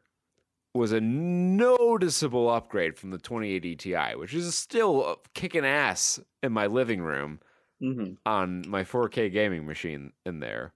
[0.75, 6.67] was a noticeable upgrade from the 2080 Ti, which is still kicking ass in my
[6.67, 7.39] living room,
[7.79, 10.73] hmm on my 4K gaming machine in there.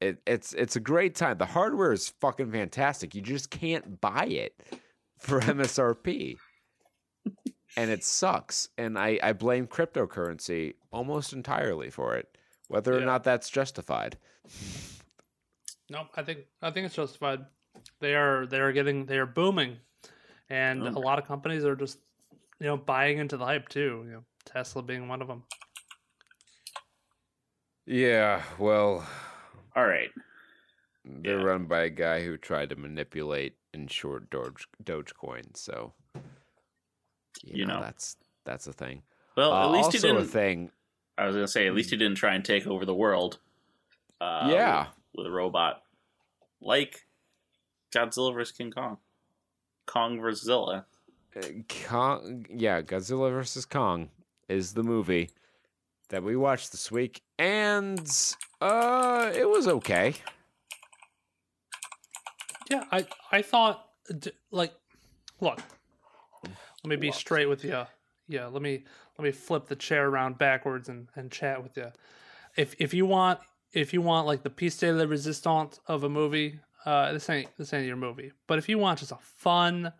[0.00, 1.38] It, it's it's a great time.
[1.38, 3.14] The hardware is fucking fantastic.
[3.14, 4.60] You just can't buy it
[5.18, 6.36] for MSRP.
[7.76, 8.68] and it sucks.
[8.76, 12.36] And I, I blame cryptocurrency almost entirely for it,
[12.68, 14.18] whether or not that's justified.
[15.90, 17.40] No, I think I think it's justified.
[18.02, 19.78] They are they are getting they are booming,
[20.50, 20.90] and Oh.
[20.90, 21.98] a lot of companies are just
[22.58, 24.02] you know buying into the hype too.
[24.06, 25.44] You know, Tesla being one of them.
[27.86, 29.06] Yeah, well,
[29.76, 30.10] All right.
[31.04, 31.44] they're Yeah.
[31.44, 35.92] run by a guy who tried to manipulate and short Doge Dogecoin, so
[37.44, 37.80] you, You know, know.
[37.82, 39.02] that's that's a thing.
[39.36, 40.30] Well, Uh, at least he also a didn't.
[40.30, 40.70] thing.
[41.18, 43.38] I was gonna say, at least he didn't try and take over the world.
[44.20, 44.80] Uh, Yeah.
[45.12, 45.82] with, with a robot,
[46.60, 47.06] like
[47.94, 48.98] Godzilla vs King Kong,
[49.86, 50.86] Kong vs Zilla.
[51.36, 51.40] Uh,
[51.86, 54.10] Kong, yeah, Godzilla versus Kong
[54.48, 55.30] is the movie
[56.08, 58.00] that we watched this week, and
[58.60, 60.14] uh, it was okay.
[62.70, 63.88] Yeah, I I thought
[64.50, 64.72] like,
[65.40, 65.60] look,
[66.44, 67.16] let me be What?
[67.16, 67.84] straight with you.
[68.28, 68.84] Yeah, let me
[69.18, 71.92] let me flip the chair around backwards and, and chat with you.
[72.56, 73.40] If if you want
[73.72, 77.48] if you want like the piece de la resistance of a movie, uh, this ain't
[77.58, 78.32] this ain't your movie.
[78.46, 79.92] But if you want just a fun,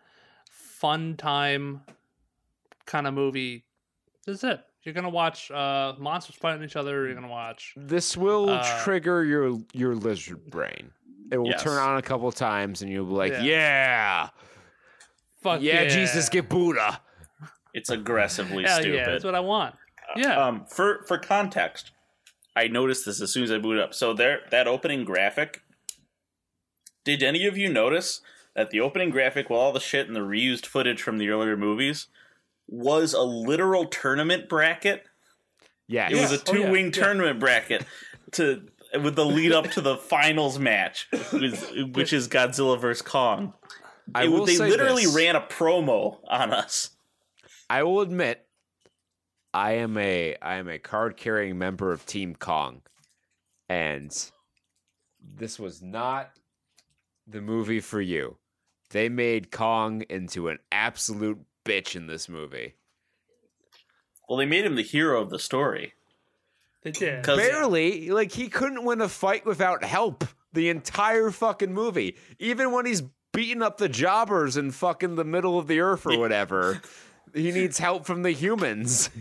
[0.51, 1.81] fun time
[2.85, 3.65] kind of movie,
[4.25, 4.61] this is it.
[4.83, 7.05] You're gonna watch uh, monsters fighting each other.
[7.05, 10.91] You're gonna watch This will Uh, trigger your your lizard brain.
[11.31, 11.63] It will Yes.
[11.63, 13.41] turn on a couple times, and you'll be like, Yeah.
[13.43, 14.29] "Yeah,
[15.41, 16.99] fuck yeah, Jesus, get Buddha."
[17.73, 18.95] It's aggressively Hell stupid.
[18.97, 19.75] yeah, that's what I want.
[20.15, 21.91] Yeah, Um, for for context,
[22.55, 23.93] I noticed this as soon as I booted up.
[23.95, 25.62] So there, that opening graphic.
[27.03, 28.21] Did any of you notice
[28.55, 31.57] that the opening graphic, with all the shit and the reused footage from the earlier
[31.57, 32.07] movies,
[32.67, 35.03] was a literal tournament bracket?
[35.87, 36.91] Yeah, It was a Oh, two wing yeah.
[36.91, 37.85] tournament bracket
[38.33, 38.67] to
[39.01, 43.53] with the lead up to the finals match, which is, which is Godzilla vs Kong.
[44.13, 45.15] I It- will they say literally this.
[45.15, 46.91] ran a promo on us.
[47.69, 48.45] I will admit,
[49.53, 52.81] I am a I am a card carrying member of Team Kong,
[53.67, 54.11] and
[55.21, 56.31] this was not
[57.27, 58.37] the movie for you.
[58.91, 62.75] They made Kong into an absolute bitch in this movie.
[64.29, 65.93] Well, they made him the hero of the story.
[66.83, 67.23] they did.
[67.23, 70.23] Barely, like he couldn't win a fight without help
[70.53, 72.15] the entire fucking movie.
[72.39, 73.01] Even when he's
[73.31, 76.81] beating up the jobbers in fucking the middle of the earth or whatever,
[77.33, 79.09] he needs help from the humans.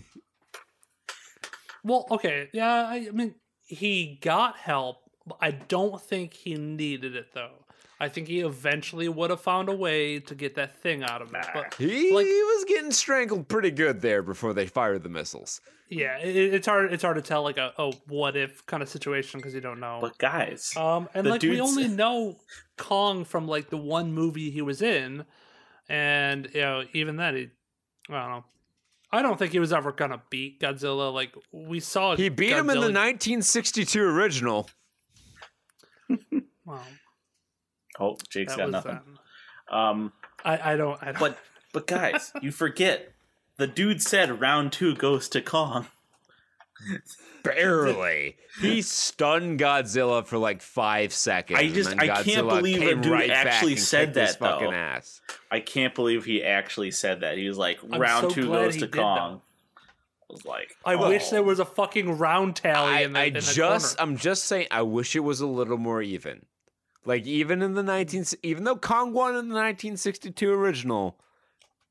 [1.84, 2.86] Well, okay, yeah.
[2.88, 3.34] I, I mean,
[3.64, 4.98] he got help.
[5.26, 7.61] but I don't think he needed it though.
[8.02, 11.28] I think he eventually would have found a way to get that thing out of
[11.32, 11.40] him.
[11.54, 15.60] But He Like- was getting strangled pretty good there before they fired the missiles.
[15.88, 16.92] yeah, it, it's hard.
[16.92, 19.78] It's hard to tell like a, a what if kind of situation because you don't
[19.80, 19.98] know.
[20.00, 22.38] But guys, Um, and The like we only know
[22.76, 25.24] Kong from like the one movie he was in,
[25.88, 27.48] and you know even then he,
[28.10, 28.44] I don't know.
[29.14, 31.12] I don't think he was ever gonna beat Godzilla.
[31.12, 34.68] Like we saw, He beat him in the 1962 original.
[36.64, 36.80] Wow,
[37.98, 38.98] oh, Jake's that got nothing.
[39.68, 39.76] that.
[39.76, 40.12] Um,
[40.44, 41.02] I, I don't.
[41.02, 41.18] I don't.
[41.18, 41.38] but
[41.72, 43.12] but guys, you forget
[43.56, 45.86] the dude said round two goes to Kong.
[47.44, 48.36] Barely.
[48.60, 51.58] he stunned Godzilla for like five seconds.
[51.58, 54.46] I and just- then I can't believe the dude right actually said that, though.
[54.46, 55.20] fucking ass.
[55.50, 57.36] I can't believe he actually said that.
[57.36, 59.40] He was like, I'm round so two goes to Kong.
[59.76, 61.08] I was like, I oh.
[61.08, 64.10] wish there was a fucking round tally I, in the, I in just, corner.
[64.10, 66.46] I'm just saying, I wish it was a little more even.
[67.04, 71.18] Like even in the 19, even though Kong won in the 1962 original,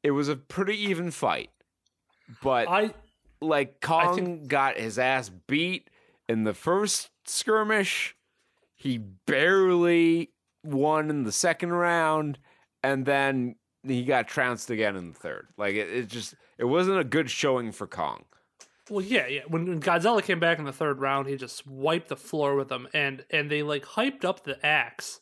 [0.04, 1.50] it was a pretty even fight.
[2.42, 2.94] But I
[3.42, 5.90] like I Kong think- got his ass beat
[6.30, 8.16] in the first skirmish.
[8.76, 10.32] He barely
[10.64, 12.40] won in the second round,
[12.82, 15.48] and then he got trounced again in the third.
[15.58, 18.24] Like it, it just it wasn't a good showing for Kong.
[18.92, 19.42] Well, yeah, yeah.
[19.48, 22.70] When, when Godzilla came back in the third round, he just wiped the floor with
[22.70, 25.22] them, and and they like hyped up the axe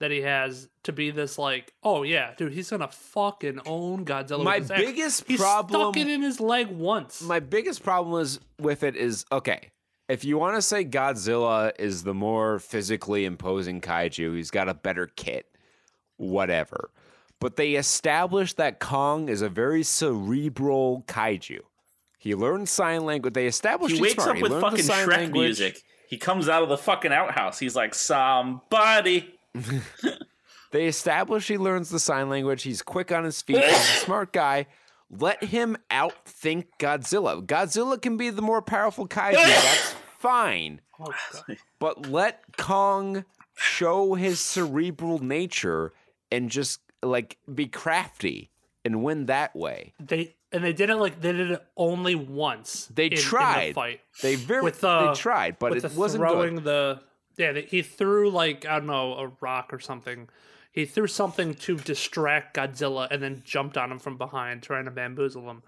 [0.00, 4.42] that he has to be this like, oh yeah, dude, he's gonna fucking own Godzilla.
[4.42, 4.84] My with this axe.
[4.84, 7.22] biggest he problem- stuck it in his leg once.
[7.22, 9.70] My biggest problem is with it is okay.
[10.08, 14.74] If you want to say Godzilla is the more physically imposing kaiju, he's got a
[14.74, 15.46] better kit,
[16.18, 16.90] whatever.
[17.40, 21.60] But they established that Kong is a very cerebral kaiju.
[22.24, 23.34] He learns sign language.
[23.34, 24.30] They established he he's wakes smart.
[24.30, 25.46] up He with learned the fucking sign Shrek language.
[25.60, 25.82] music.
[26.08, 27.58] He comes out of the fucking outhouse.
[27.58, 29.34] He's like, somebody.
[30.70, 32.64] They establish he learns the sign language.
[32.64, 33.58] He's quick on his feet.
[33.62, 34.66] He's a smart guy.
[35.08, 37.46] let him outthink Godzilla.
[37.46, 39.34] Godzilla can be the more powerful kaiju.
[39.34, 40.80] That's fine.
[40.98, 41.12] Oh,
[41.78, 43.24] But let Kong
[43.56, 45.92] show his cerebral nature
[46.32, 48.50] and just like be crafty
[48.84, 49.92] and win that way.
[50.00, 52.86] They and they did it like they did it only once.
[52.94, 53.74] They in- in the tried.
[53.74, 56.64] fight They very With, uh, they tried, but it the wasn't throwing good.
[56.64, 57.00] the
[57.36, 57.52] yeah.
[57.52, 60.28] They, he threw like I don't know a rock or something.
[60.72, 64.90] He threw something to distract Godzilla and then jumped on him from behind, trying to
[64.90, 65.62] bamboozle him.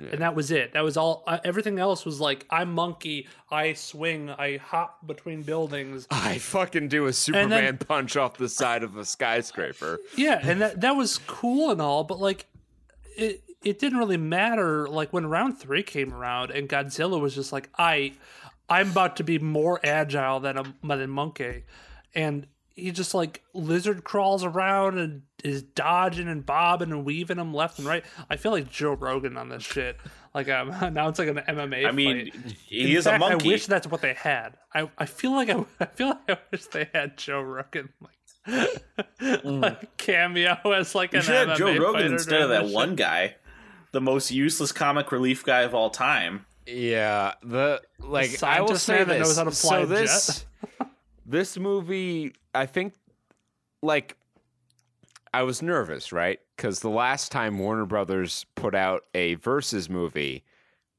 [0.00, 0.74] And that was it.
[0.74, 1.24] That was all.
[1.26, 3.26] Uh, everything else was like I'm monkey.
[3.50, 4.30] I swing.
[4.30, 6.06] I hop between buildings.
[6.12, 9.98] I fucking do a Superman punch off the side of a skyscraper.
[10.16, 12.46] Yeah, and that that was cool and all, but like
[13.16, 17.52] it it didn't really matter like when round 3 came around and Godzilla was just
[17.52, 18.12] like I
[18.68, 21.64] I'm about to be more agile than a than monkey
[22.14, 22.46] and
[22.78, 27.78] he just like lizard crawls around and is dodging and bobbing and weaving him left
[27.78, 28.04] and right.
[28.30, 29.96] I feel like Joe Rogan on this shit.
[30.34, 31.86] Like um, now it's like an MMA.
[31.86, 32.56] I mean, fight.
[32.66, 33.48] he In is fact, a monkey.
[33.48, 34.56] I wish that's what they had.
[34.72, 38.84] I, I feel like I, I feel like I wish they had Joe Rogan like,
[39.44, 42.90] like cameo as like you an should have Joe Rogan instead of that this one
[42.90, 42.98] shit.
[42.98, 43.36] guy,
[43.92, 46.46] the most useless comic relief guy of all time.
[46.66, 49.28] Yeah, the like I will scientist say that this.
[49.28, 50.46] knows how to fly so this
[51.26, 52.94] this movie, I think,
[53.82, 54.16] like
[55.32, 56.40] I was nervous, right?
[56.56, 60.44] Because the last time Warner Brothers put out a versus movie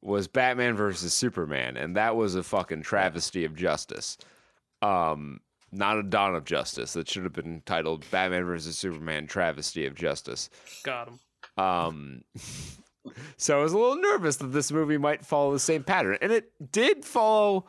[0.02, 4.18] was Batman versus Superman, and that was a fucking travesty of justice.
[4.82, 5.42] Um,
[5.72, 6.94] not a dawn of justice.
[6.94, 10.50] That should have been titled Batman versus Superman: Travesty of Justice.
[10.84, 11.20] Got him.
[11.60, 12.22] Um,
[13.38, 16.32] so I was a little nervous that this movie might follow the same pattern, and
[16.32, 17.66] it did follow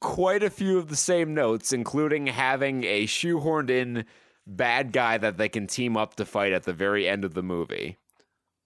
[0.00, 4.04] quite a few of the same notes, including having a shoehorned in
[4.46, 7.42] bad guy that they can team up to fight at the very end of the
[7.42, 7.96] movie.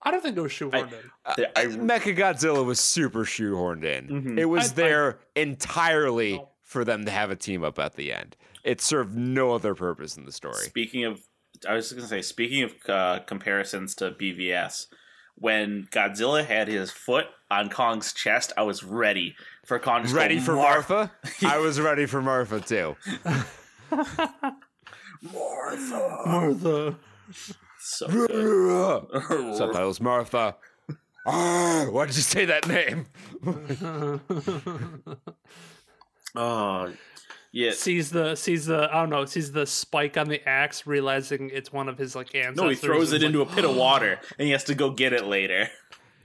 [0.02, 1.10] I don't think it was shoehorned in.
[1.36, 4.08] There- I, Mecha Godzilla was super shoehorned in.
[4.08, 4.38] Mhm.
[4.38, 6.48] It was I- I- there entirely No.
[6.62, 8.36] for them to have a team up at the end.
[8.64, 10.64] It served no other purpose in the story.
[10.64, 11.25] Speaking of,
[11.68, 14.86] I was going to say, speaking of uh, comparisons to BVS,
[15.36, 19.98] when Godzilla had his foot on Kong's chest, I was ready for Kong.
[19.98, 21.12] to just go, Ready for Martha?
[21.42, 22.96] I was ready for Martha too.
[25.22, 26.22] Martha.
[26.26, 26.96] Martha.
[27.80, 29.56] So good.
[29.56, 30.56] Subtitles Martha.
[31.26, 33.06] Ah, why did you say that name?
[36.36, 36.92] oh,
[37.56, 37.72] yeah.
[37.72, 41.72] sees the sees the I don't know sees the spike on the axe, realizing it's
[41.72, 42.62] one of his like ancestors.
[42.62, 44.90] No, he throws it into like, a pit of water, and he has to go
[44.90, 45.68] get it later.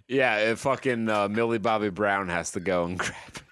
[0.08, 3.14] Yeah, it fucking uh, Millie Bobby Brown has to go and grab.
[3.34, 3.44] it.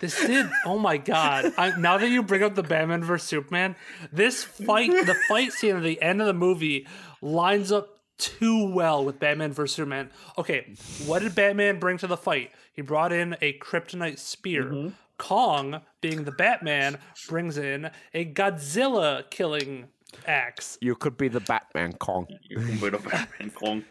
[0.00, 0.50] This did.
[0.66, 1.54] Oh my god!
[1.56, 3.74] I, now that you bring up the Batman vs Superman,
[4.12, 6.86] this fight, the fight scene at the end of the movie,
[7.22, 10.10] lines up too well with Batman vs Superman.
[10.36, 10.74] Okay,
[11.06, 12.50] what did Batman bring to the fight?
[12.74, 14.92] He brought in a kryptonite spear.
[15.18, 19.88] Kong, being the Batman, brings in a Godzilla killing
[20.26, 20.78] axe.
[20.80, 22.26] You could be the Batman Kong.
[22.80, 23.84] Little Batman Kong.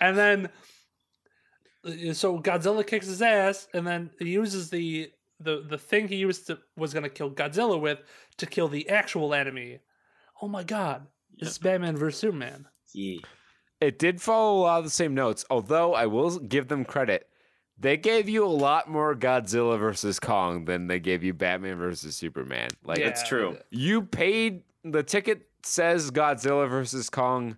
[0.00, 0.48] And then,
[2.14, 5.10] so Godzilla kicks his ass, and then he uses the
[5.40, 8.00] the the thing he used to was gonna kill Godzilla with
[8.38, 9.78] to kill the actual enemy.
[10.42, 11.06] Oh my god!
[11.38, 12.66] This is Batman vs Superman.
[12.92, 13.18] Yeah.
[13.80, 17.28] It did follow a lot of the same notes, although I will give them credit.
[17.78, 22.14] They gave you a lot more Godzilla versus Kong than they gave you Batman versus
[22.16, 22.70] Superman.
[22.84, 23.08] Like Yeah.
[23.08, 23.58] It's true.
[23.70, 27.56] you paid the ticket says Godzilla versus Kong.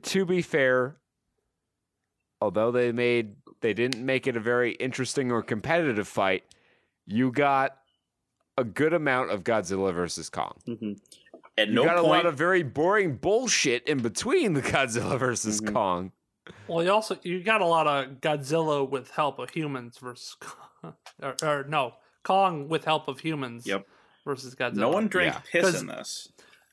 [0.00, 0.96] To be fair,
[2.40, 6.44] although they made they didn't make it a very interesting or competitive fight,
[7.06, 7.76] you got
[8.56, 10.54] a good amount of Godzilla versus Kong.
[10.64, 10.92] hmm
[11.58, 15.60] At You no got a lot of very boring bullshit in between the Godzilla versus
[15.60, 15.72] Mhm.
[15.72, 16.12] Kong.
[16.68, 20.36] Well, you also you got a lot of Godzilla with help of humans versus,
[21.22, 23.66] or, or no Kong with help of humans.
[23.66, 23.86] Yep.
[24.26, 24.74] Versus Godzilla.
[24.76, 25.40] no one drank Yeah.
[25.50, 26.28] piss 'Cause- in this.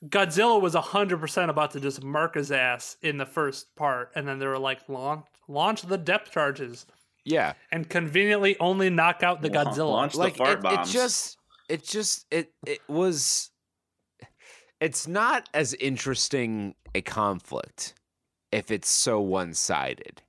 [0.06, 4.28] Godzilla was hundred percent about to just mark his ass in the first part, and
[4.28, 6.86] then they were like launch launch the depth charges,
[7.24, 9.90] Yeah, and conveniently only knock out the Godzilla.
[9.90, 11.36] launch the like fart it, it just
[11.68, 13.50] it just it it was
[14.80, 17.94] it's not as interesting a conflict
[18.52, 20.22] if it's so one-sided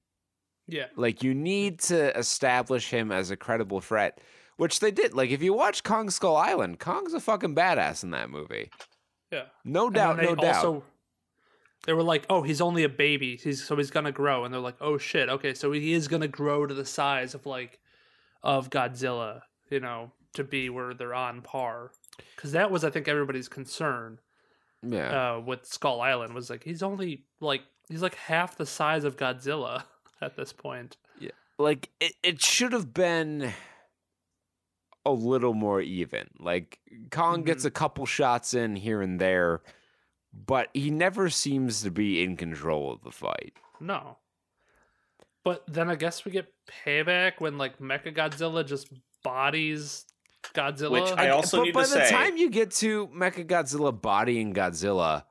[0.67, 4.19] Yeah, like you need to establish him as a credible threat
[4.57, 8.11] which they did like if you watch kong skull island kong's a fucking badass in
[8.11, 8.69] that movie
[9.31, 9.43] yeah.
[9.63, 10.83] no doubt no they doubt also
[11.85, 13.37] they were like, "Oh, he's only a baby.
[13.37, 16.27] He's so he's gonna grow." And they're like, "Oh shit, okay, so he is gonna
[16.27, 17.79] grow to the size of like
[18.43, 21.91] of Godzilla, you know, to be where they're on par."
[22.35, 24.19] Because that was, I think, everybody's concern.
[24.81, 25.35] Yeah.
[25.35, 29.17] uh, with Skull Island was like he's only like he's like half the size of
[29.17, 29.83] Godzilla
[30.21, 30.97] at this point.
[31.19, 31.31] Yeah.
[31.57, 33.51] Like it, it should have been
[35.05, 36.27] a little more even.
[36.39, 36.79] Like
[37.11, 37.45] Kong mm-hmm.
[37.45, 39.61] gets a couple shots in here and there,
[40.33, 43.53] but he never seems to be in control of the fight.
[43.79, 44.17] No.
[45.43, 46.53] But then I guess we get
[46.85, 48.91] payback when like Mecha Godzilla just
[49.23, 50.05] bodies
[50.53, 50.91] Godzilla.
[50.91, 53.99] Which I also but need by to the say- time you get to Mecha Godzilla
[53.99, 55.23] bodying Godzilla,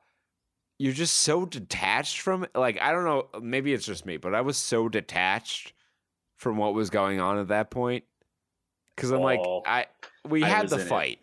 [0.79, 2.51] you're just so detached from it.
[2.55, 5.73] Like I don't know, maybe it's just me, but I was so detached
[6.37, 8.05] from what was going on at that point
[8.95, 9.85] because I'm like, Oh, I
[10.27, 10.87] we I had the in it.
[10.87, 11.19] fight,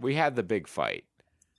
[0.00, 1.04] we had the big fight.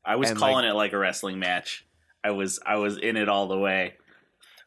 [0.04, 1.86] I was And, calling it like a wrestling match.
[2.24, 3.94] I was I was in it all the way.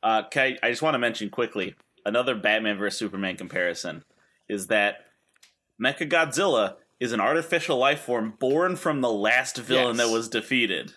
[0.03, 1.75] Uh, okay, I just want to mention quickly
[2.07, 4.05] another Batman vs Superman comparison
[4.49, 5.07] is that
[5.83, 10.07] Mecha Godzilla is an artificial life form born from the last villain Yes.
[10.07, 10.93] that was defeated.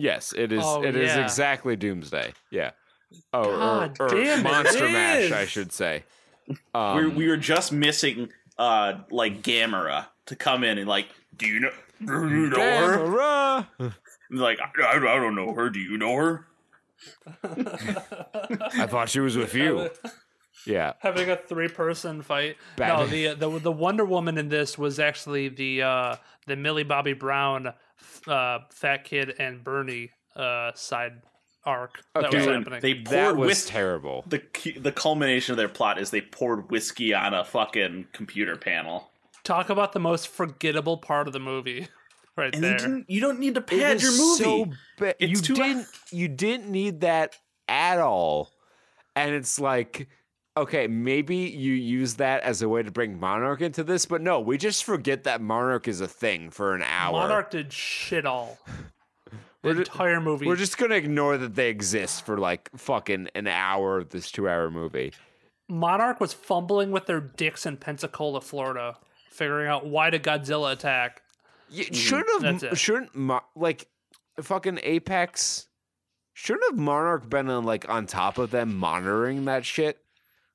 [0.00, 0.62] Yes, it is.
[0.64, 1.22] Oh, it is yeah.
[1.22, 2.32] exactly Doomsday.
[2.50, 2.70] Yeah.
[3.34, 6.04] Oh, God or, or damn Monster it Mash, I should say.
[6.48, 11.46] we, Um, we were just missing uh like Gamera to come in and like, do
[11.46, 11.70] you know?
[12.02, 12.98] Do you know her?
[12.98, 13.66] Gamera!
[14.30, 15.68] And like, I, I don't know her.
[15.68, 16.46] Do you know her?
[17.44, 19.90] I thought she was with you.
[20.66, 20.92] Yeah.
[21.00, 22.56] having a three person fight.
[22.78, 26.16] No, the the the Wonder Woman in this was actually the uh
[26.46, 27.72] the Millie Bobby Brown
[28.26, 31.22] uh Fat Kid and Bernie uh side
[31.64, 32.52] arc that was Okay.
[32.52, 32.80] happening.
[32.80, 33.70] They That poured was whiskey.
[33.72, 34.24] terrible.
[34.26, 34.42] the
[34.78, 39.10] the culmination of their plot is they poured whiskey on a fucking computer panel.
[39.44, 41.88] Talk about the most forgettable part of the movie
[42.36, 42.78] right And you, there.
[42.78, 44.42] didn't, you don't need to It pad your movie.
[44.44, 44.66] So
[44.98, 45.86] ba- It's you too- didn't.
[46.12, 47.36] You didn't need that
[47.68, 48.52] at all.
[49.16, 50.08] And it's like,
[50.56, 54.40] okay, maybe you use that as a way to bring Monarch into this, but no,
[54.40, 57.12] we just forget that Monarch is a thing for an hour.
[57.12, 58.58] Monarch did shit all.
[59.62, 60.46] We're The ju- entire movie.
[60.46, 64.70] We're just gonna ignore that they exist for like fucking an hour of this two-hour
[64.70, 65.12] movie.
[65.68, 68.96] Monarch was fumbling with their dicks in Pensacola, Florida,
[69.30, 71.22] figuring out why did Godzilla attack.
[71.68, 72.78] You mm, shouldn't have.
[72.78, 73.10] Shouldn't
[73.54, 73.86] like
[74.40, 75.68] fucking Apex?
[76.32, 79.98] Shouldn't have Monarch been on like on top of them monitoring that shit?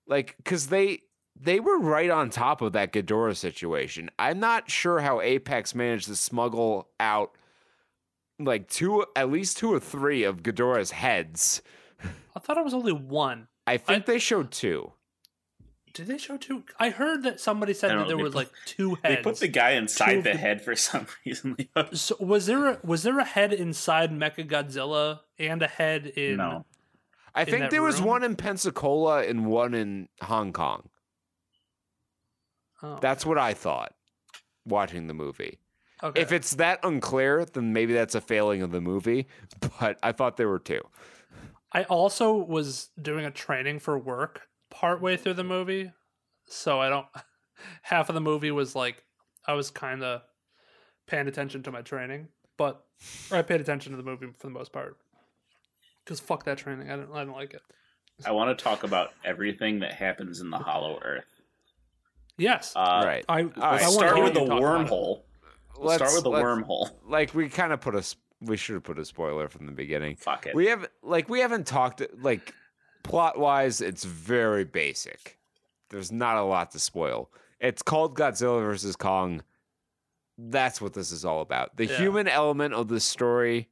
[0.07, 1.02] Like, cause they
[1.40, 4.10] they were right on top of that Ghidorah situation.
[4.18, 7.32] I'm not sure how Apex managed to smuggle out
[8.40, 11.61] like two, at least two or three of Ghidorah's heads.
[12.36, 13.48] I thought it was only one.
[13.68, 14.91] I think they showed two.
[15.94, 16.64] Did they show two?
[16.77, 19.15] I heard that somebody said that know, there they was put- like two heads.
[19.15, 21.56] They put the guy inside the the- head for some reason.
[21.94, 26.36] So was there a, was there a head inside Mecha Godzilla and a head in?
[26.38, 26.65] no,
[27.36, 30.90] I think there was one in Pensacola and one in Hong Kong.
[32.82, 33.94] Oh, That's what I thought
[34.66, 35.60] watching the movie.
[36.03, 36.22] okay.
[36.22, 39.28] If it's that unclear, then maybe that's a failing of the movie.
[39.80, 40.82] But I thought there were two.
[41.72, 45.91] I also was doing a training for work partway through the movie,
[46.48, 47.07] so I don't.
[47.82, 49.03] Half of the movie was like
[49.45, 50.22] I was kind of
[51.07, 52.84] paying attention to my training, but
[53.32, 54.98] I paid attention to the movie for the most part.
[56.06, 57.11] Because fuck that training, I don't.
[57.14, 57.61] I don't like it.
[58.26, 61.26] I want to talk about everything that happens in the Hollow Earth.
[62.38, 63.26] Yes, Uh, right.
[63.27, 63.41] I.
[63.44, 64.88] right, I start with you the talk about it.
[64.90, 65.22] wormhole.
[65.77, 66.90] Let's start with the let's- wormhole.
[67.07, 67.99] Like we kind of put a.
[67.99, 70.15] s- We should have put a spoiler from the beginning.
[70.18, 70.56] Fuck it.
[70.56, 72.53] We have like we haven't talked like
[73.03, 73.82] plot wise.
[73.82, 75.38] It's very basic.
[75.90, 77.30] There's not a lot to spoil.
[77.60, 79.41] It's called Godzilla versus Kong.
[80.38, 81.77] That's what this is all about.
[81.77, 81.98] The Yeah.
[81.98, 83.69] human element of the story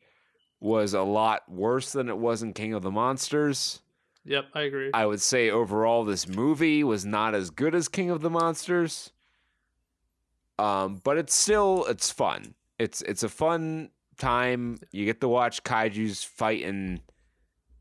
[0.64, 3.82] was a lot worse than it was in King of the Monsters.
[4.24, 4.90] Yep, I agree.
[4.94, 9.12] I would say overall this movie was not as good as King of the Monsters.
[10.58, 12.56] Um, but it's still it's fun.
[12.80, 14.80] It's it's a fun time.
[14.92, 17.02] You get to watch kaiju's fighting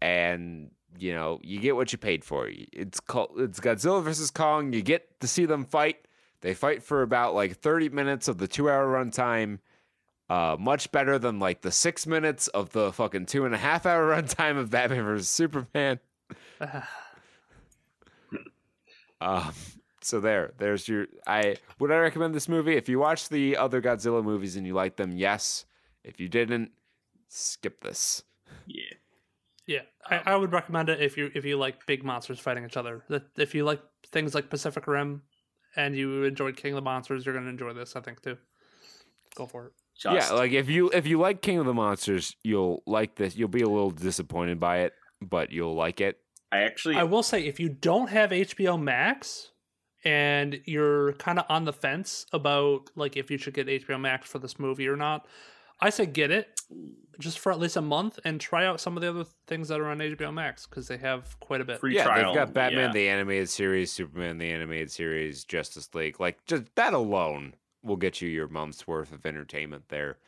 [0.00, 2.50] and you know, you get what you paid for.
[2.50, 4.72] It's called it's Godzilla versus Kong.
[4.72, 6.08] You get to see them fight.
[6.40, 9.60] They fight for about like 30 minutes of the 2-hour runtime.
[10.32, 13.84] Uh, much better than like the six minutes of the fucking two and a half
[13.84, 16.00] hour runtime of Batman vs Superman.
[19.20, 19.52] Um,
[20.00, 21.06] so there, there's your.
[21.28, 24.74] I would I recommend this movie if you watch the other Godzilla movies and you
[24.74, 25.12] like them.
[25.12, 25.64] Yes,
[26.02, 26.72] if you didn't,
[27.28, 28.24] skip this.
[28.66, 28.94] Yeah.
[29.68, 32.76] Yeah, I, I would recommend it if you if you like big monsters fighting each
[32.76, 33.04] other.
[33.10, 35.22] That if you like things like Pacific Rim,
[35.76, 37.94] and you enjoyed King of the Monsters, you're gonna enjoy this.
[37.94, 38.38] I think too.
[39.36, 39.72] Go for it.
[39.98, 43.36] Just, Yeah, like if you if you like King of the Monsters, you'll like this.
[43.36, 46.18] You'll be a little disappointed by it, but you'll like it.
[46.50, 49.50] I actually I will say if you don't have HBO Max
[50.04, 54.28] and you're kind of on the fence about like if you should get HBO Max
[54.28, 55.26] for this movie or not,
[55.80, 56.48] I say get it
[57.18, 59.80] just for at least a month and try out some of the other things that
[59.80, 61.80] are on HBO Max because they have quite a bit.
[61.80, 62.32] Free yeah, trial.
[62.32, 62.92] they've got Batman yeah.
[62.92, 66.20] the animated series, Superman the animated series, Justice League.
[66.20, 70.18] Like just that alone will get you your month's worth of entertainment there.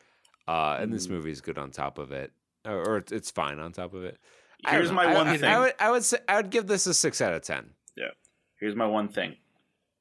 [0.46, 1.10] Uh, and this Mm.
[1.12, 2.32] movie is good on top of it,
[2.66, 4.18] or, or it's, it's fine on top of it.
[4.66, 5.50] Here's my I- one I, thing.
[5.50, 7.70] I would, I would say I would give this a six out of ten.
[7.96, 8.10] Yeah.
[8.60, 9.36] Here's my one thing.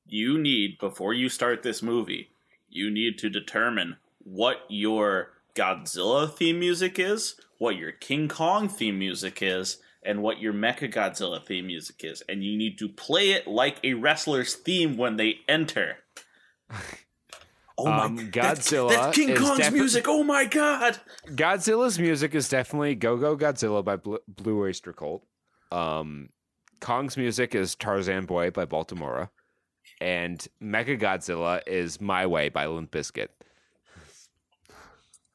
[0.06, 2.30] You need before you start this movie,
[2.70, 8.98] you need to determine what your Godzilla theme music is, what your King Kong theme
[9.00, 13.32] music is, and what your Mecha Godzilla theme music is, and you need to play
[13.32, 15.98] it like a wrestler's theme when they enter.
[17.78, 20.06] Oh Um, that's- Godzilla That's, King is Kong's defi- music.
[20.08, 21.00] Oh my god!
[21.30, 25.26] Godzilla's music is definitely "Go Go Godzilla" by Bl- Blue Oyster Cult.
[25.72, 26.30] Um,
[26.82, 29.30] Kong's music is "Tarzan Boy" by Baltimora,
[30.00, 33.30] and Mecha Godzilla is "My Way" by Limp Bizkit.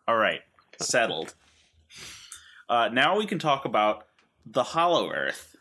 [0.07, 0.41] All right,
[0.81, 1.35] settled.
[2.69, 4.05] Uh, now we can talk about
[4.47, 5.57] the Hollow Earth,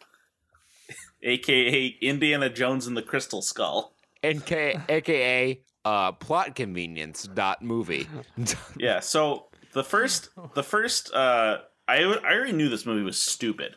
[1.24, 3.94] aka Indiana Jones and the Crystal Skull.
[4.26, 4.52] NK,
[4.90, 8.07] aka uh, plot convenience dot movie.
[8.77, 13.76] Yeah, so the first, the first, uh, I I already knew this movie was stupid,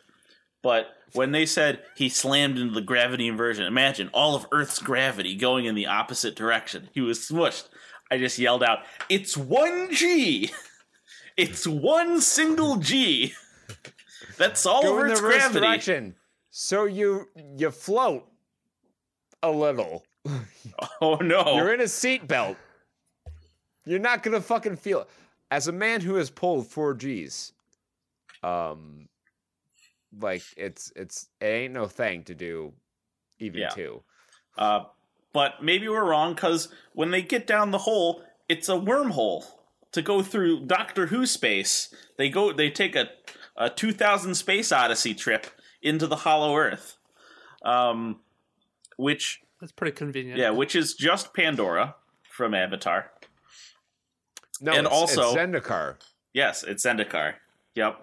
[0.61, 5.35] but when they said he slammed into the gravity inversion, imagine all of Earth's gravity
[5.35, 6.89] going in the opposite direction.
[6.93, 7.69] He was smushed.
[8.11, 8.79] I just yelled out,
[9.09, 10.51] "It's one G!
[11.37, 13.33] It's one single G!
[14.37, 16.15] That's all Go of Earth's gravity." direction,
[16.49, 18.27] so you you float
[19.41, 20.03] a little.
[21.01, 21.55] Oh no!
[21.55, 22.55] You're in a seatbelt.
[23.85, 25.07] You're not gonna fucking feel it.
[25.49, 27.51] As a man who has pulled four Gs,
[28.43, 29.07] um,
[30.17, 32.73] like it's it's it ain't no thing to do,
[33.39, 33.69] even Yeah.
[33.69, 34.03] two.
[34.57, 34.83] Uh,
[35.33, 39.45] but maybe we're wrong because when they get down the hole, it's a wormhole
[39.93, 41.93] to go through Doctor Who space.
[42.17, 43.09] They go, they take a
[43.57, 45.47] a 2000 Space Odyssey trip
[45.81, 46.97] into the Hollow Earth,
[47.63, 48.21] um,
[48.97, 50.37] which That's pretty convenient.
[50.39, 51.95] yeah, which is just Pandora
[52.29, 53.11] from Avatar.
[54.59, 55.95] No, And it's, also- it's Zendikar.
[56.33, 57.35] Yes, it's Zendikar.
[57.75, 58.01] Yep,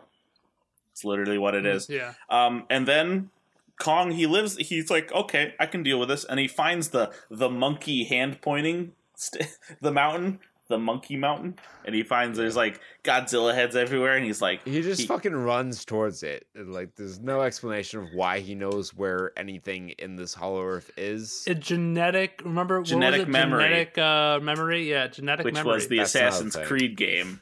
[0.93, 1.89] it's literally what it is.
[1.91, 2.15] Yeah.
[2.31, 3.31] Um, and then
[3.79, 4.57] Kong, he lives.
[4.57, 8.41] He's like, okay, I can deal with this, and he finds the the monkey hand
[8.41, 14.17] pointing st- the mountain, the monkey mountain, and he finds there's like Godzilla heads everywhere,
[14.17, 16.47] and he's like, He just he- fucking runs towards it.
[16.55, 20.91] and, Like, there's no explanation of why he knows where anything in this Hollow Earth
[20.97, 21.45] is.
[21.47, 22.43] A genetic.
[22.45, 23.29] Remember what was Genetic it?
[23.29, 23.65] memory.
[23.65, 24.91] Genetic uh, memory.
[24.91, 25.75] Yeah, genetic which memory.
[25.75, 26.57] was the That's Assassin's.
[26.57, 27.41] Creed game.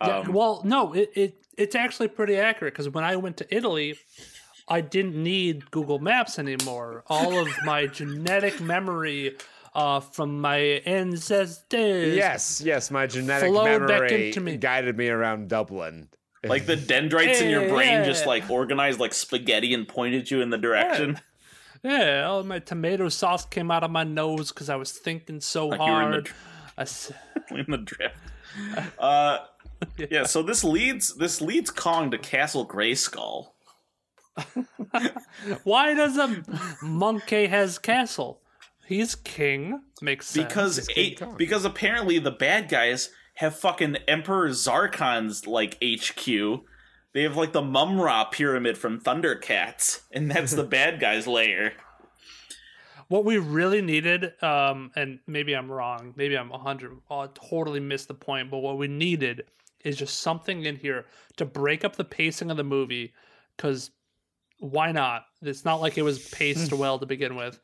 [0.00, 3.54] Yeah, Um, well, no, it, it it's actually pretty accurate because when I went to
[3.54, 3.96] Italy,
[4.68, 7.04] I didn't need Google Maps anymore.
[7.08, 9.36] All of my genetic memory
[9.74, 12.14] uh, from my ancestors.
[12.14, 14.56] yes, yes, my genetic Flowed memory me.
[14.56, 16.08] guided me around Dublin.
[16.44, 18.04] like the dendrites in your brain yeah.
[18.04, 21.18] just like organized like spaghetti and pointed you in the direction.
[21.84, 25.68] Yeah, all my tomato sauce came out of my nose because I was thinking so
[25.68, 26.24] Like you were in the hard.
[26.26, 26.36] dr-
[26.78, 27.12] I s-
[27.50, 28.14] in the drift.
[28.98, 29.38] Uh,
[30.10, 30.24] yeah.
[30.24, 33.48] So this leads this leads Kong to Castle Grayskull.
[35.64, 36.42] Why does a
[36.82, 38.40] monkey has castle?
[38.92, 39.82] He's king.
[40.00, 40.46] Makes sense.
[40.46, 41.36] because Kong.
[41.36, 46.26] because apparently the bad guys have fucking Emperor Zarkon's like HQ.
[47.14, 51.74] They have like the Mumm-Ra pyramid from Thundercats, and that's the bad guys' lair.
[53.08, 58.08] what we really needed, um, and maybe I'm wrong, maybe I'm 100, I totally missed
[58.08, 59.44] the point, but what we needed
[59.84, 61.04] is just something in here
[61.36, 63.12] to break up the pacing of the movie,
[63.56, 63.90] because
[64.58, 65.24] why not?
[65.42, 67.58] It's not like it was paced well to begin with.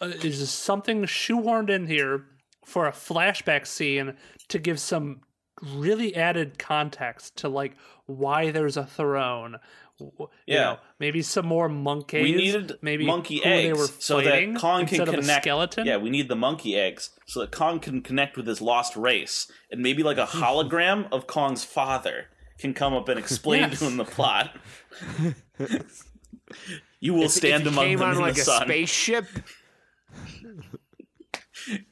[0.00, 2.24] Uh, it's something shoehorned in here
[2.64, 4.14] for a flashback scene
[4.48, 5.20] to give some
[5.62, 7.72] really added context to like
[8.06, 9.56] why there's a throne.
[10.00, 10.60] You Yeah.
[10.62, 12.22] know, maybe some more monkeys.
[12.22, 15.14] We needed maybe monkey who they eggs were so fighting that Kong can instead of
[15.14, 15.44] a connect.
[15.44, 15.86] skeleton.
[15.86, 19.50] Yeah, we need the monkey eggs so that Kong can connect with his lost race,
[19.70, 22.26] and maybe like a hologram of Kong's father
[22.58, 23.78] can come up and explain Yes.
[23.78, 24.56] to him the plot.
[27.00, 28.62] you will If- stand if he among came them on in like the a sun.
[28.66, 29.26] spaceship,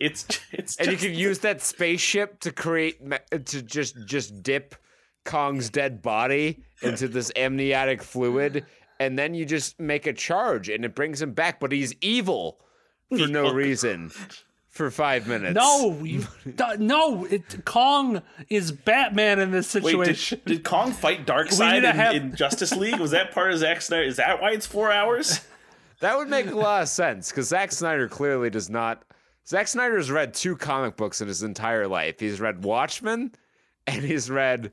[0.00, 2.98] It's it's and you can use that spaceship to create
[3.46, 4.74] to just just dip
[5.24, 8.64] Kong's dead body into this amniotic fluid,
[8.98, 11.60] and then you just make a charge, and it brings him back.
[11.60, 12.58] But he's evil
[13.10, 14.10] for no reason
[14.70, 15.54] for five minutes.
[15.54, 16.26] No, you,
[16.56, 17.24] d- no.
[17.26, 20.40] It, Kong is Batman in this Wait, did, situation.
[20.46, 22.98] did Kong fight need Darkseid in, have- in Justice League?
[22.98, 24.02] Was that part of Zack Snyder?
[24.04, 25.40] Is that why it's four hours?
[26.00, 29.02] That would make a lot of sense because Zack Snyder clearly does not.
[29.46, 32.20] Zack Snyder's read two comic books in his entire life.
[32.20, 33.32] He's read Watchmen,
[33.86, 34.72] and he's read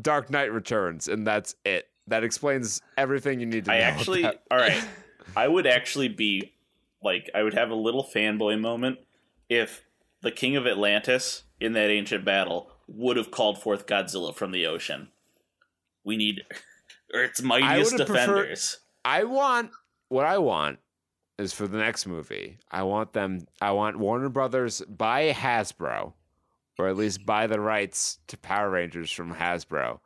[0.00, 1.88] Dark Knight Returns, and that's it.
[2.06, 3.84] That explains everything you need to I know.
[3.84, 4.82] actually, about- all right.
[5.36, 6.52] I would actually be
[7.02, 8.98] like, I would have a little fanboy moment
[9.48, 9.82] if
[10.22, 14.66] the king of Atlantis in that ancient battle would have called forth Godzilla from the
[14.66, 15.08] ocean.
[16.04, 16.42] We need
[17.14, 18.78] Earth's mightiest defenders.
[19.04, 19.70] I want
[20.10, 20.78] what I want
[21.38, 22.58] is for the next movie.
[22.70, 23.46] I want them.
[23.62, 26.12] I want Warner Brothers buy Hasbro,
[26.78, 30.00] or at least buy the rights to Power Rangers from Hasbro,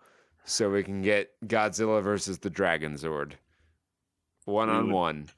[0.45, 3.33] so we can get Godzilla versus the Dragon Zord,
[4.45, 5.29] one on one,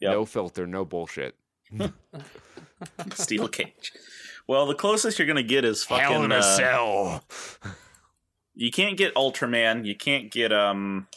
[0.00, 1.36] no filter, no bullshit.
[3.14, 3.92] Steel cage.
[4.46, 7.24] Well, the closest you're gonna get is fucking Hell in a uh, cell.
[8.54, 9.84] you can't get Ultraman.
[9.84, 11.08] You can't get um,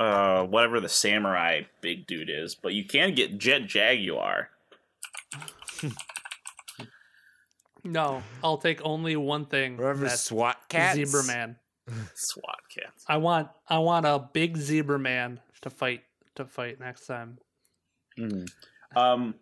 [0.00, 4.48] uh, whatever the samurai big dude is, but you can get Jet Jaguar.
[7.82, 9.78] No, I'll take only one thing.
[9.78, 11.56] Remember that's SWAT cat Zebra Man.
[12.14, 13.04] SWAT cats.
[13.08, 16.02] I want I want a big zebra man to fight
[16.34, 17.38] to fight next time.
[18.94, 19.34] Um,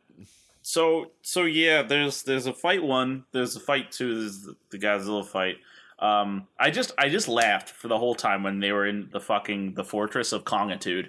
[0.63, 4.79] so so yeah, there's there's a fight one, there's a fight two, there's the, the
[4.79, 5.57] Godzilla fight.
[5.99, 9.21] Um, I just I just laughed for the whole time when they were in the
[9.21, 11.09] fucking the fortress of Kongitude,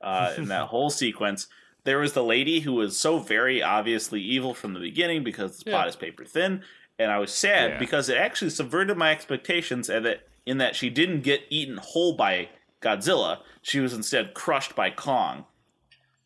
[0.00, 1.46] uh, in that whole sequence.
[1.84, 5.64] There was the lady who was so very obviously evil from the beginning because the
[5.70, 5.88] plot Yeah.
[5.90, 6.62] is paper thin,
[6.98, 7.78] and I was sad Yeah.
[7.78, 12.14] because it actually subverted my expectations, and that in that she didn't get eaten whole
[12.16, 12.48] by
[12.82, 15.44] Godzilla, she was instead crushed by Kong.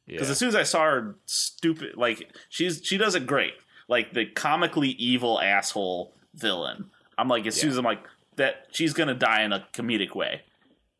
[0.07, 0.33] Because Yeah.
[0.33, 3.55] as soon as I saw her stupid, like she's she does it great,
[3.89, 6.91] like the comically evil asshole villain.
[7.19, 8.05] I'm like, as soon as I'm like
[8.37, 10.43] that, she's gonna die in a comedic way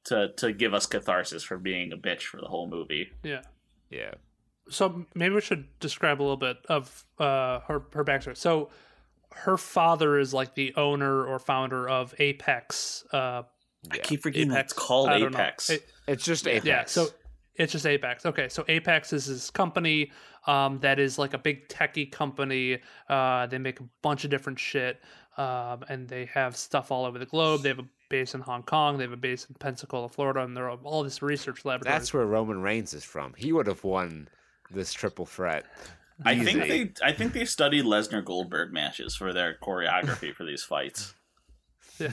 [0.05, 3.11] to to give us catharsis for being a bitch for the whole movie.
[3.23, 3.43] Yeah.
[3.91, 4.15] yeah.
[4.71, 8.37] So maybe we should describe a little bit of uh, her her backstory.
[8.37, 8.71] So
[9.33, 13.05] her father is like the owner or founder of Apex.
[13.13, 13.43] Uh,
[13.91, 14.73] I keep forgetting Apex.
[14.73, 15.39] it's called I don't know.
[15.39, 15.71] Apex.
[15.71, 16.65] A- It's just Apex.
[16.67, 17.09] Yeah, so
[17.57, 18.25] it's just Apex.
[18.27, 20.11] Okay, so Apex is this company
[20.47, 22.79] um, that is like a big techie company.
[23.09, 25.01] Uh, they make a bunch of different shit,
[25.37, 27.63] um, and they have stuff all over the globe.
[27.63, 28.99] They have a base in Hong Kong.
[28.99, 31.93] They have a base in Pensacola, Florida, and they're all this research laboratory.
[31.99, 33.35] That's where Roman Reigns is from.
[33.37, 34.29] He would have won
[34.71, 35.65] this triple threat.
[36.25, 40.63] I think they I think they studied Lesnar Goldberg matches for their choreography for these
[40.63, 41.15] fights.
[41.99, 42.13] Yeah.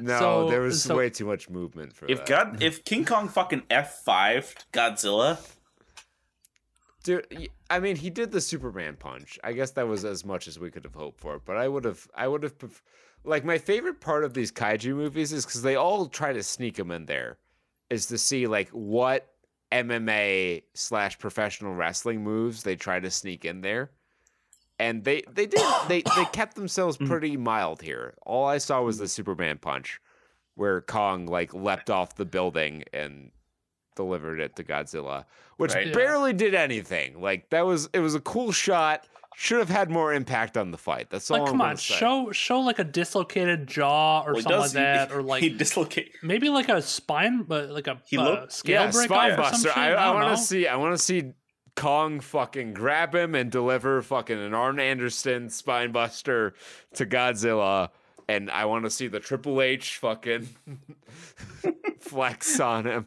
[0.00, 2.26] No, So- there was so- way too much movement for If that.
[2.28, 5.38] God if King Kong fucking F five Godzilla,
[7.10, 9.36] Dude, I mean, he did the Superman punch.
[9.42, 11.40] I guess that was as much as we could have hoped for.
[11.44, 12.84] But I would have, I would have, pref-
[13.24, 16.76] like my favorite part of these kaiju movies is because they all try to sneak
[16.76, 17.38] them in there,
[17.88, 19.28] is to see like what
[19.72, 23.90] MMA slash professional wrestling moves they try to sneak in there,
[24.78, 27.08] and they they did they they kept themselves mm.
[27.08, 28.14] pretty mild here.
[28.24, 30.00] All I saw was the Superman punch,
[30.54, 33.32] where Kong like leapt off the building and
[34.04, 35.24] delivered it to Godzilla,
[35.58, 35.88] which Right.
[35.88, 35.92] Yeah.
[35.94, 37.20] barely did anything.
[37.20, 39.06] Like that was it was a cool shot.
[39.36, 41.08] Should have had more impact on the fight.
[41.08, 41.38] That's all.
[41.38, 41.94] like, I'm come on, say.
[41.94, 45.22] show show like a dislocated jaw or well, he something like does- he- that, or
[45.22, 46.12] like he dislocate.
[46.22, 49.38] maybe like a spine, but like a He uh, looked- scale Yeah, break spine off
[49.38, 49.68] or some buster.
[49.68, 49.76] shit.
[49.78, 50.66] I, I want to see.
[50.66, 51.32] I want to see
[51.76, 56.52] Kong fucking grab him and deliver fucking an Arn Anderson spine buster
[56.94, 57.90] to Godzilla,
[58.28, 60.48] and I want to see the Triple H fucking
[62.00, 63.06] flex on him.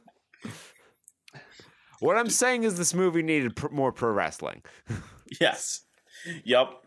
[2.03, 4.61] What I'm saying is, this movie needed pr- more pro wrestling.
[5.39, 5.81] Yes.
[6.43, 6.83] Yup.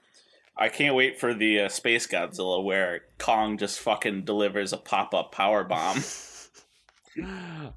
[0.56, 5.14] I can't wait for the uh, Space Godzilla where Kong just fucking delivers a pop
[5.14, 5.98] up power bomb.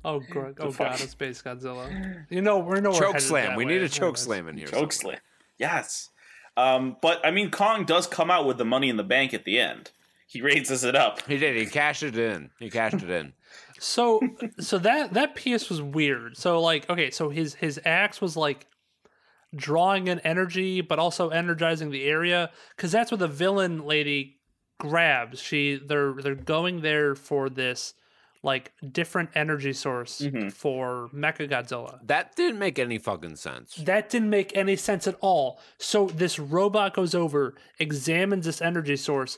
[0.03, 2.25] Oh, gr- oh god, a space Godzilla.
[2.29, 2.99] You know, we're nowhere.
[2.99, 3.55] Choke slam.
[3.55, 3.73] We way.
[3.73, 4.19] need a choke Anyways.
[4.19, 4.67] slam in here.
[4.67, 5.19] Choke slam.
[5.57, 6.09] Yes.
[6.57, 9.45] Um, but I mean, Kong does come out with the money in the bank at
[9.45, 9.91] the end.
[10.27, 11.25] He raises it up.
[11.25, 11.55] He did.
[11.55, 12.49] He cashed it in.
[12.59, 13.33] He cashed it in.
[13.79, 14.19] So,
[14.59, 16.37] so that that piece was weird.
[16.37, 18.67] So, like, okay, so his his axe was like
[19.55, 24.37] drawing in energy, but also energizing the area, because that's what the villain lady
[24.79, 25.39] grabs.
[25.41, 27.93] She they're they're going there for this
[28.41, 30.49] like different energy source Mhm.
[30.53, 31.99] for Mecha Godzilla.
[32.07, 33.75] That didn't make any fucking sense.
[33.75, 35.59] That didn't make any sense at all.
[35.77, 39.37] So this robot goes over, examines this energy source,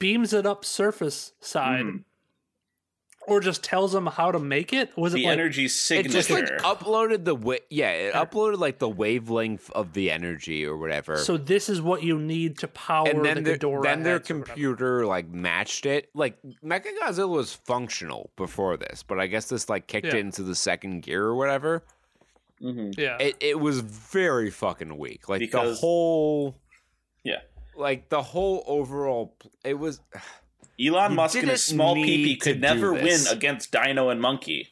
[0.00, 2.04] beams it up surface side, Mhm.
[3.28, 4.96] Or just tells them how to make it.
[4.96, 6.08] Was The it like energy signature?
[6.08, 10.64] It just like uploaded the wa- yeah, it uploaded like the wavelength of the energy
[10.66, 11.16] or whatever.
[11.18, 11.36] so?
[11.36, 14.30] This is what you need to power and then the their, Ghidorah then their heads
[14.30, 14.46] or whatever.
[14.54, 16.08] computer like matched it.
[16.14, 20.16] Like Mechagodzilla was functional before this, but I guess this like kicked Yeah.
[20.16, 21.84] it into the second gear or whatever.
[22.62, 22.96] Mhm.
[22.98, 25.28] Yeah, It it was very fucking weak.
[25.28, 26.56] Like the whole
[27.22, 27.40] Yeah.
[27.76, 29.34] like the whole overall
[29.64, 30.00] it was
[30.82, 34.68] Elon You Musk and his small need PP could never win against Dino and Monkey.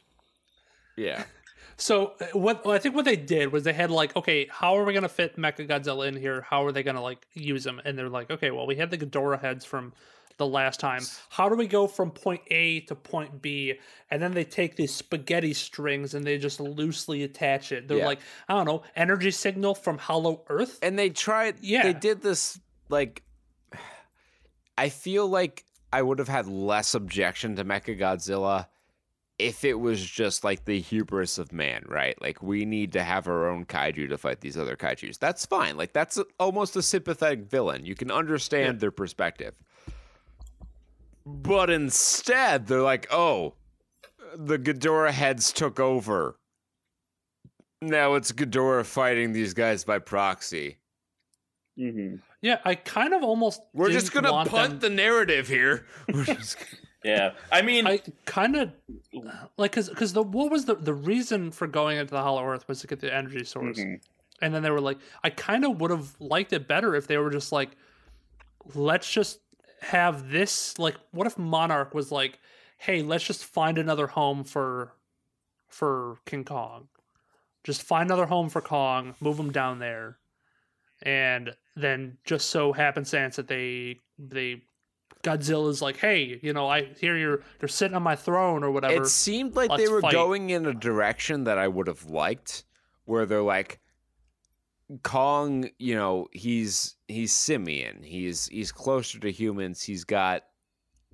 [0.96, 1.24] Yeah.
[1.80, 4.82] So uh, what I think what they did was they had like, okay, how are
[4.82, 6.40] we gonna fit Mecha Godzilla in here?
[6.40, 7.80] How are they gonna like use him?
[7.84, 9.92] And they're like, okay, well, we had the Ghidorah heads from
[10.38, 11.02] the last time.
[11.30, 13.74] How do we go from point A to point B?
[14.10, 17.86] And then they take these spaghetti strings and they just loosely attach it.
[17.86, 18.06] They're Yeah.
[18.06, 18.18] like,
[18.48, 20.80] I don't know, energy signal from Hollow Earth.
[20.82, 21.84] and they tried Yeah.
[21.84, 22.58] they did this
[22.88, 23.22] like
[24.76, 28.66] i feel like i would have had less objection to mecha godzilla
[29.38, 32.20] if it was just like the hubris of man right?
[32.20, 35.18] Like we need to have our own kaiju to fight these other kaijus.
[35.18, 35.76] That's fine.
[35.76, 37.86] Like that's a, almost a sympathetic villain.
[37.86, 39.62] You can understand their perspective.
[41.24, 43.54] But instead they're like oh
[44.34, 46.36] the Ghidorah heads took over.
[47.80, 50.78] Now it's Ghidorah fighting these guys by proxy
[51.78, 52.16] Mm-hmm.
[52.42, 55.86] Yeah, I kind of almost We're just gonna punt them- the narrative here.
[56.12, 56.56] We're just
[57.04, 58.72] Yeah, I mean, I kind of
[59.56, 62.66] like because because the what was the the reason for going into the Hollow Earth
[62.68, 64.00] was to get the energy source, Mhm.
[64.42, 67.16] and then they were like, I kind of would have liked it better if they
[67.18, 67.70] were just like,
[68.74, 69.38] let's just
[69.80, 72.40] have this like, what if Monarch was like,
[72.78, 74.92] hey, let's just find another home for
[75.68, 76.88] for King Kong,
[77.62, 80.18] just find another home for Kong, move him down there,
[81.02, 84.62] and then just so happenstance that they they
[85.22, 89.02] Godzilla's like, hey, you know, I hear you're you're sitting on my throne or whatever.
[89.02, 90.12] it seemed like they Let's were fight.
[90.12, 92.64] going in a direction that I would have liked,
[93.04, 93.80] where they're like,
[95.02, 98.02] Kong, you know, he's he's simian.
[98.02, 99.82] He's he's closer to humans.
[99.82, 100.44] He's got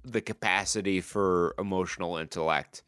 [0.04, 2.82] the capacity for emotional intellect.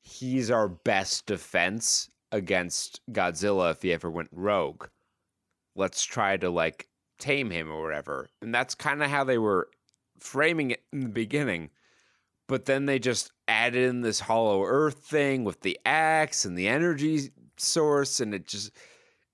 [0.00, 4.86] He's our best defense against Godzilla if he ever went rogue.
[5.74, 6.88] Let's try to like
[7.18, 8.28] tame him or whatever.
[8.40, 9.68] And that's kind of how they were
[10.18, 11.70] framing it in the beginning.
[12.48, 16.68] But then they just added in this hollow earth thing with the axe and the
[16.68, 18.72] energy source and it just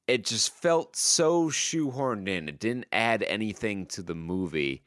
[0.06, 2.48] it just felt so shoehorned in.
[2.48, 4.82] It didn't add anything to the movie.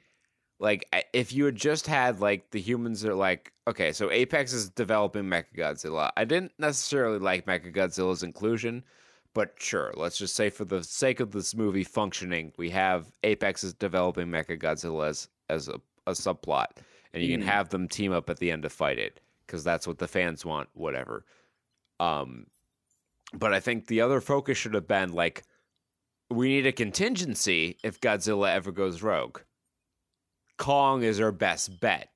[0.60, 4.70] Like if you had just had like the humans are like okay, so Apex is
[4.70, 6.12] developing Mechagodzilla.
[6.18, 8.84] I didn't necessarily like Mechagodzilla's inclusion,
[9.34, 13.64] but sure, let's just say for the sake of this movie functioning, we have Apex
[13.64, 16.68] is developing Mechagodzilla as as a, a subplot,
[17.14, 17.40] and you Mhm.
[17.40, 20.08] can have them team up at the end to fight it because that's what the
[20.08, 20.70] fans want.
[20.74, 21.26] Whatever.
[22.00, 22.48] Um,
[23.34, 25.44] but I think the other focus should have been like,
[26.30, 29.40] we need a contingency if Godzilla ever goes rogue.
[30.58, 32.10] Kong is our best bet.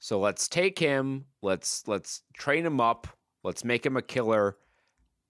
[0.00, 3.06] So let's take him, let's let's train him up,
[3.42, 4.56] let's make him a killer.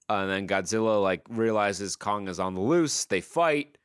[0.09, 3.77] And then Godzilla like realizes Kong is on the loose, they fight,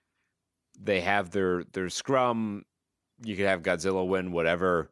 [0.80, 2.64] they have their their scrum,
[3.24, 4.90] you could have Godzilla win whatever.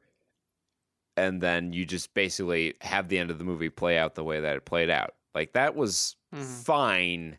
[1.18, 4.40] And then you just basically have the end of the movie play out the way
[4.42, 5.14] that it played out.
[5.34, 6.64] Like that was Mhm.
[6.66, 7.38] fine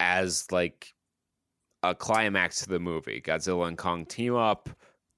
[0.00, 0.94] as like
[1.82, 3.20] a climax to the movie.
[3.20, 4.68] Godzilla and Kong team up.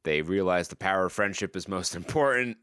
[0.05, 2.56] They realize the power of friendship is most important,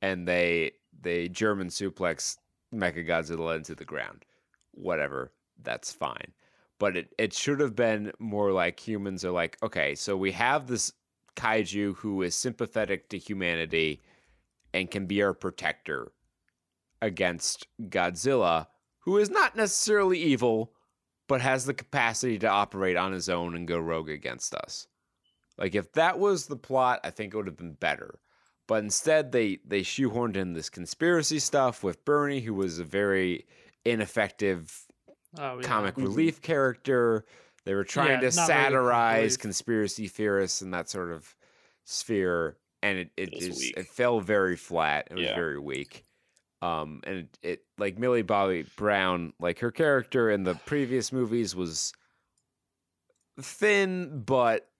[0.00, 2.36] and they they German suplex
[2.72, 4.24] Mecha Godzilla into the ground.
[4.72, 5.32] Whatever,
[5.62, 6.32] that's fine.
[6.78, 10.66] But it, it should have been more like humans are like, okay, so we have
[10.66, 10.92] this
[11.36, 14.02] kaiju who is sympathetic to humanity
[14.74, 16.12] and can be our protector
[17.00, 18.68] against Godzilla,
[19.00, 20.72] who is not necessarily evil,
[21.28, 24.86] but has the capacity to operate on his own and go rogue against us.
[25.58, 28.18] Like if that was the plot, I think it would have been better.
[28.72, 33.44] But instead they they shoehorned in this conspiracy stuff with Bernie, who was a very
[33.84, 34.86] ineffective
[35.38, 35.64] Oh, yeah.
[35.66, 36.04] comic Mhm.
[36.04, 37.26] relief character.
[37.66, 41.36] They were trying Yeah, to not really satirize conspiracy theorists and that sort of
[41.84, 43.76] sphere, and it it It was just weak.
[43.76, 45.08] it fell very flat.
[45.10, 45.34] It was Yeah.
[45.34, 46.04] very weak.
[46.62, 51.54] Um, and it, it like Millie Bobby Brown, like her character in the previous movies
[51.54, 51.92] was
[53.38, 54.71] thin, but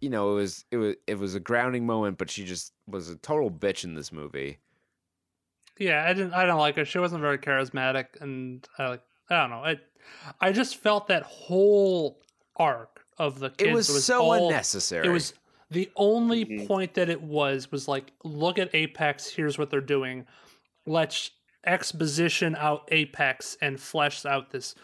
[0.00, 2.18] you know it was it was it was a grounding moment.
[2.18, 4.58] But she just was a total bitch in this movie.
[5.78, 6.32] Yeah, I didn't.
[6.32, 6.84] I don't like her.
[6.84, 9.02] She wasn't very charismatic, and I like.
[9.28, 9.64] I don't know.
[9.64, 9.76] I,
[10.40, 12.20] I just felt that whole
[12.56, 15.06] arc of the kids It was, so all, unnecessary.
[15.06, 15.34] It was
[15.70, 16.66] the only Mhm.
[16.68, 19.28] point that it was was like, look at Apex.
[19.30, 20.26] Here's what they're doing.
[20.86, 21.32] Let's
[21.64, 24.74] exposition out Apex and flesh out this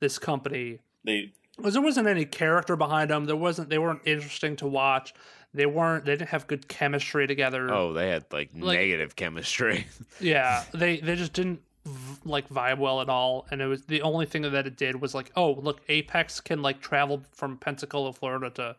[0.00, 3.26] this company they because there wasn't any character behind them.
[3.26, 3.68] There wasn't.
[3.68, 5.14] They weren't interesting to watch.
[5.54, 6.04] They weren't.
[6.06, 7.72] They didn't have good chemistry together.
[7.72, 9.86] Oh, they had like, Like- negative chemistry.
[10.20, 11.60] Yeah, they they just didn't
[12.24, 15.14] like vibe well at all, and it was the only thing that it did was
[15.14, 18.76] like, oh, look, Apex can like travel from Pensacola, Florida to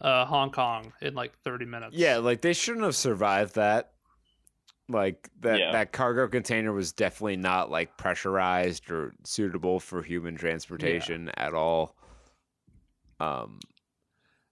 [0.00, 1.94] uh, Hong Kong in like 30 minutes.
[1.94, 3.91] Yeah, like they shouldn't have survived that.
[4.88, 5.72] Like that Yeah.
[5.72, 11.96] that cargo container was definitely not like pressurized or suitable for human transportation at all.
[13.20, 13.60] Um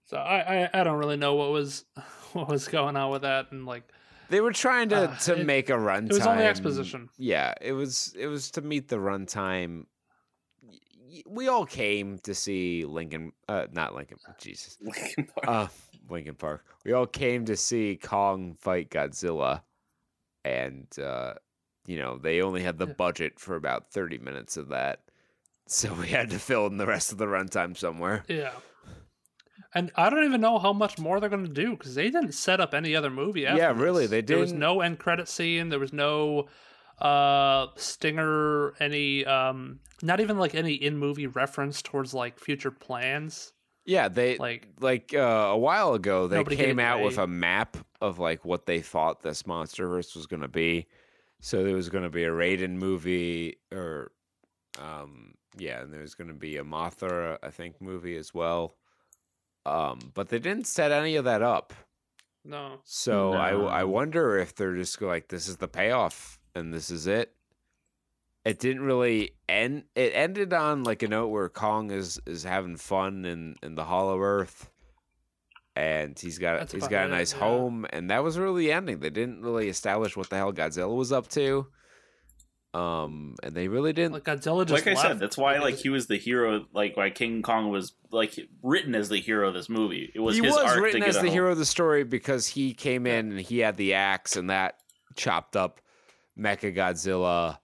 [0.05, 1.85] So I, I I don't really know what was
[2.33, 3.83] what was going on with that and like
[4.29, 6.09] they were trying to Uh, to it- make a runtime.
[6.09, 7.09] it was only exposition.
[7.17, 9.85] Yeah, it was it was to meet the runtime.
[11.27, 14.77] We all came to see Lincoln uh not Lincoln Jesus.
[14.81, 15.47] Lincoln Park.
[15.47, 15.67] uh
[16.09, 16.65] Lincoln Park.
[16.85, 19.61] We all came to see Kong fight Godzilla,
[20.43, 21.33] and uh,
[21.85, 24.99] you know they only had the budget for about thirty minutes of that,
[25.67, 28.23] so we had to fill in the rest of the runtime somewhere.
[28.27, 28.51] yeah.
[29.73, 32.33] And I don't even know how much more they're going to do because they didn't
[32.33, 33.45] set up any other movie.
[33.45, 35.69] After Yeah, really, they There was no end credit scene.
[35.69, 36.49] There was no
[36.99, 38.73] uh stinger.
[38.81, 43.53] Any um, not even like any in movie reference towards like future plans.
[43.85, 45.17] Yeah, they Like like uh,
[45.51, 49.21] a while ago they came gave out with a map of like what they thought
[49.21, 50.87] this monsterverse was going to be.
[51.39, 54.11] So there was going to be a Raiden movie, or
[54.79, 58.75] um, yeah, and there was going to be a Mothra, I think, movie as well.
[59.65, 61.73] Um, but they didn't set any of that up.
[62.45, 66.73] no, So I I wonder if they're just go like this is the payoff and
[66.73, 67.33] this is it.
[68.43, 69.83] It didn't really end.
[69.95, 73.83] It ended on like a note where Kong is is having fun in in the
[73.83, 74.69] Hollow Earth,
[75.75, 77.39] and he's got That's he's about got a it, nice yeah.
[77.39, 78.99] home, and that was really the ending.
[78.99, 81.67] They didn't really establish what the hell Godzilla was up to.
[82.73, 84.13] Um, and they really didn't.
[84.13, 86.65] like Godzilla just like I said, that's why like he was the hero.
[86.73, 90.09] Like why King Kong was like written as the hero of this movie.
[90.15, 91.33] It was he his was arc written to as a the home.
[91.33, 94.77] hero of the story because he came in and he had the axe and that
[95.15, 95.81] chopped up
[96.39, 97.57] Mecha Godzilla.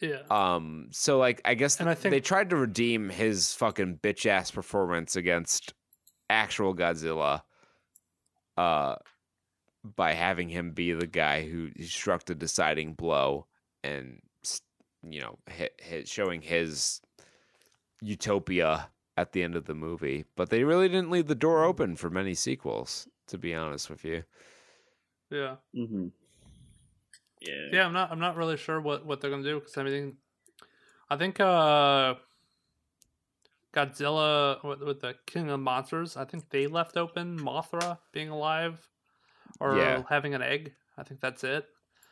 [0.00, 0.22] Yeah.
[0.30, 4.26] Um, so like I guess And I think- they tried to redeem his fucking bitch
[4.26, 5.74] ass performance against
[6.28, 7.42] actual Godzilla,
[8.56, 8.96] uh,
[9.96, 13.46] by having him be the guy who struck the deciding blow
[13.82, 14.20] and
[15.02, 17.00] you know hit, hit showing his
[18.02, 20.24] utopia at the end of the movie.
[20.36, 24.04] But they really didn't leave the door open for many sequels, to be honest with
[24.04, 24.22] you.
[25.30, 25.56] yeah.
[25.74, 26.08] hmm
[27.40, 27.68] Yeah.
[27.72, 30.16] yeah i'm not i'm not really sure what what they're gonna do because i mean
[31.08, 32.14] i think uh
[33.72, 38.88] godzilla with, with the king of monsters i think they left open mothra being alive
[39.60, 40.02] or Yeah.
[40.08, 41.66] having an egg i think that's it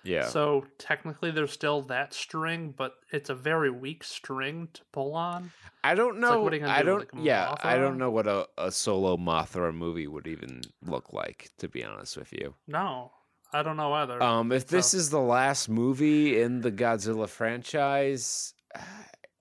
[0.04, 0.22] Yeah.
[0.28, 5.50] so technically there's still that string but it's a very weak string to pull on
[5.84, 6.42] I don't like, know.
[6.42, 6.98] what are you gonna I do don't.
[7.00, 11.12] with, like, yeah, I don't know what a, a solo Mothra movie would even look
[11.12, 11.50] like.
[11.58, 13.12] To be honest with you, no
[13.52, 17.28] i don't know either um, if this So- is the last movie in the Godzilla
[17.28, 18.52] franchise,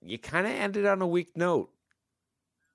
[0.00, 1.70] you kind of ended on a weak note.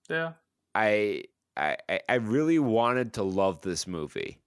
[0.09, 0.33] yeah
[0.75, 1.77] I, I,
[2.09, 4.39] I- really wanted to love this movie,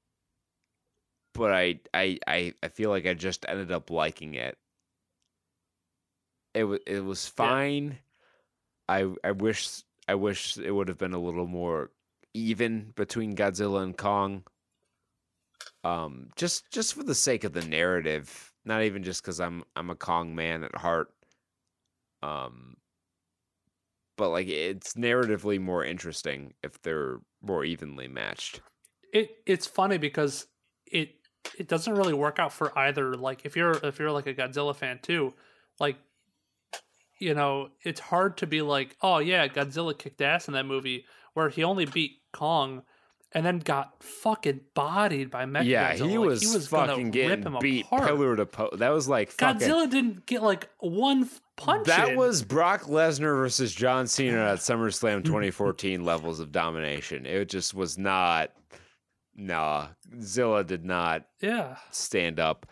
[1.35, 4.59] but I, I, I, I feel like I just ended up liking it.
[6.55, 7.47] It was, it was Yeah.
[7.47, 7.99] fine.
[8.89, 11.91] I, I wish, I wish it would have been a little more
[12.35, 14.43] even between Godzilla and Kong.
[15.87, 19.91] Um, just, just for the sake of the narrative, not even just because I'm, I'm
[19.91, 21.09] a Kong man at heart.
[22.23, 22.77] Um,
[24.17, 28.61] but like it's narratively more interesting if they're more evenly matched.
[29.13, 30.47] it it's funny because
[30.87, 31.17] it
[31.59, 34.75] it doesn't really work out for either like if you're if you're like a Godzilla
[34.75, 35.35] fan too
[35.79, 35.97] like
[37.19, 41.05] you know it's hard to be like oh yeah Godzilla kicked ass in that movie
[41.35, 42.83] where he only beat Kong
[43.37, 45.65] and then got fucking bodied by Mechagodzilla.
[45.67, 48.07] yeah, he Like, was, he was fucking getting beat apart.
[48.09, 48.79] pillar to post.
[48.79, 49.69] That was like fucking.
[49.69, 52.17] Godzilla didn't get like one punch that in.
[52.17, 57.27] was Brock Lesnar versus John Cena at SummerSlam 2014 levels of domination.
[57.27, 58.53] It just was not.
[59.37, 59.89] Nah,
[60.23, 62.65] Zilla did not yeah stand up.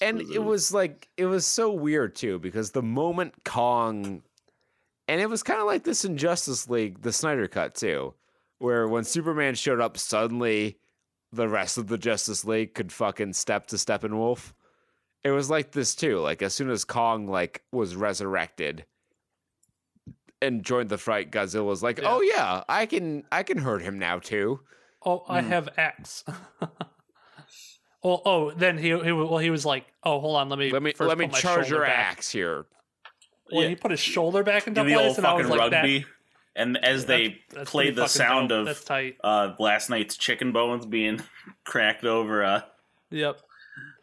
[0.00, 4.22] And it was like it was so weird too because the moment Kong
[5.08, 8.14] and it was kind of like this in Justice League, the Snyder cut too,
[8.62, 10.78] where when Superman showed up suddenly
[11.32, 14.52] the rest of the Justice League could fucking step to Steppenwolf.
[15.24, 16.18] It was like this too.
[16.20, 18.84] Like as soon as Kong like was resurrected
[20.40, 22.08] and joined the fight, Godzilla was like, Yeah.
[22.12, 24.60] "Oh yeah, I can I can hurt him now too."
[25.04, 25.46] Oh, I Mm.
[25.48, 26.24] have X.
[28.04, 30.82] oh, oh, then he, he well he was like, oh, hold on, let me Let
[30.82, 31.90] me first let me charge your back.
[32.12, 32.66] axe here.
[33.50, 33.68] Well, Yeah.
[33.70, 36.04] he put his shoulder back into place, and I was fucking like, that, rugby.
[36.54, 38.68] And as they that's- that's played the sound dope.
[38.68, 38.90] of
[39.24, 41.20] uh, last night's chicken bones being
[41.64, 42.66] cracked over a
[43.10, 43.40] Yep.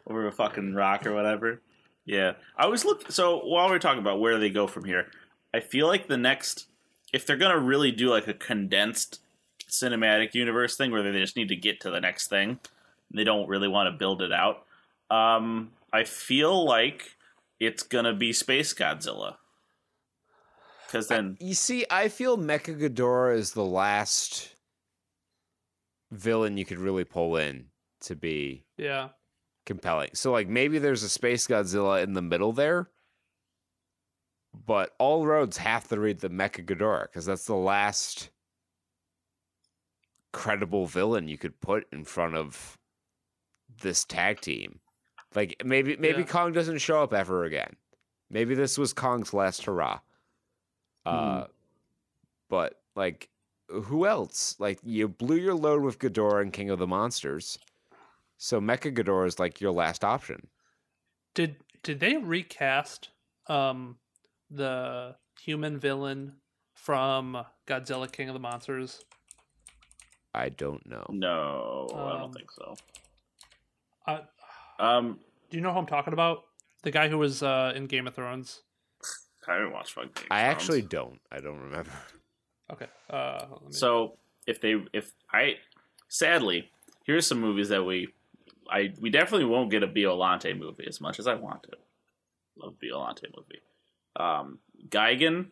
[0.06, 1.60] over a fucking rock or whatever.
[2.04, 3.10] Yeah, I was looking.
[3.10, 5.08] So while we're talking about where they go from here,
[5.54, 6.66] I feel like the next,
[7.12, 9.20] if they're gonna really do like a condensed
[9.68, 12.58] cinematic universe thing where they just need to get to the next thing.
[13.12, 14.64] They don't really want to build it out.
[15.10, 17.16] Um, I feel like
[17.60, 19.36] it's gonna be Space Godzilla.
[20.90, 24.56] Because then, You see, I feel Mecha Ghidorah is the last
[26.10, 27.66] villain you could really pull in
[28.00, 29.10] to be Yeah.
[29.66, 30.10] compelling.
[30.14, 32.90] So like maybe there's a Space Godzilla in the middle there,
[34.52, 38.30] but all roads have to lead to Mecha Ghidorah because that's the last
[40.32, 42.78] credible villain you could put in front of
[43.80, 44.80] this tag team.
[45.36, 46.26] Like maybe maybe Yeah.
[46.26, 47.76] Kong doesn't show up ever again.
[48.28, 50.00] Maybe this was Kong's last hurrah.
[51.06, 51.44] Uh,
[52.48, 53.28] but like
[53.68, 54.56] who else?
[54.58, 57.58] Like you blew your load with Ghidorah and King of the Monsters.
[58.36, 60.46] So Mecha Ghidorah is like your last option.
[61.34, 63.10] Did did they recast
[63.46, 63.96] um
[64.50, 66.34] the human villain
[66.74, 69.04] from Godzilla King of the Monsters?
[70.34, 71.04] I don't know.
[71.10, 72.76] no, I Um, don't think so.
[74.06, 74.20] Uh,
[74.78, 75.18] Um,
[75.50, 76.44] do you know who I'm talking about?
[76.82, 78.62] The guy who was uh, in Game of Thrones.
[79.48, 80.10] I didn't watch fucking.
[80.14, 80.54] Game of I Thrones.
[80.54, 81.20] actually don't.
[81.32, 81.90] I don't remember.
[82.72, 82.86] Okay.
[83.08, 85.54] Uh, let me- So if they if I
[86.08, 86.70] sadly
[87.04, 88.08] here's some movies that we
[88.70, 91.70] I we definitely won't get a Biolante movie as much as I want to.
[92.56, 93.60] Love Biolante movie.
[94.16, 94.58] Um,
[94.88, 95.46] Gigan.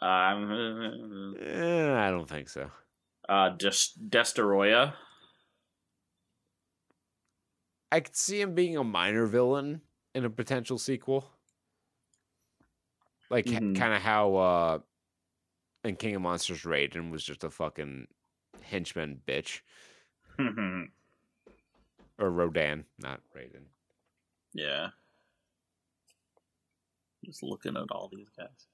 [0.00, 2.70] Um, Eh, I don't think so.
[3.28, 4.94] uh, Des- Destoroyah.
[7.92, 9.80] I could see him being a minor villain
[10.14, 11.30] in a potential sequel.
[13.34, 13.76] Like Mhm.
[13.76, 14.78] kind of how uh
[15.82, 18.06] in King of Monsters Raiden was just a fucking
[18.62, 19.60] henchman bitch.
[20.38, 23.64] Or Rodan, not Raiden.
[24.52, 24.90] yeah.
[27.24, 28.68] Just looking at all these guys.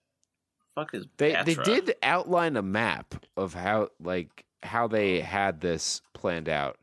[0.75, 6.03] Fuck is They they did outline a map of how like how they had this
[6.13, 6.79] planned out.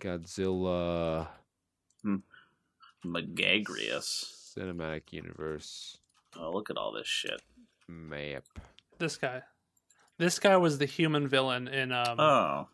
[0.00, 1.28] Godzilla
[3.04, 4.54] Megaguirus.
[4.56, 5.97] cinematic universe
[6.36, 7.40] Oh, look at all this shit.
[7.88, 8.44] map.
[8.98, 9.42] this guy.
[10.18, 12.68] This guy was the human villain in um Oh,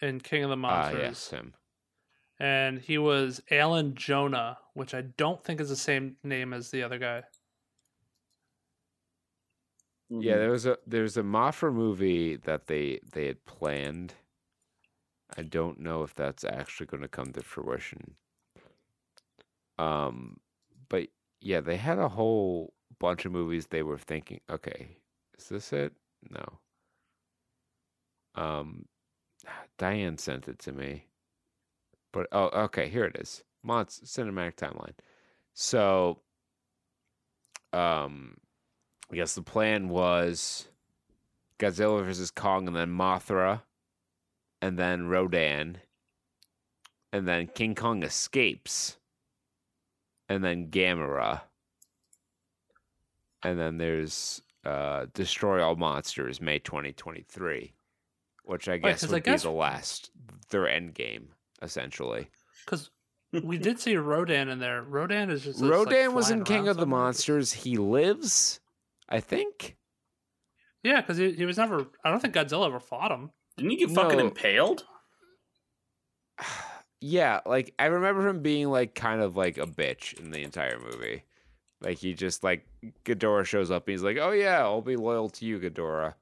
[0.00, 0.98] in King of the Monsters.
[1.00, 1.54] Ah, yes, him.
[2.40, 6.82] and he was Alan Jonah, which I don't think is the same name as the
[6.82, 7.22] other guy.
[10.08, 10.38] Yeah, Mhm.
[10.38, 14.14] there was a there's a Mothra movie that they they had planned.
[15.36, 18.16] I don't know if that's actually going to come to fruition.
[19.78, 20.40] Um,
[20.90, 21.08] but
[21.42, 24.40] yeah, they had a whole bunch of movies they were thinking.
[24.48, 24.96] Okay,
[25.36, 25.92] is this it?
[26.30, 26.60] No.
[28.34, 28.86] Um,
[29.76, 31.06] Diane sent it to me.
[32.12, 33.42] But oh, okay, here it is.
[33.64, 34.94] Mott's cinematic timeline.
[35.54, 36.20] So,
[37.72, 38.36] um,
[39.10, 40.68] I guess the plan was
[41.58, 43.62] Godzilla versus Kong, and then Mothra,
[44.60, 45.78] and then Rodan,
[47.12, 48.96] and then King Kong escapes,
[50.32, 51.42] and then Gamera,
[53.42, 57.72] and then there's uh, Destroy All Monsters, May 2023,
[58.44, 60.10] which I guess 'cause would I guess- be the last,
[60.50, 61.28] their end game,
[61.60, 62.28] essentially.
[62.64, 62.90] Because
[63.32, 64.82] we did see Rodan in there.
[64.82, 66.86] Rodan is just this, like, Rodan was in King around of the.
[66.86, 67.52] Monsters.
[67.52, 68.60] He lives,
[69.08, 69.76] I think.
[70.84, 71.86] Yeah, because he, he was never.
[72.04, 73.30] I don't think Godzilla ever fought him.
[73.56, 74.26] Didn't he get fucking No.
[74.26, 74.84] impaled?
[77.02, 80.78] yeah, like I remember him being like kind of like a bitch in the entire
[80.78, 81.24] movie.
[81.80, 82.64] Like he just like
[83.04, 86.14] Ghidorah shows up and he's like, "Oh yeah, I'll be loyal to you, Ghidorah,"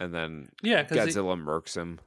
[0.00, 2.00] and then Yeah, because Godzilla murks him,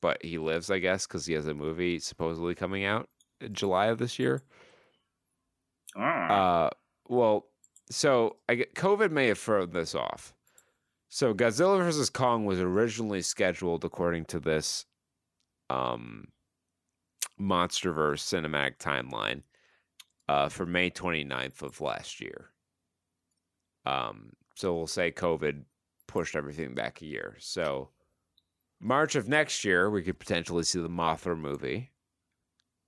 [0.00, 3.86] but he lives, I guess, because he has a movie supposedly coming out in July
[3.86, 4.42] of this year.
[5.94, 6.64] Ah.
[6.66, 6.70] Uh,
[7.06, 7.48] well,
[7.90, 10.34] so I get COVID may have thrown this off.
[11.10, 14.86] So Godzilla versus Kong was originally scheduled according to this
[15.68, 16.28] um
[17.40, 19.42] MonsterVerse cinematic timeline
[20.28, 22.50] uh for May 29th of last year.
[23.86, 25.62] Um so we'll say COVID
[26.06, 27.36] pushed everything back a year.
[27.38, 27.90] So
[28.80, 31.90] March of next year we could potentially see the Mothra movie.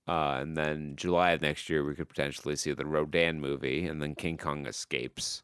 [0.07, 4.01] Uh, and then July of next year, we could potentially see the Rodan movie, and
[4.01, 5.43] then King Kong Escapes,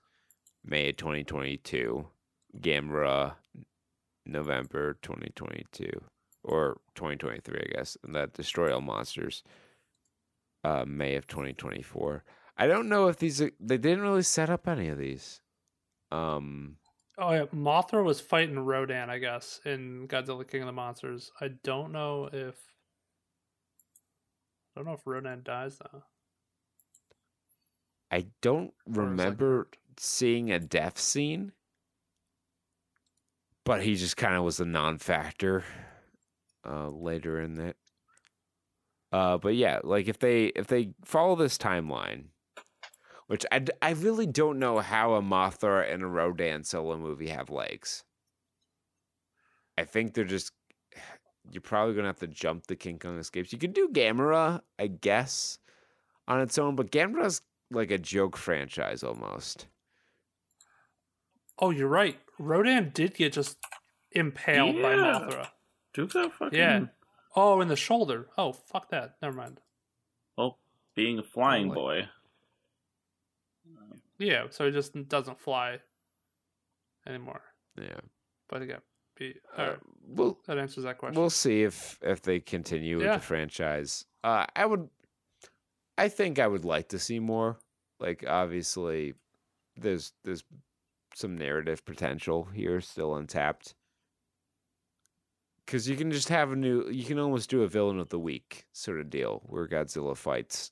[0.65, 2.07] May 2022,
[2.59, 3.35] Gamera,
[4.25, 5.89] November 2022,
[6.47, 9.43] or 2023, I guess, and that Destroy All Monsters,
[10.63, 12.23] uh, May of 2024.
[12.57, 15.41] I don't know if these are, they didn't really set up any of these.
[16.11, 16.77] Um,
[17.17, 21.31] oh yeah, Mothra was fighting Rodan, I guess, in Godzilla King of the Monsters.
[21.39, 22.55] I don't know if.
[24.75, 26.03] I don't know if Rodan dies though.
[28.09, 29.67] I don't is, like, remember
[29.97, 31.51] seeing a death scene,
[33.65, 35.65] but he just kind of was a non-factor
[36.67, 37.77] uh, later in it.
[39.11, 42.25] Uh, but yeah, like if they if they follow this timeline,
[43.27, 47.49] which I, I really don't know how a Mothra and a Rodan solo movie have
[47.49, 48.03] legs.
[49.77, 50.51] I think they're just
[51.51, 53.53] you're probably gonna have to jump the King Kong escapes.
[53.53, 55.59] You could do Gamera, I guess,
[56.27, 57.41] on its own, but Gamera's
[57.71, 59.67] like a joke franchise almost.
[61.59, 62.17] Oh, you're right.
[62.39, 63.57] Rodan did get just
[64.11, 65.47] impaled by Mothra.
[65.97, 66.85] Duke that fucking Yeah.
[67.35, 68.29] Oh, in the shoulder.
[68.37, 69.17] Oh, fuck that.
[69.21, 69.59] Never mind.
[70.37, 70.59] well,
[70.95, 72.09] being a flying Like- boy.
[74.19, 75.79] Yeah, so it just doesn't fly
[77.05, 77.41] anymore.
[77.79, 77.99] Yeah.
[78.47, 78.81] But again,
[79.15, 81.19] be, Uh, alright, we'll that answers that question.
[81.19, 84.05] we'll see if if they continue with the franchise.
[84.23, 84.89] Uh, I would,
[85.97, 87.59] I think I would like to see more.
[87.99, 89.13] Like obviously,
[89.75, 90.43] there's there's
[91.13, 93.75] some narrative potential here still untapped.
[95.67, 98.17] Because you can just have a new, you can almost do a villain of the
[98.17, 100.71] week sort of deal where Godzilla fights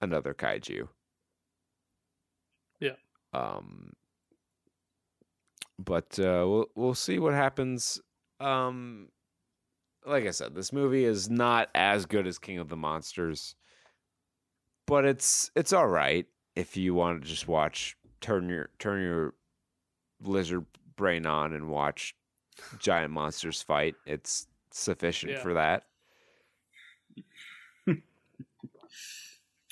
[0.00, 0.86] another kaiju.
[2.80, 2.94] Yeah.
[3.34, 3.92] Um.
[5.78, 8.00] But uh, we'll we'll see what happens.
[8.38, 9.08] Um,
[10.06, 13.56] like I said, this movie is not as good as King of the Monsters,
[14.86, 19.34] but it's it's all right if you want to just watch turn your turn your
[20.22, 22.14] lizard brain on and watch
[22.78, 23.94] giant monsters fight.
[24.06, 25.42] It's sufficient Yeah.
[25.42, 25.84] for that.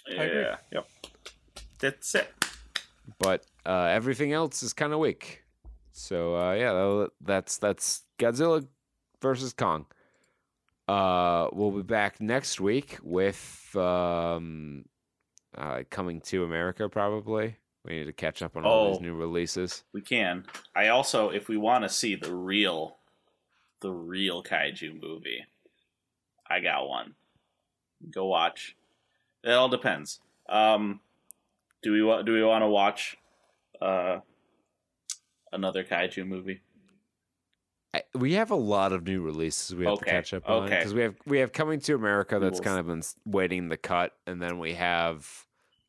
[0.09, 0.23] Yeah.
[0.23, 0.45] agree.
[0.73, 0.87] Yep.
[1.79, 2.33] That's it.
[3.19, 5.43] but uh, everything else is kind of weak.
[5.93, 8.67] So uh, yeah, that's that's Godzilla
[9.21, 9.87] versus Kong.
[10.89, 14.85] Uh, we'll be back next week with um,
[15.57, 16.89] uh, coming to America.
[16.89, 19.03] Probably we need to catch up on all these Oh.
[19.03, 19.85] new releases.
[19.93, 20.47] We can.
[20.75, 22.99] I also, if we want to see the real,
[23.81, 25.47] the real kaiju movie,
[26.49, 27.15] I got one.
[28.11, 28.77] Go watch.
[29.43, 30.21] It all depends.
[30.49, 31.01] Um,
[31.83, 32.27] do we want?
[32.27, 33.17] Do we want to watch
[33.81, 34.19] uh,
[35.53, 36.61] another kaiju movie?
[37.93, 40.77] I, we have a lot of new releases we have to catch up on okay.
[40.77, 44.13] because we have we have coming to America that's kind of been waiting the cut,
[44.27, 45.47] and then we have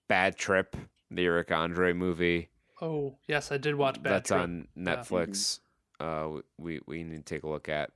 [0.07, 0.75] Bad Trip,
[1.11, 2.49] the Eric Andre movie.
[2.81, 4.39] oh, yes, I did watch Bad that's Trip.
[4.41, 4.95] on Yeah.
[4.95, 5.59] Netflix.
[5.99, 7.91] Uh, we we need to take a look at.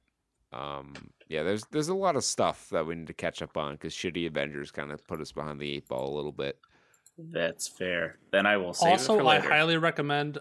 [0.53, 0.93] Um,
[1.27, 3.93] yeah, there's there's a lot of stuff that we need to catch up on because
[3.93, 6.59] shitty Avengers kind of put us behind the eight ball a little bit.
[7.17, 8.19] That's fair.
[8.31, 10.37] Then I will save it Also, for I highly recommend.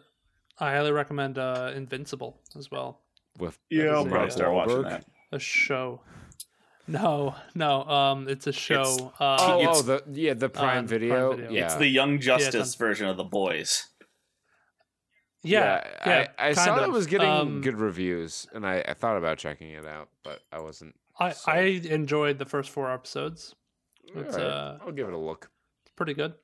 [0.58, 3.00] I highly recommend uh, Invincible as well.
[3.38, 5.04] With yeah, I'll probably start watching that.
[5.32, 6.00] A show.
[6.86, 7.84] No, no.
[7.84, 9.12] Um, it's a show.
[9.18, 11.32] uh, Oh, It's- oh, the yeah, the Prime, on Prime video.
[11.34, 11.50] Video.
[11.50, 13.88] Yeah, It's the Young Justice it's on- version of the boys.
[15.42, 16.28] yeah, yeah.
[16.38, 19.38] I, I saw kind it was getting Um, good reviews, and I, I thought about
[19.38, 20.94] checking it out, but I wasn't.
[21.18, 23.54] I so- I enjoyed the first four episodes.
[24.14, 25.50] It's, Alright, uh, I'll give it a look.
[25.86, 26.34] It's pretty good.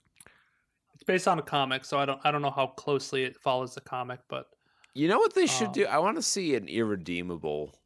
[0.94, 3.74] It's based on a comic, so I don't I don't know how closely it follows
[3.74, 4.46] the comic, but
[4.94, 5.86] You know what they should Um, do?
[5.86, 7.78] I want to see an irredeemable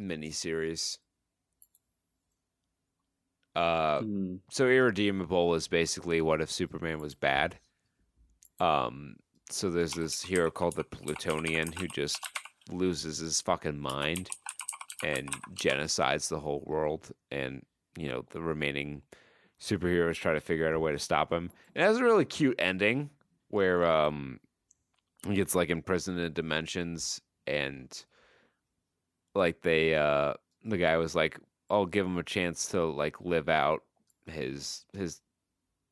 [0.00, 0.98] miniseries.
[3.56, 4.36] Uh, Hmm.
[4.50, 7.58] so irredeemable is basically what if Superman was bad.
[8.60, 9.16] Um,
[9.50, 12.20] so there's this hero called the Plutonian who just
[12.70, 14.28] loses his fucking mind
[15.04, 17.64] and genocides the whole world, and
[17.96, 19.02] you know the remaining
[19.60, 21.50] superheroes try to figure out a way to stop him.
[21.74, 23.10] It has a really cute ending
[23.48, 24.40] where um
[25.26, 28.04] he gets like imprisoned in dimensions and
[29.34, 30.34] like they uh
[30.64, 31.38] the guy was like
[31.70, 33.82] I'll give him a chance to like live out
[34.26, 35.20] his his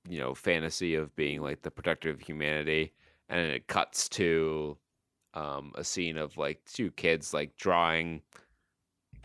[0.09, 2.93] you know fantasy of being like the protector of humanity
[3.29, 4.77] and it cuts to
[5.35, 8.21] um a scene of like two kids like drawing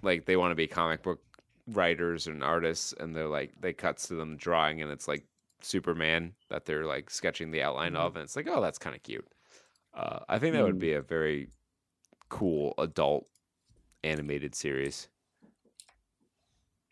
[0.02, 1.20] like they want to be comic book
[1.68, 5.24] writers and artists and they're like they cuts to them drawing and it's like
[5.62, 9.04] superman that they're like sketching the outline of and it's like oh that's kind of
[9.04, 9.28] cute.
[9.94, 10.80] Uh, i think that would Mm.
[10.80, 11.50] be a very
[12.30, 13.28] cool adult
[14.04, 15.10] animated series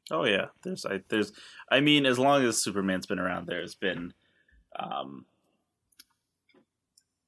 [0.09, 1.31] Oh yeah, there's I there's
[1.69, 4.13] I mean as long as Superman's been around, there's been
[4.77, 5.25] um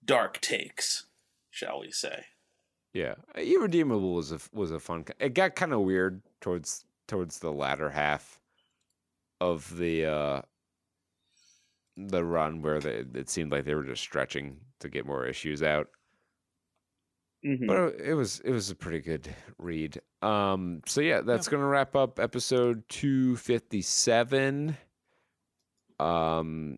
[0.05, 1.05] dark takes,
[1.49, 2.25] shall we say?
[2.93, 5.05] Yeah, irredeemable was a was a fun.
[5.19, 8.39] It got kind of weird towards towards the latter half
[9.41, 10.41] of the uh
[11.97, 15.61] the run where they, it seemed like they were just stretching to get more issues
[15.61, 15.89] out.
[17.45, 17.67] Mm-hmm.
[17.67, 20.01] But it- was it was a pretty good read.
[20.21, 24.75] Um, so yeah, that's gonna wrap up episode two fifty seven.
[25.99, 26.77] Um,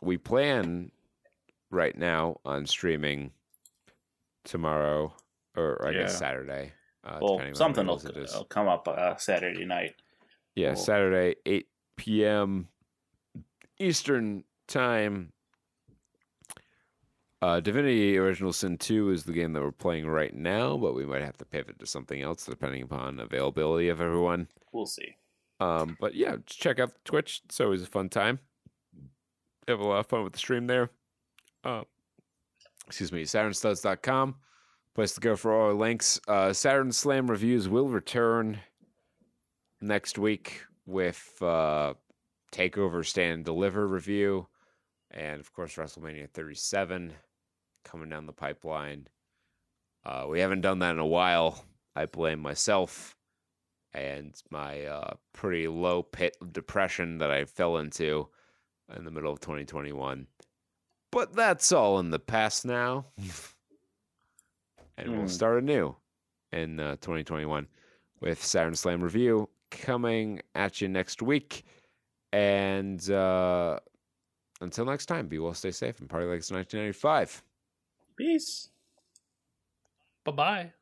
[0.00, 0.90] we plan
[1.70, 3.30] right now on streaming
[4.44, 5.14] tomorrow
[5.56, 6.72] or I guess Saturday.
[7.04, 9.94] Uh, well, something will, will come up uh, Saturday night.
[10.54, 11.66] Yeah, Well- Saturday, 8
[11.96, 12.68] p.m.
[13.78, 15.32] Eastern Time.
[17.42, 21.04] Uh, Divinity Original Sin 2 is the game that we're playing right now, but we
[21.04, 24.46] might have to pivot to something else depending upon availability of everyone.
[24.72, 25.16] We'll see.
[25.58, 27.42] Um, but yeah, just check out Twitch.
[27.44, 28.38] It's always a fun time.
[29.66, 30.90] Have a lot of fun with the stream there.
[31.64, 31.82] Uh,
[32.86, 34.36] excuse me, SaturnStuds.com.
[34.94, 36.20] Place to go for all our links.
[36.28, 38.60] Uh, Saturn Slam reviews will return
[39.80, 41.94] next week with uh,
[42.52, 44.46] Takeover Stand Deliver review.
[45.10, 47.14] And of course, WrestleMania 37
[47.84, 49.08] coming down the pipeline.
[50.04, 51.64] Uh, we haven't done that in a while.
[51.94, 53.16] I blame myself
[53.94, 58.28] and my uh, pretty low pit depression that I fell into
[58.96, 60.26] in the middle of 2021.
[61.10, 63.06] But that's all in the past now.
[64.96, 65.26] and we'll Hmm.
[65.26, 65.94] start anew
[66.52, 67.66] in uh, 2021
[68.20, 71.64] with Saturn Slam Review coming at you next week.
[72.32, 73.78] And uh,
[74.62, 77.42] until next time, be well, stay safe, and party like it's 1995.
[78.16, 78.70] Peace.
[80.24, 80.72] Bye bye.